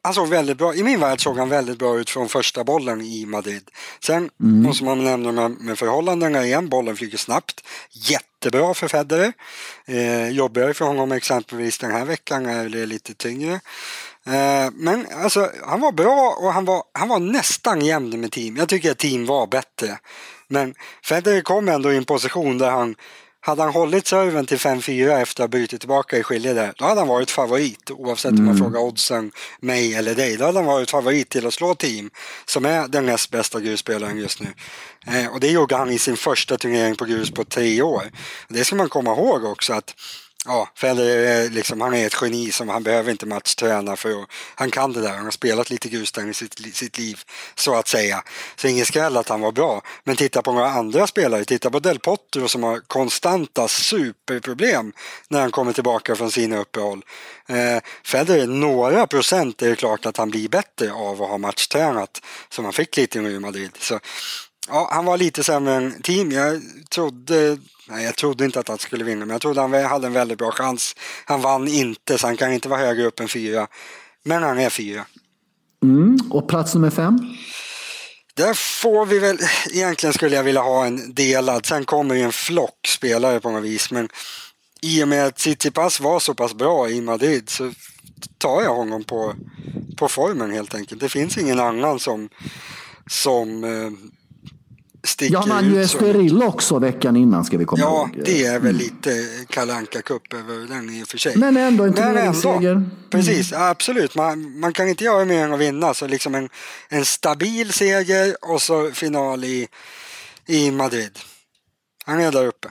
han 0.04 0.14
såg 0.14 0.28
väldigt 0.28 0.58
bra, 0.58 0.76
i 0.76 0.84
min 0.84 1.00
värld 1.00 1.24
såg 1.24 1.38
han 1.38 1.50
väldigt 1.50 1.80
bra 1.80 2.00
ut 2.00 2.10
från 2.10 2.30
första 2.30 2.64
bollen 2.64 3.02
i 3.02 3.26
Madrid. 3.26 3.70
Sen 4.00 4.30
mm. 4.40 4.64
måste 4.64 4.84
man 4.84 5.04
nämna 5.04 5.32
med, 5.32 5.52
med 5.52 5.80
förhållandena 5.80 6.46
igen, 6.46 6.70
bollen 6.70 6.96
flyger 6.96 7.18
snabbt. 7.18 7.64
Jättebra 7.92 8.74
för 8.74 8.88
Federer. 8.88 9.34
Eh, 9.86 10.30
jobbigare 10.30 10.74
för 10.74 10.86
honom 10.86 11.12
exempelvis 11.12 11.78
den 11.78 11.92
här 11.92 12.06
veckan 12.06 12.46
är 12.46 12.70
det 12.70 12.86
lite 12.86 13.14
tyngre. 13.14 13.54
Eh, 14.26 14.72
men 14.74 15.08
alltså, 15.24 15.52
han 15.66 15.82
var 15.82 15.92
bra 15.92 16.38
och 16.40 16.54
han 16.54 16.66
var, 16.66 16.84
han 16.92 17.08
var 17.08 17.20
nästan 17.20 17.82
jämn 17.82 18.22
med 18.22 18.32
team. 18.32 18.58
Jag 18.58 18.70
tycker 18.70 18.92
att 18.92 18.98
team 18.98 19.26
var 19.26 19.48
bättre. 19.48 20.00
Men 20.48 20.76
Federer 21.04 21.42
kom 21.42 21.70
ändå 21.70 21.94
i 21.94 21.98
en 21.98 22.06
position 22.06 22.58
där 22.58 22.70
han 22.70 22.96
hade 23.46 23.62
han 23.64 23.74
hållit 23.74 24.08
serven 24.08 24.46
till 24.46 24.58
5-4 24.58 25.22
efter 25.22 25.44
att 25.44 25.50
ha 25.50 25.58
brutit 25.58 25.80
tillbaka 25.80 26.18
i 26.18 26.24
skilje 26.24 26.54
där, 26.54 26.74
då 26.78 26.86
hade 26.86 27.02
han 27.02 27.08
varit 27.08 27.32
favorit 27.32 27.92
oavsett 27.92 28.32
mm. 28.32 28.40
om 28.40 28.46
man 28.46 28.56
mm. 28.56 28.64
frågar 28.64 28.80
oddsen 28.80 29.32
mig 29.60 29.96
eller 29.96 30.16
dig. 30.16 30.38
Då 30.38 30.46
hade 30.46 30.58
han 30.58 30.66
varit 30.66 30.92
favorit 30.92 31.30
till 31.30 31.48
att 31.48 31.54
slå 31.54 31.76
team 31.76 32.10
som 32.46 32.66
är 32.66 32.88
den 32.88 33.06
näst 33.06 33.32
bästa 33.32 33.60
grusspelaren 33.60 34.18
just 34.18 34.40
nu. 34.42 34.48
Eh, 35.08 35.28
och 35.34 35.40
det 35.40 35.52
gjorde 35.52 35.76
han 35.76 35.90
i 35.90 36.00
sin 36.00 36.18
första 36.18 36.58
turnering 36.58 36.96
på 36.96 37.06
grus 37.06 37.32
på 37.32 37.44
tre 37.44 37.82
år. 37.82 38.04
Det 38.48 38.66
ska 38.66 38.76
man 38.76 38.90
komma 38.90 39.12
ihåg 39.12 39.44
också 39.44 39.74
att 39.74 39.96
Ja, 40.46 40.70
Federer 40.76 41.46
eh, 41.46 41.52
liksom, 41.52 41.82
han 41.82 41.94
är 41.94 42.08
ett 42.08 42.18
geni 42.22 42.52
som 42.52 42.70
han 42.70 42.84
behöver 42.84 43.12
inte 43.12 43.26
matchträna 43.26 43.96
för 43.96 44.22
att, 44.22 44.30
han 44.56 44.72
kan 44.72 44.94
det 44.94 45.02
där. 45.02 45.10
Han 45.10 45.24
har 45.24 45.32
spelat 45.32 45.70
lite 45.70 45.90
grustang 45.90 46.30
i 46.30 46.34
sitt, 46.34 46.76
sitt 46.76 46.98
liv 46.98 47.20
så 47.56 47.76
att 47.76 47.88
säga. 47.88 48.24
Så 48.56 48.68
ingen 48.68 48.86
skräll 48.86 49.18
att 49.18 49.30
han 49.30 49.42
var 49.42 49.52
bra. 49.52 49.82
Men 50.04 50.16
titta 50.16 50.42
på 50.42 50.52
några 50.52 50.70
andra 50.70 51.08
spelare, 51.08 51.46
titta 51.46 51.70
på 51.70 51.80
Del 51.80 52.00
Potro 52.00 52.48
som 52.48 52.64
har 52.64 52.80
konstanta 52.80 53.68
superproblem 53.68 54.94
när 55.28 55.42
han 55.42 55.52
kommer 55.52 55.74
tillbaka 55.74 56.16
från 56.16 56.32
sina 56.32 56.58
uppehåll. 56.58 57.06
Eh, 57.48 57.84
Federer, 58.04 58.48
några 58.48 59.08
procent 59.08 59.62
är 59.62 59.70
det 59.70 59.76
klart 59.76 60.06
att 60.06 60.18
han 60.18 60.30
blir 60.30 60.50
bättre 60.50 60.94
av 60.94 61.24
att 61.24 61.30
ha 61.30 61.38
matchtränat 61.38 62.22
som 62.50 62.66
han 62.66 62.74
fick 62.74 62.98
lite 62.98 63.20
i 63.20 63.40
Madrid. 63.40 63.72
Så 63.80 64.00
Ja, 64.68 64.90
han 64.92 65.06
var 65.06 65.18
lite 65.18 65.44
sämre 65.44 65.74
än 65.74 66.02
team. 66.02 66.32
Jag 66.32 66.62
trodde, 66.90 67.58
nej, 67.90 68.06
jag 68.06 68.16
trodde 68.16 68.46
inte 68.46 68.60
att 68.60 68.68
han 68.68 68.78
skulle 68.78 69.04
vinna, 69.04 69.26
men 69.26 69.30
jag 69.30 69.42
trodde 69.42 69.62
han 69.62 69.74
hade 69.74 70.08
en 70.08 70.14
väldigt 70.14 70.38
bra 70.38 70.52
chans. 70.52 70.96
Han 71.26 71.42
vann 71.42 71.68
inte, 71.68 72.18
så 72.18 72.28
han 72.28 72.38
kan 72.38 72.54
inte 72.54 72.70
vara 72.70 72.80
högre 72.80 73.06
upp 73.06 73.20
än 73.20 73.28
fyra. 73.28 73.68
Men 74.24 74.44
han 74.44 74.60
är 74.60 74.70
fyra. 74.70 75.06
Mm, 75.84 76.20
och 76.30 76.48
plats 76.48 76.74
nummer 76.74 76.90
fem? 76.90 77.20
Där 78.36 78.54
får 78.54 79.06
vi 79.06 79.20
väl, 79.20 79.38
egentligen 79.72 80.14
skulle 80.14 80.36
jag 80.36 80.44
vilja 80.44 80.62
ha 80.62 80.86
en 80.86 81.14
delad. 81.14 81.66
Sen 81.66 81.86
kommer 81.86 82.16
ju 82.16 82.22
en 82.22 82.32
flock 82.32 82.88
spelare 82.88 83.40
på 83.40 83.52
något 83.52 83.64
vis, 83.64 83.92
men 83.92 84.10
i 84.82 85.04
och 85.04 85.08
med 85.08 85.26
att 85.26 85.36
Tsitsipas 85.36 86.00
var 86.00 86.20
så 86.20 86.34
pass 86.34 86.54
bra 86.54 86.90
i 86.90 87.02
Madrid 87.02 87.50
så 87.50 87.72
tar 88.38 88.62
jag 88.62 88.76
honom 88.76 89.04
på, 89.04 89.34
på 89.98 90.08
formen 90.08 90.52
helt 90.52 90.76
enkelt. 90.76 91.02
Det 91.02 91.10
finns 91.10 91.38
ingen 91.38 91.60
annan 91.60 92.00
som, 92.00 92.30
som 93.08 93.64
eh, 93.64 93.92
sticker 95.04 95.34
Ja, 95.34 95.46
man 95.46 95.66
ju 95.66 95.82
Estoril 95.82 96.44
också 96.44 96.80
veckan 96.80 97.16
innan 97.16 97.46
ska 97.46 97.58
vi 97.58 97.66
komma 97.66 97.82
ja, 97.82 97.98
ihåg. 97.98 98.10
Ja, 98.18 98.24
det 98.26 98.46
är 98.46 98.60
väl 98.60 98.76
mm. 98.76 98.78
lite 98.78 99.10
kalanka 99.50 100.02
cup 100.02 100.34
över 100.34 100.68
den 100.68 100.90
i 100.90 101.04
och 101.04 101.08
för 101.08 101.18
sig. 101.18 101.38
Men 101.38 101.58
ändå 101.58 101.84
en 101.84 101.94
turneringsseger. 101.94 102.72
Mm. 102.72 102.90
Precis, 103.10 103.54
absolut. 103.54 104.16
Man, 104.16 104.60
man 104.60 104.74
kan 104.74 104.88
inte 104.88 105.04
göra 105.04 105.26
mer 105.26 105.44
än 105.46 105.54
att 105.54 105.60
vinna. 105.60 105.94
Så 105.94 106.08
liksom 106.08 106.36
en, 106.36 106.50
en 106.90 107.06
stabil 107.06 107.74
seger 107.74 108.36
och 108.42 108.62
så 108.62 108.92
final 108.94 109.44
i, 109.44 109.68
i 110.46 110.72
Madrid. 110.72 111.20
Han 112.06 112.20
är 112.20 112.32
där 112.32 112.46
uppe. 112.46 112.68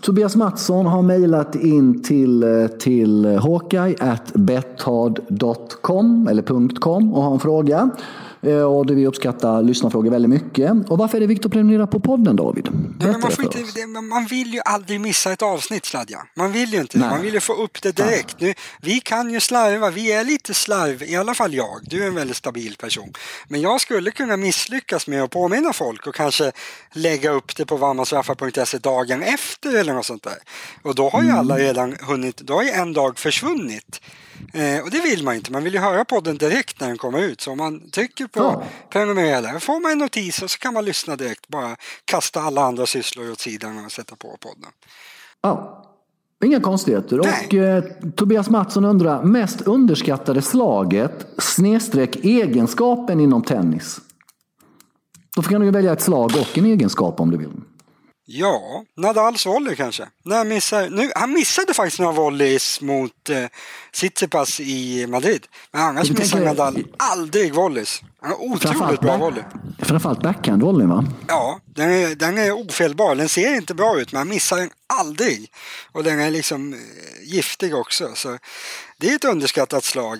Tobias 0.00 0.36
Mattsson 0.36 0.86
har 0.86 1.02
mejlat 1.02 1.54
in 1.54 2.02
till, 2.02 2.68
till 2.78 3.26
Hawkeye 3.26 3.96
at 4.00 4.32
betthard.com 4.34 6.28
eller 6.28 6.42
.com 6.78 7.14
och 7.14 7.22
har 7.22 7.32
en 7.32 7.40
fråga. 7.40 7.90
Eh, 8.46 8.62
och 8.62 8.90
vi 8.90 9.06
uppskattar 9.06 9.62
lyssnarfrågor 9.62 10.10
väldigt 10.10 10.30
mycket. 10.30 10.72
Och 10.88 10.98
varför 10.98 11.16
är 11.16 11.20
det 11.20 11.26
viktigt 11.26 11.46
att 11.46 11.52
prenumerera 11.52 11.86
på 11.86 12.00
podden 12.00 12.36
David? 12.36 12.68
Nej, 13.00 13.18
man, 13.18 13.30
får 13.30 13.44
inte, 13.44 13.86
man 13.86 14.26
vill 14.26 14.54
ju 14.54 14.60
aldrig 14.64 15.00
missa 15.00 15.32
ett 15.32 15.42
avsnitt 15.42 15.84
Sladja. 15.84 16.18
Man 16.34 16.52
vill 16.52 16.72
ju 16.72 16.80
inte 16.80 16.98
det. 16.98 17.04
Man 17.04 17.22
vill 17.22 17.34
ju 17.34 17.40
få 17.40 17.52
upp 17.52 17.82
det 17.82 17.96
direkt. 17.96 18.40
Nu, 18.40 18.54
vi 18.80 19.00
kan 19.00 19.30
ju 19.30 19.40
slarva, 19.40 19.90
vi 19.90 20.12
är 20.12 20.24
lite 20.24 20.54
slarv, 20.54 21.02
i 21.02 21.16
alla 21.16 21.34
fall 21.34 21.54
jag. 21.54 21.80
Du 21.82 22.02
är 22.02 22.06
en 22.06 22.14
väldigt 22.14 22.36
stabil 22.36 22.76
person. 22.76 23.12
Men 23.48 23.60
jag 23.60 23.80
skulle 23.80 24.10
kunna 24.10 24.36
misslyckas 24.36 25.06
med 25.06 25.22
att 25.22 25.30
påminna 25.30 25.72
folk 25.72 26.06
och 26.06 26.14
kanske 26.14 26.52
lägga 26.92 27.30
upp 27.30 27.56
det 27.56 27.66
på 27.66 27.76
varmasraffar.se 27.76 28.78
dagen 28.78 29.22
efter 29.22 29.74
eller 29.74 29.92
något 29.92 30.06
sånt 30.06 30.22
där. 30.22 30.38
Och 30.82 30.94
då 30.94 31.08
har 31.08 31.22
ju 31.22 31.30
alla 31.30 31.54
mm. 31.54 31.66
redan 31.66 31.96
hunnit, 32.00 32.36
då 32.36 32.54
har 32.54 32.62
ju 32.62 32.70
en 32.70 32.92
dag 32.92 33.18
försvunnit. 33.18 34.00
Eh, 34.52 34.82
och 34.84 34.90
det 34.90 35.00
vill 35.00 35.24
man 35.24 35.34
inte, 35.34 35.52
man 35.52 35.64
vill 35.64 35.74
ju 35.74 35.80
höra 35.80 36.04
podden 36.04 36.36
direkt 36.36 36.80
när 36.80 36.88
den 36.88 36.98
kommer 36.98 37.18
ut. 37.22 37.40
Så 37.40 37.50
om 37.50 37.58
man 37.58 37.90
trycker 37.90 38.26
på 38.26 38.40
Ja. 38.40 38.62
prenumerera 38.90 39.60
får 39.60 39.80
man 39.80 39.92
en 39.92 39.98
notis 39.98 40.42
och 40.42 40.50
så 40.50 40.58
kan 40.58 40.74
man 40.74 40.84
lyssna 40.84 41.16
direkt. 41.16 41.48
Bara 41.48 41.76
kasta 42.04 42.40
alla 42.40 42.62
andra 42.62 42.86
sysslor 42.86 43.30
åt 43.32 43.40
sidan 43.40 43.84
och 43.84 43.92
sätta 43.92 44.16
på 44.16 44.36
podden. 44.40 44.70
Ja, 45.42 45.82
inga 46.44 46.60
konstigheter. 46.60 47.16
Nej. 47.24 47.46
Och 47.46 47.54
eh, 47.54 47.84
Tobias 48.16 48.50
Mattsson 48.50 48.84
undrar, 48.84 49.22
mest 49.22 49.60
underskattade 49.60 50.42
slaget 50.42 51.26
snedstreck 51.38 52.16
egenskapen 52.16 53.20
inom 53.20 53.42
tennis? 53.42 54.00
Då 55.36 55.42
kan 55.42 55.60
du 55.60 55.70
välja 55.70 55.92
ett 55.92 56.02
slag 56.02 56.32
och 56.40 56.58
en 56.58 56.66
egenskap 56.66 57.20
om 57.20 57.30
du 57.30 57.36
vill. 57.36 57.50
Ja, 58.28 58.84
Nadals 58.96 59.46
volley 59.46 59.76
kanske. 59.76 60.08
När 60.24 60.36
han, 60.36 60.48
missar, 60.48 60.88
nu, 60.90 61.10
han 61.16 61.32
missade 61.32 61.74
faktiskt 61.74 61.98
några 62.00 62.12
volleys 62.12 62.80
mot 62.80 63.28
eh, 63.30 63.44
Tsitsipas 63.92 64.60
i 64.60 65.06
Madrid. 65.06 65.46
Men 65.72 65.82
annars 65.82 66.08
Jag 66.08 66.18
missar 66.18 66.36
tänker- 66.38 66.54
Nadal 66.54 66.84
aldrig 66.96 67.54
volleys. 67.54 68.02
Han 68.20 68.30
har 68.30 68.38
otroligt 68.42 69.00
bra 69.00 69.16
volley. 69.16 69.42
framförallt 69.82 70.22
backhandvolleyn 70.22 70.88
va? 70.88 71.04
Ja, 71.28 71.60
den 71.64 71.90
är, 71.90 72.14
den 72.14 72.38
är 72.38 72.52
ofelbar. 72.52 73.14
Den 73.14 73.28
ser 73.28 73.54
inte 73.56 73.74
bra 73.74 74.00
ut 74.00 74.12
men 74.12 74.18
han 74.18 74.28
missar 74.28 74.56
den 74.56 74.70
aldrig. 74.86 75.52
Och 75.92 76.04
den 76.04 76.20
är 76.20 76.30
liksom 76.30 76.72
eh, 76.74 76.78
giftig 77.22 77.74
också. 77.74 78.10
Så 78.14 78.38
det 78.98 79.08
är 79.10 79.14
ett 79.16 79.24
underskattat 79.24 79.84
slag. 79.84 80.18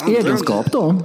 Andra 0.00 0.18
Egenskap 0.18 0.66
då? 0.72 1.02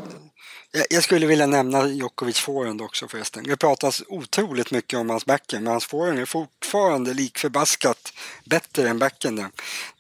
Jag, 0.89 1.03
skulle 1.03 1.25
vilja 1.25 1.47
nämna 1.47 1.87
Djokovic 1.87 2.39
forehand 2.39 2.81
också 2.81 3.07
förresten. 3.07 3.43
Det 3.43 3.57
pratas 3.57 4.03
otroligt 4.07 4.71
mycket 4.71 4.99
om 4.99 5.09
hans 5.09 5.25
backhand 5.25 5.63
men 5.63 5.71
hans 5.71 5.85
forehand 5.85 6.19
är 6.19 6.25
fortfarande 6.25 7.13
lik 7.13 7.37
förbaskat 7.37 8.13
bättre 8.45 8.89
än 8.89 8.99
backhanden. 8.99 9.51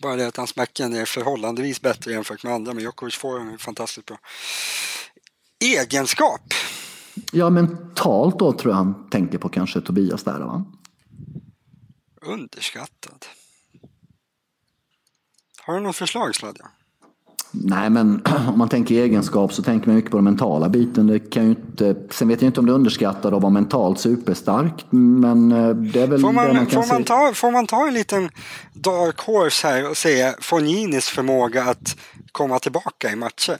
Bara 0.01 0.15
det 0.15 0.27
att 0.27 0.37
hans 0.37 0.55
backhand 0.55 0.95
är 0.95 1.05
förhållandevis 1.05 1.81
bättre 1.81 2.11
jämfört 2.11 2.43
med 2.43 2.53
andra 2.53 2.73
men 2.73 2.83
Djokovic 2.83 3.15
forehand 3.15 3.53
är 3.53 3.57
fantastiskt 3.57 4.05
bra. 4.05 4.17
Egenskap. 5.59 6.53
Ja, 7.31 7.49
mentalt 7.49 8.39
då 8.39 8.53
tror 8.53 8.71
jag 8.71 8.77
han 8.77 9.09
tänker 9.09 9.37
på 9.37 9.49
kanske 9.49 9.81
Tobias 9.81 10.23
där 10.23 10.39
va? 10.39 10.65
Underskattad. 12.21 13.25
Har 15.61 15.73
du 15.73 15.79
något 15.79 15.95
förslag 15.95 16.35
Sladja? 16.35 16.71
Nej, 17.51 17.89
men 17.89 18.21
om 18.49 18.57
man 18.57 18.69
tänker 18.69 18.95
egenskap 18.95 19.53
så 19.53 19.63
tänker 19.63 19.87
man 19.87 19.95
mycket 19.95 20.11
på 20.11 20.17
den 20.17 20.23
mentala 20.23 20.69
biten. 20.69 21.07
Det 21.07 21.19
kan 21.19 21.43
ju 21.43 21.49
inte, 21.49 21.95
sen 22.11 22.27
vet 22.27 22.41
jag 22.41 22.49
inte 22.49 22.59
om 22.59 22.65
det 22.65 22.71
är 22.71 22.75
underskattat 22.75 23.33
att 23.33 23.41
vara 23.41 23.49
mentalt 23.49 23.99
superstark, 23.99 24.85
men 24.89 25.51
eh, 25.51 25.69
det 25.69 26.01
är 26.01 26.07
väl 26.07 26.21
Får 26.21 26.27
det 26.27 26.33
man, 26.33 26.55
man 26.55 26.65
kan 26.65 26.83
får, 26.83 26.93
man 26.93 27.01
se. 27.01 27.07
ta, 27.07 27.31
får 27.35 27.51
man 27.51 27.67
ta 27.67 27.87
en 27.87 27.93
liten 27.93 28.29
dark 28.73 29.19
horse 29.19 29.67
här 29.67 29.89
och 29.89 29.97
säga 29.97 30.33
Fogninis 30.41 31.09
förmåga 31.09 31.63
att 31.63 31.97
komma 32.31 32.59
tillbaka 32.59 33.11
i 33.11 33.15
matcher? 33.15 33.57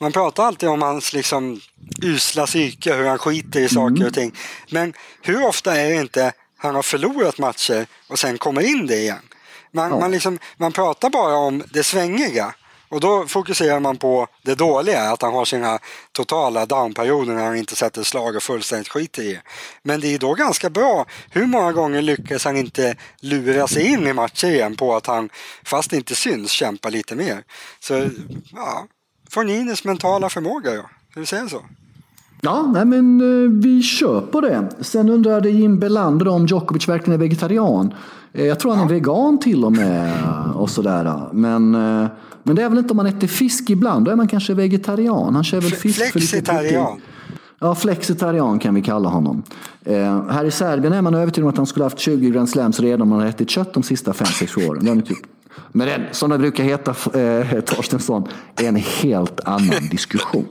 Man 0.00 0.12
pratar 0.12 0.44
alltid 0.44 0.68
om 0.68 0.82
hans 0.82 1.12
liksom 1.12 1.60
usla 2.02 2.46
psyke, 2.46 2.94
hur 2.94 3.06
han 3.06 3.18
skiter 3.18 3.60
i 3.60 3.68
saker 3.68 3.96
Mm. 3.96 4.06
och 4.06 4.14
ting. 4.14 4.32
Men 4.70 4.92
hur 5.22 5.46
ofta 5.48 5.76
är 5.76 5.88
det 5.90 5.94
inte 5.96 6.32
han 6.58 6.74
har 6.74 6.82
förlorat 6.82 7.38
matcher 7.38 7.86
och 8.08 8.18
sen 8.18 8.38
kommer 8.38 8.60
in 8.60 8.86
det 8.86 8.96
igen? 8.96 9.18
Man, 9.72 9.90
Ja. 9.90 10.00
man, 10.00 10.10
liksom, 10.10 10.38
man 10.56 10.72
pratar 10.72 11.10
bara 11.10 11.36
om 11.36 11.62
det 11.72 11.82
svängiga. 11.82 12.54
Och 12.94 13.00
då 13.00 13.26
fokuserar 13.26 13.80
man 13.80 13.96
på 13.96 14.26
det 14.42 14.54
dåliga, 14.54 15.02
att 15.02 15.22
han 15.22 15.34
har 15.34 15.44
sina 15.44 15.78
totala 16.12 16.66
downperioder 16.66 17.34
när 17.34 17.44
han 17.44 17.56
inte 17.56 17.76
sätter 17.76 18.02
slag 18.02 18.36
och 18.36 18.42
fullständigt 18.42 18.88
skiter 18.88 19.22
i 19.22 19.32
det. 19.32 19.42
Men 19.82 20.00
det 20.00 20.14
är 20.14 20.18
då 20.18 20.34
ganska 20.34 20.70
bra. 20.70 21.06
Hur 21.30 21.46
många 21.46 21.72
gånger 21.72 22.02
lyckas 22.02 22.44
han 22.44 22.56
inte 22.56 22.96
lura 23.20 23.66
sig 23.66 23.86
in 23.86 24.06
i 24.06 24.12
matcher 24.12 24.48
igen 24.48 24.76
på 24.76 24.96
att 24.96 25.06
han, 25.06 25.28
fast 25.64 25.90
det 25.90 25.96
inte 25.96 26.14
syns, 26.14 26.50
kämpar 26.50 26.90
lite 26.90 27.16
mer. 27.16 27.42
Så 27.80 28.08
ja, 28.52 28.86
Fornines 29.30 29.84
mentala 29.84 30.28
förmåga 30.28 30.74
ja. 30.74 30.90
Ska 31.10 31.20
vi 31.20 31.26
säga 31.26 31.48
så? 31.48 31.62
Ja, 32.40 32.72
nej, 32.74 32.84
men 32.84 33.20
eh, 33.20 33.50
vi 33.62 33.82
kör 33.82 34.20
på 34.20 34.40
det. 34.40 34.68
Sen 34.80 35.08
undrade 35.08 35.50
Jim 35.50 35.78
Belander 35.78 36.28
om 36.28 36.46
Djokovic 36.46 36.88
verkligen 36.88 37.20
är 37.20 37.24
vegetarian. 37.24 37.94
Eh, 38.34 38.44
Jag 38.46 38.60
tror 38.60 38.74
han 38.74 38.84
är 38.84 38.92
vegan 38.94 39.38
till 39.38 39.64
och 39.64 39.72
med 39.72 40.12
och 40.54 40.70
sådär. 40.70 41.28
Men, 41.32 41.74
eh, 41.74 42.06
men 42.42 42.56
det 42.56 42.62
är 42.62 42.68
väl 42.68 42.78
inte 42.78 42.90
om 42.90 42.96
man 42.96 43.06
äter 43.06 43.26
fisk 43.28 43.70
ibland, 43.70 44.04
då 44.04 44.10
är 44.10 44.16
man 44.16 44.28
kanske 44.28 44.54
vegetarian. 44.54 45.34
Han 45.34 45.44
kör 45.44 45.60
väl 45.60 45.70
fisk 45.70 45.98
för 46.12 46.18
lite 46.20 46.32
flexitarian. 46.32 47.00
Ja, 47.58 47.74
flexitarian 47.74 48.58
kan 48.58 48.74
vi 48.74 48.82
kalla 48.82 49.08
honom. 49.08 49.42
Eh, 49.84 50.28
här 50.28 50.44
i 50.44 50.50
Serbien 50.50 50.92
är 50.92 51.02
man 51.02 51.14
övertygad 51.14 51.44
om 51.44 51.50
att 51.50 51.56
han 51.56 51.66
skulle 51.66 51.84
haft 51.84 51.98
20 51.98 52.30
Grand 52.30 52.48
Slams 52.48 52.80
redan 52.80 53.02
om 53.02 53.10
han 53.12 53.20
hade 53.20 53.30
ätit 53.30 53.50
kött 53.50 53.74
de 53.74 53.82
sista 53.82 54.12
5-6 54.12 54.68
åren. 54.70 54.84
Den 54.84 55.02
typ. 55.02 55.18
Men 55.72 55.86
den, 55.88 56.00
som 56.12 56.30
det 56.30 56.38
brukar 56.38 56.64
heta, 56.64 57.18
eh, 57.20 57.60
Torstensson, 57.60 58.28
är 58.56 58.68
en 58.68 58.76
helt 58.76 59.40
annan 59.40 59.88
diskussion. 59.90 60.44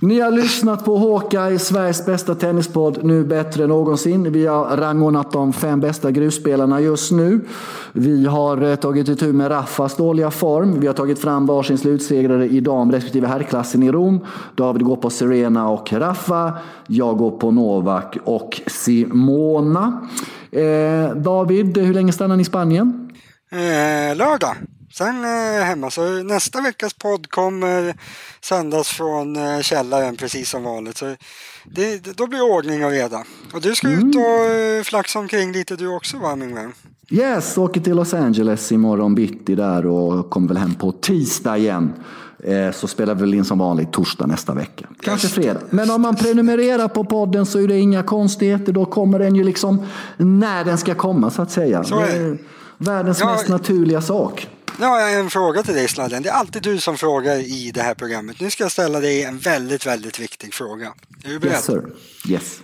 Ni 0.00 0.20
har 0.20 0.30
lyssnat 0.30 0.84
på 0.84 0.96
Hawkeye, 0.96 1.58
Sveriges 1.58 2.06
bästa 2.06 2.34
tennispodd, 2.34 3.04
nu 3.04 3.24
bättre 3.24 3.62
än 3.62 3.68
någonsin. 3.68 4.32
Vi 4.32 4.46
har 4.46 4.76
rangordnat 4.76 5.32
de 5.32 5.52
fem 5.52 5.80
bästa 5.80 6.10
grusspelarna 6.10 6.80
just 6.80 7.12
nu. 7.12 7.40
Vi 7.92 8.26
har 8.26 8.62
eh, 8.62 8.76
tagit 8.76 9.08
itu 9.08 9.32
med 9.32 9.50
Raffas 9.50 9.96
dåliga 9.96 10.30
form. 10.30 10.80
Vi 10.80 10.86
har 10.86 10.94
tagit 10.94 11.18
fram 11.18 11.46
varsin 11.46 11.78
slutsegrare 11.78 12.46
i 12.48 12.60
dam 12.60 12.92
respektive 12.92 13.26
herrklassen 13.26 13.82
i 13.82 13.90
Rom. 13.90 14.20
David 14.54 14.82
går 14.82 14.96
på 14.96 15.10
Serena 15.10 15.68
och 15.68 15.92
Raffa. 15.92 16.52
Jag 16.86 17.16
går 17.16 17.30
på 17.30 17.50
Novak 17.50 18.16
och 18.24 18.60
Simona. 18.66 20.08
Eh, 20.50 21.16
David, 21.16 21.78
hur 21.78 21.94
länge 21.94 22.12
stannar 22.12 22.36
ni 22.36 22.42
i 22.42 22.44
Spanien? 22.44 23.10
Eh, 23.52 24.16
lördag. 24.16 24.56
Sen 24.98 25.24
eh, 25.24 25.64
hemma. 25.64 25.90
Så 25.90 26.22
nästa 26.22 26.60
veckas 26.60 26.94
podd 26.94 27.30
kommer 27.30 27.94
sändas 28.40 28.88
från 28.88 29.36
eh, 29.36 29.60
källaren 29.60 30.16
precis 30.16 30.50
som 30.50 30.62
vanligt. 30.64 30.96
Så 30.96 31.04
det, 31.64 32.04
det, 32.04 32.16
då 32.16 32.26
blir 32.26 32.42
ordning 32.52 32.84
och 32.84 32.90
reda. 32.90 33.24
Och 33.54 33.60
du 33.60 33.74
ska 33.74 33.88
ut 33.90 34.16
och 34.16 34.44
eh, 34.54 34.82
flaxa 34.82 35.18
omkring 35.18 35.52
lite 35.52 35.76
du 35.76 35.88
också 35.88 36.18
va 36.18 36.36
min 36.36 36.54
vän? 36.54 36.72
Yes, 37.10 37.58
åker 37.58 37.80
till 37.80 37.96
Los 37.96 38.14
Angeles 38.14 38.72
imorgon 38.72 39.14
bitti 39.14 39.54
där 39.54 39.86
och 39.86 40.30
kommer 40.30 40.48
väl 40.48 40.56
hem 40.56 40.74
på 40.74 40.92
tisdag 40.92 41.56
igen. 41.58 41.92
Eh, 42.44 42.72
Så 42.72 42.86
spelar 42.88 43.14
vi 43.14 43.20
väl 43.20 43.34
in 43.34 43.44
som 43.44 43.58
vanligt 43.58 43.92
torsdag 43.92 44.26
nästa 44.26 44.54
vecka. 44.54 44.86
Kanske 45.02 45.28
fredag. 45.28 45.60
Men 45.70 45.90
om 45.90 46.02
man 46.02 46.16
prenumererar 46.16 46.88
på 46.88 47.04
podden 47.04 47.46
så 47.46 47.58
är 47.58 47.68
det 47.68 47.78
inga 47.78 48.02
konstigheter. 48.02 48.72
Då 48.72 48.84
kommer 48.84 49.18
den 49.18 49.34
ju 49.34 49.44
liksom 49.44 49.86
när 50.16 50.64
den 50.64 50.78
ska 50.78 50.94
komma 50.94 51.30
så 51.30 51.42
att 51.42 51.50
säga. 51.50 51.84
Så 51.84 51.98
är 52.00 52.06
det. 52.06 52.12
är 52.12 52.38
världens 52.78 53.20
Ja, 53.20 53.32
mest 53.32 53.48
naturliga 53.48 54.02
sak. 54.02 54.48
Nu 54.78 54.86
har 54.86 55.00
jag 55.00 55.20
en 55.20 55.30
fråga 55.30 55.62
till 55.62 55.74
dig 55.74 55.88
Sladden. 55.88 56.22
Det 56.22 56.28
är 56.28 56.32
alltid 56.32 56.62
du 56.62 56.80
som 56.80 56.96
frågar 56.96 57.36
i 57.36 57.70
det 57.74 57.82
här 57.82 57.94
programmet. 57.94 58.40
Nu 58.40 58.50
ska 58.50 58.64
jag 58.64 58.72
ställa 58.72 59.00
dig 59.00 59.22
en 59.22 59.38
väldigt, 59.38 59.86
väldigt 59.86 60.20
viktig 60.20 60.54
fråga. 60.54 60.92
Är 61.24 61.28
du 61.28 61.38
beredd? 61.38 61.52
Yes 61.52 61.64
sir. 61.64 61.82
Yes. 62.28 62.60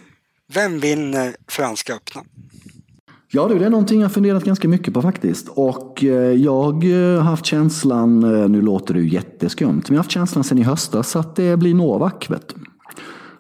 Vem 0.53 0.81
vinner 0.81 1.37
Franska 1.49 1.95
öppna? 1.95 2.23
Ja 3.29 3.49
du, 3.49 3.59
det 3.59 3.65
är 3.67 3.71
någonting 3.71 4.01
jag 4.01 4.13
funderat 4.13 4.45
ganska 4.45 4.69
mycket 4.69 4.95
på 4.95 5.03
faktiskt. 5.03 5.49
Och 5.49 6.05
eh, 6.05 6.11
jag 6.33 6.85
eh, 6.85 7.17
har 7.17 7.31
haft 7.31 7.47
känslan, 7.47 8.23
eh, 8.23 8.49
nu 8.49 8.63
låter 8.63 8.95
det 8.95 9.01
ju 9.01 9.09
jätteskumt, 9.09 9.73
men 9.73 9.83
jag 9.89 9.95
har 9.95 9.99
haft 9.99 10.11
känslan 10.11 10.45
sedan 10.45 10.59
i 10.59 10.63
höstas 10.63 11.17
att 11.17 11.37
det 11.37 11.57
blir 11.57 11.75
Novak. 11.75 12.31
Vet 12.31 12.49
du. 12.49 12.55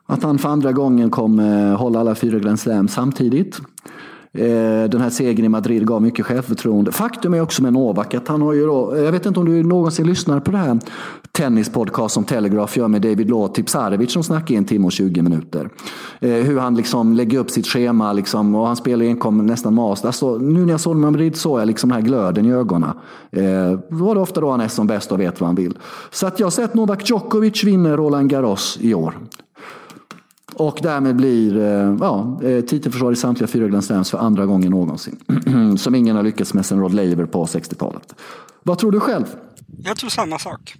Att 0.07 0.23
han 0.23 0.39
för 0.39 0.49
andra 0.49 0.73
gången 0.73 1.11
kommer 1.11 1.75
hålla 1.75 2.01
alla 2.01 2.15
fyra 2.15 2.39
Grand 2.39 2.61
Slam 2.61 2.89
samtidigt. 2.89 3.61
Eh, 4.35 4.89
den 4.91 5.01
här 5.01 5.11
segern 5.11 5.45
i 5.45 5.49
Madrid 5.49 5.87
gav 5.87 6.03
mycket 6.03 6.27
självförtroende. 6.27 6.93
Faktum 6.93 7.35
är 7.35 7.41
också 7.41 7.63
med 7.63 7.73
Novak 7.73 8.15
att 8.15 8.29
han 8.29 8.43
har 8.43 8.53
ju 8.53 8.67
då, 8.67 8.95
eh, 8.95 9.03
jag 9.03 9.13
vet 9.13 9.27
inte 9.27 9.41
om 9.41 9.47
du 9.47 9.63
någonsin 9.63 10.07
lyssnar 10.07 10.41
på 10.41 10.51
det 10.51 10.59
här 10.59 10.79
tennispodcast 11.33 12.15
som 12.15 12.25
Telegraph 12.25 12.79
gör 12.79 12.89
med 12.89 13.03
David 13.03 13.31
Law 13.31 13.49
Tipsarevic 13.49 14.13
som 14.13 14.23
snackar 14.23 14.55
i 14.55 14.59
en 14.59 14.65
timme 14.65 14.87
och 14.87 14.93
20 14.93 15.23
minuter. 15.23 15.69
Eh, 16.21 16.31
Hur 16.31 16.59
han 16.59 16.77
liksom 16.77 17.13
lägger 17.13 17.39
upp 17.39 17.51
sitt 17.51 17.67
schema 17.67 18.13
liksom, 18.13 18.55
och 18.55 18.67
han 18.67 18.77
spelar 18.77 19.05
enkom 19.05 19.47
nästan 19.47 19.75
master. 19.75 20.09
Alltså, 20.09 20.39
nu 20.39 20.61
när 20.65 20.71
jag 20.73 20.81
såg 20.81 20.97
Madrid 20.97 21.37
såg 21.37 21.61
jag 21.61 21.67
liksom 21.67 21.91
den 21.91 21.99
här 22.01 22.07
glöden 22.07 22.47
i 22.47 22.53
ögonen. 22.53 22.91
Eh, 23.31 23.43
Då 23.89 24.05
var 24.05 24.15
det 24.15 24.21
ofta 24.21 24.41
då 24.41 24.51
han 24.51 24.61
är 24.61 24.69
som 24.69 24.87
bäst 24.87 25.13
och 25.13 25.21
vet 25.21 25.41
vad 25.41 25.49
han 25.49 25.57
vill. 25.57 25.79
Så 26.11 26.27
att 26.27 26.41
jag 26.41 26.47
har 26.47 26.51
sett 26.51 26.75
Novak 26.75 27.11
Djokovic 27.11 27.65
vinna 27.65 27.97
Roland 27.97 28.31
Garros 28.31 28.79
i 28.81 28.95
år. 28.95 29.15
Och 30.55 30.79
därmed 30.83 31.17
blir 31.17 31.57
eh, 31.57 31.97
ja, 32.01 32.41
eh, 32.43 32.65
titelförsvar 32.65 33.13
i 33.13 33.17
samtliga 33.17 33.49
fyra 33.49 33.69
Grand 33.69 33.85
Slams 33.85 34.11
för 34.11 34.19
andra 34.19 34.47
gången 34.47 34.71
någonsin. 34.71 35.19
Som 35.79 35.95
ingen 35.95 36.17
har 36.17 36.23
lyckats 36.23 36.55
med 36.55 36.67
sedan 36.67 36.81
Rod 36.81 36.95
Laver 36.95 37.27
på 37.27 37.47
60-talet. 37.47 38.15
Vad 38.63 38.79
tror 38.79 38.93
du 38.93 39.01
själv? 39.01 39.25
Jag 39.85 39.97
tror 39.97 40.11
samma 40.11 40.39
sak. 40.39 40.75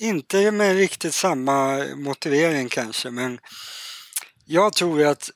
Inte 0.00 0.50
med 0.50 0.76
riktigt 0.76 1.14
samma 1.14 1.84
motivering 1.96 2.68
kanske, 2.68 3.10
men 3.10 3.38
jag 4.44 4.72
tror 4.72 5.06
att 5.06 5.30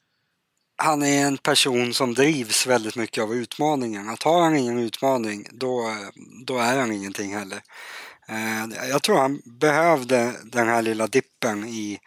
han 0.77 1.03
är 1.03 1.27
en 1.27 1.37
person 1.39 1.95
som 1.95 2.15
drivs 2.15 2.67
väldigt 2.67 2.97
mycket 2.97 3.23
av 3.25 3.35
utmaningen. 3.35 4.09
Att 4.09 4.23
har 4.23 4.43
han 4.43 4.57
ingen 4.57 4.79
utmaning, 4.79 5.47
då, 5.53 5.81
eh, 5.81 6.23
då 6.47 6.59
är 6.59 6.79
han 6.79 6.93
ingenting 6.93 7.35
heller. 7.35 7.61
Eh, 8.29 8.89
jag 8.89 9.03
tror 9.03 9.19
han 9.19 9.43
behövde 9.45 10.33
den 10.45 10.69
här 10.69 10.83
lilla 10.83 11.07
dippen 11.07 11.65
i 11.65 11.99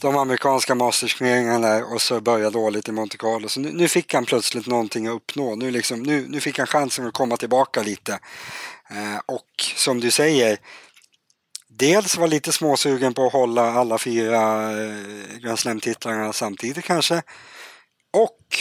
de 0.00 0.16
amerikanska 0.16 0.74
mastersturneringarna 0.74 1.84
och 1.84 2.02
så 2.02 2.20
började 2.20 2.50
dåligt 2.50 2.88
i 2.88 2.92
Monte 2.92 3.16
Carlo. 3.16 3.48
Så 3.48 3.60
nu, 3.60 3.72
nu, 3.72 3.88
fick 3.88 4.14
han 4.14 4.24
plötsligt 4.24 4.66
någonting 4.66 5.06
att 5.06 5.14
uppnå. 5.14 5.56
Nu, 5.56 5.70
liksom, 5.70 6.02
nu, 6.02 6.26
nu 6.28 6.40
fick 6.40 6.58
han 6.58 6.66
chansen 6.66 7.06
att 7.06 7.14
komma 7.14 7.36
tillbaka 7.36 7.82
lite. 7.82 8.12
Eh, 8.90 9.20
och 9.26 9.48
som 9.76 10.00
du 10.00 10.10
säger, 10.10 10.58
dels 11.68 12.16
var 12.16 12.28
lite 12.28 12.52
småsugen 12.52 13.14
på 13.14 13.26
att 13.26 13.32
hålla 13.32 13.72
alla 13.72 13.98
fyra 13.98 14.70
eh, 14.82 15.38
Grand 15.42 15.58
Slam-titlarna 15.58 16.32
samtidigt 16.32 16.84
kanske. 16.84 17.22
Och 18.12 18.58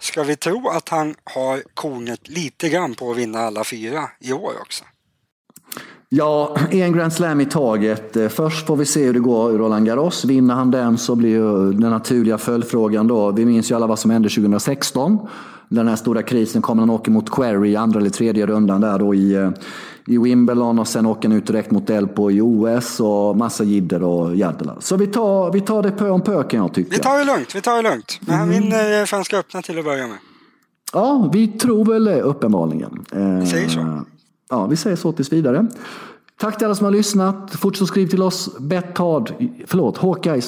ska 0.00 0.22
vi 0.22 0.36
tro 0.36 0.68
att 0.68 0.88
han 0.88 1.14
har 1.24 1.62
kornet 1.74 2.28
lite 2.28 2.68
grann 2.68 2.94
på 2.94 3.10
att 3.10 3.16
vinna 3.16 3.40
alla 3.40 3.64
fyra 3.64 4.10
i 4.20 4.32
år 4.32 4.60
också? 4.60 4.84
Ja, 6.08 6.56
en 6.70 6.92
Grand 6.92 7.12
Slam 7.12 7.40
i 7.40 7.46
taget. 7.46 8.16
Eh, 8.16 8.28
först 8.28 8.66
får 8.66 8.76
vi 8.76 8.84
se 8.84 9.04
hur 9.04 9.12
det 9.12 9.20
går 9.20 9.54
i 9.54 9.58
Roland 9.58 9.86
Garros. 9.86 10.24
Vinner 10.24 10.54
han 10.54 10.70
den 10.70 10.98
så 10.98 11.14
blir 11.14 11.30
ju 11.30 11.72
den 11.72 11.90
naturliga 11.90 12.38
följdfrågan 12.38 13.06
då. 13.06 13.30
Vi 13.30 13.44
minns 13.44 13.70
ju 13.70 13.74
alla 13.74 13.86
vad 13.86 13.98
som 13.98 14.10
hände 14.10 14.28
2016. 14.28 15.18
Den 15.68 15.88
här 15.88 15.96
stora 15.96 16.22
krisen 16.22 16.62
kommer 16.62 16.82
han 16.82 16.90
åker 16.90 17.10
mot 17.10 17.30
Query 17.30 17.70
i 17.70 17.76
andra 17.76 18.00
eller 18.00 18.10
tredje 18.10 18.46
rundan 18.46 18.80
där 18.80 18.98
då 18.98 19.14
i, 19.14 19.34
eh, 19.34 19.50
i 20.06 20.18
Wimbledon 20.18 20.78
och 20.78 20.88
sen 20.88 21.06
åker 21.06 21.28
han 21.28 21.38
ut 21.38 21.46
direkt 21.46 21.70
mot 21.70 21.90
Elpo 21.90 22.30
i 22.30 22.40
OS 22.40 23.00
och 23.00 23.36
massa 23.36 23.64
jidder 23.64 24.02
och 24.02 24.36
jaddlar. 24.36 24.76
Så 24.80 24.96
vi 24.96 25.06
tar, 25.06 25.52
vi 25.52 25.60
tar 25.60 25.82
det 25.82 25.90
pö 25.90 26.10
om 26.10 26.20
pö 26.20 26.42
kan 26.42 26.60
jag 26.60 26.74
tycka. 26.74 26.90
Vi 26.90 26.98
tar 26.98 27.18
det 27.18 27.24
lugnt, 27.24 27.54
vi 27.54 27.60
tar 27.60 27.82
det 27.82 27.90
lugnt. 27.90 28.20
Men 28.20 28.34
han 28.34 28.48
mm. 28.48 28.62
vinner 28.62 29.00
eh, 29.00 29.04
Franska 29.04 29.38
öppna 29.38 29.62
till 29.62 29.78
att 29.78 29.84
börja 29.84 30.06
med. 30.06 30.18
Ja, 30.92 31.30
vi 31.32 31.48
tror 31.48 31.84
väl 31.84 32.04
det 32.04 32.20
uppenbarligen. 32.20 33.04
Vi 33.40 33.46
säger 33.46 33.68
så. 33.68 34.04
Ja, 34.50 34.66
vi 34.66 34.76
säger 34.76 34.96
så 34.96 35.12
tills 35.12 35.32
vidare. 35.32 35.66
Tack 36.40 36.58
till 36.58 36.64
alla 36.64 36.74
som 36.74 36.84
har 36.84 36.92
lyssnat. 36.92 37.54
Fortsätt 37.60 37.88
skriv 37.88 38.06
till 38.08 38.22
oss. 38.22 38.58
Bettard, 38.58 39.34
förlåt, 39.66 39.98
hawkeye 39.98 40.42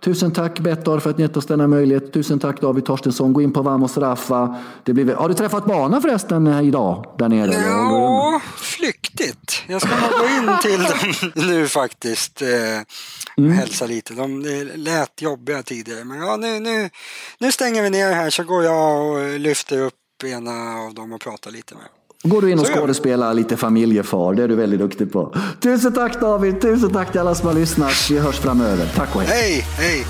Tusen 0.00 0.32
tack 0.32 0.60
Bettard 0.60 1.02
för 1.02 1.10
att 1.10 1.18
ni 1.18 1.22
gett 1.22 1.36
oss 1.36 1.46
denna 1.46 1.66
möjlighet. 1.66 2.12
Tusen 2.12 2.38
tack 2.38 2.60
David 2.60 2.84
Torstensson. 2.84 3.32
Gå 3.32 3.42
in 3.42 3.52
på 3.52 3.62
Vamos 3.62 3.98
Raffa. 3.98 4.56
Det 4.84 4.92
blir, 4.92 5.14
har 5.14 5.28
du 5.28 5.34
träffat 5.34 5.64
bana 5.64 6.00
förresten 6.00 6.46
idag 6.46 7.14
där 7.18 7.28
nere? 7.28 7.52
Ja, 7.52 8.40
flyktigt. 8.56 9.62
Jag 9.66 9.82
ska 9.82 9.90
nog 9.90 10.10
gå 10.10 10.26
in 10.26 10.58
till 10.62 10.82
dem 10.82 11.32
nu 11.48 11.66
faktiskt. 11.66 12.42
Eh, 12.42 12.48
mm. 13.44 13.52
Hälsa 13.52 13.86
lite. 13.86 14.14
De 14.14 14.42
lät 14.74 15.22
jobbiga 15.22 15.62
tidigare. 15.62 16.04
Men 16.04 16.18
ja, 16.18 16.36
nu, 16.36 16.60
nu, 16.60 16.90
nu 17.38 17.52
stänger 17.52 17.82
vi 17.82 17.90
ner 17.90 18.12
här 18.12 18.30
så 18.30 18.44
går 18.44 18.64
jag 18.64 19.06
och 19.06 19.40
lyfter 19.40 19.80
upp 19.80 19.94
ena 20.24 20.78
av 20.78 20.94
dem 20.94 21.12
och 21.12 21.20
pratar 21.20 21.50
lite 21.50 21.74
med. 21.74 21.84
Går 22.24 22.42
du 22.42 22.50
in 22.50 22.58
och 22.58 22.66
skådespelar 22.66 23.34
lite 23.34 23.56
familjefar, 23.56 24.34
det 24.34 24.42
är 24.42 24.48
du 24.48 24.54
väldigt 24.54 24.80
duktig 24.80 25.12
på. 25.12 25.34
Tusen 25.60 25.92
tack 25.92 26.20
David, 26.20 26.60
tusen 26.60 26.90
tack 26.92 27.10
till 27.12 27.20
alla 27.20 27.34
som 27.34 27.46
har 27.48 27.54
lyssnat. 27.54 27.92
Vi 28.10 28.18
hörs 28.18 28.38
framöver. 28.38 28.92
Tack 28.96 29.16
och 29.16 29.22
hej. 29.22 29.40
Hej, 29.40 29.64
hej. 29.76 30.04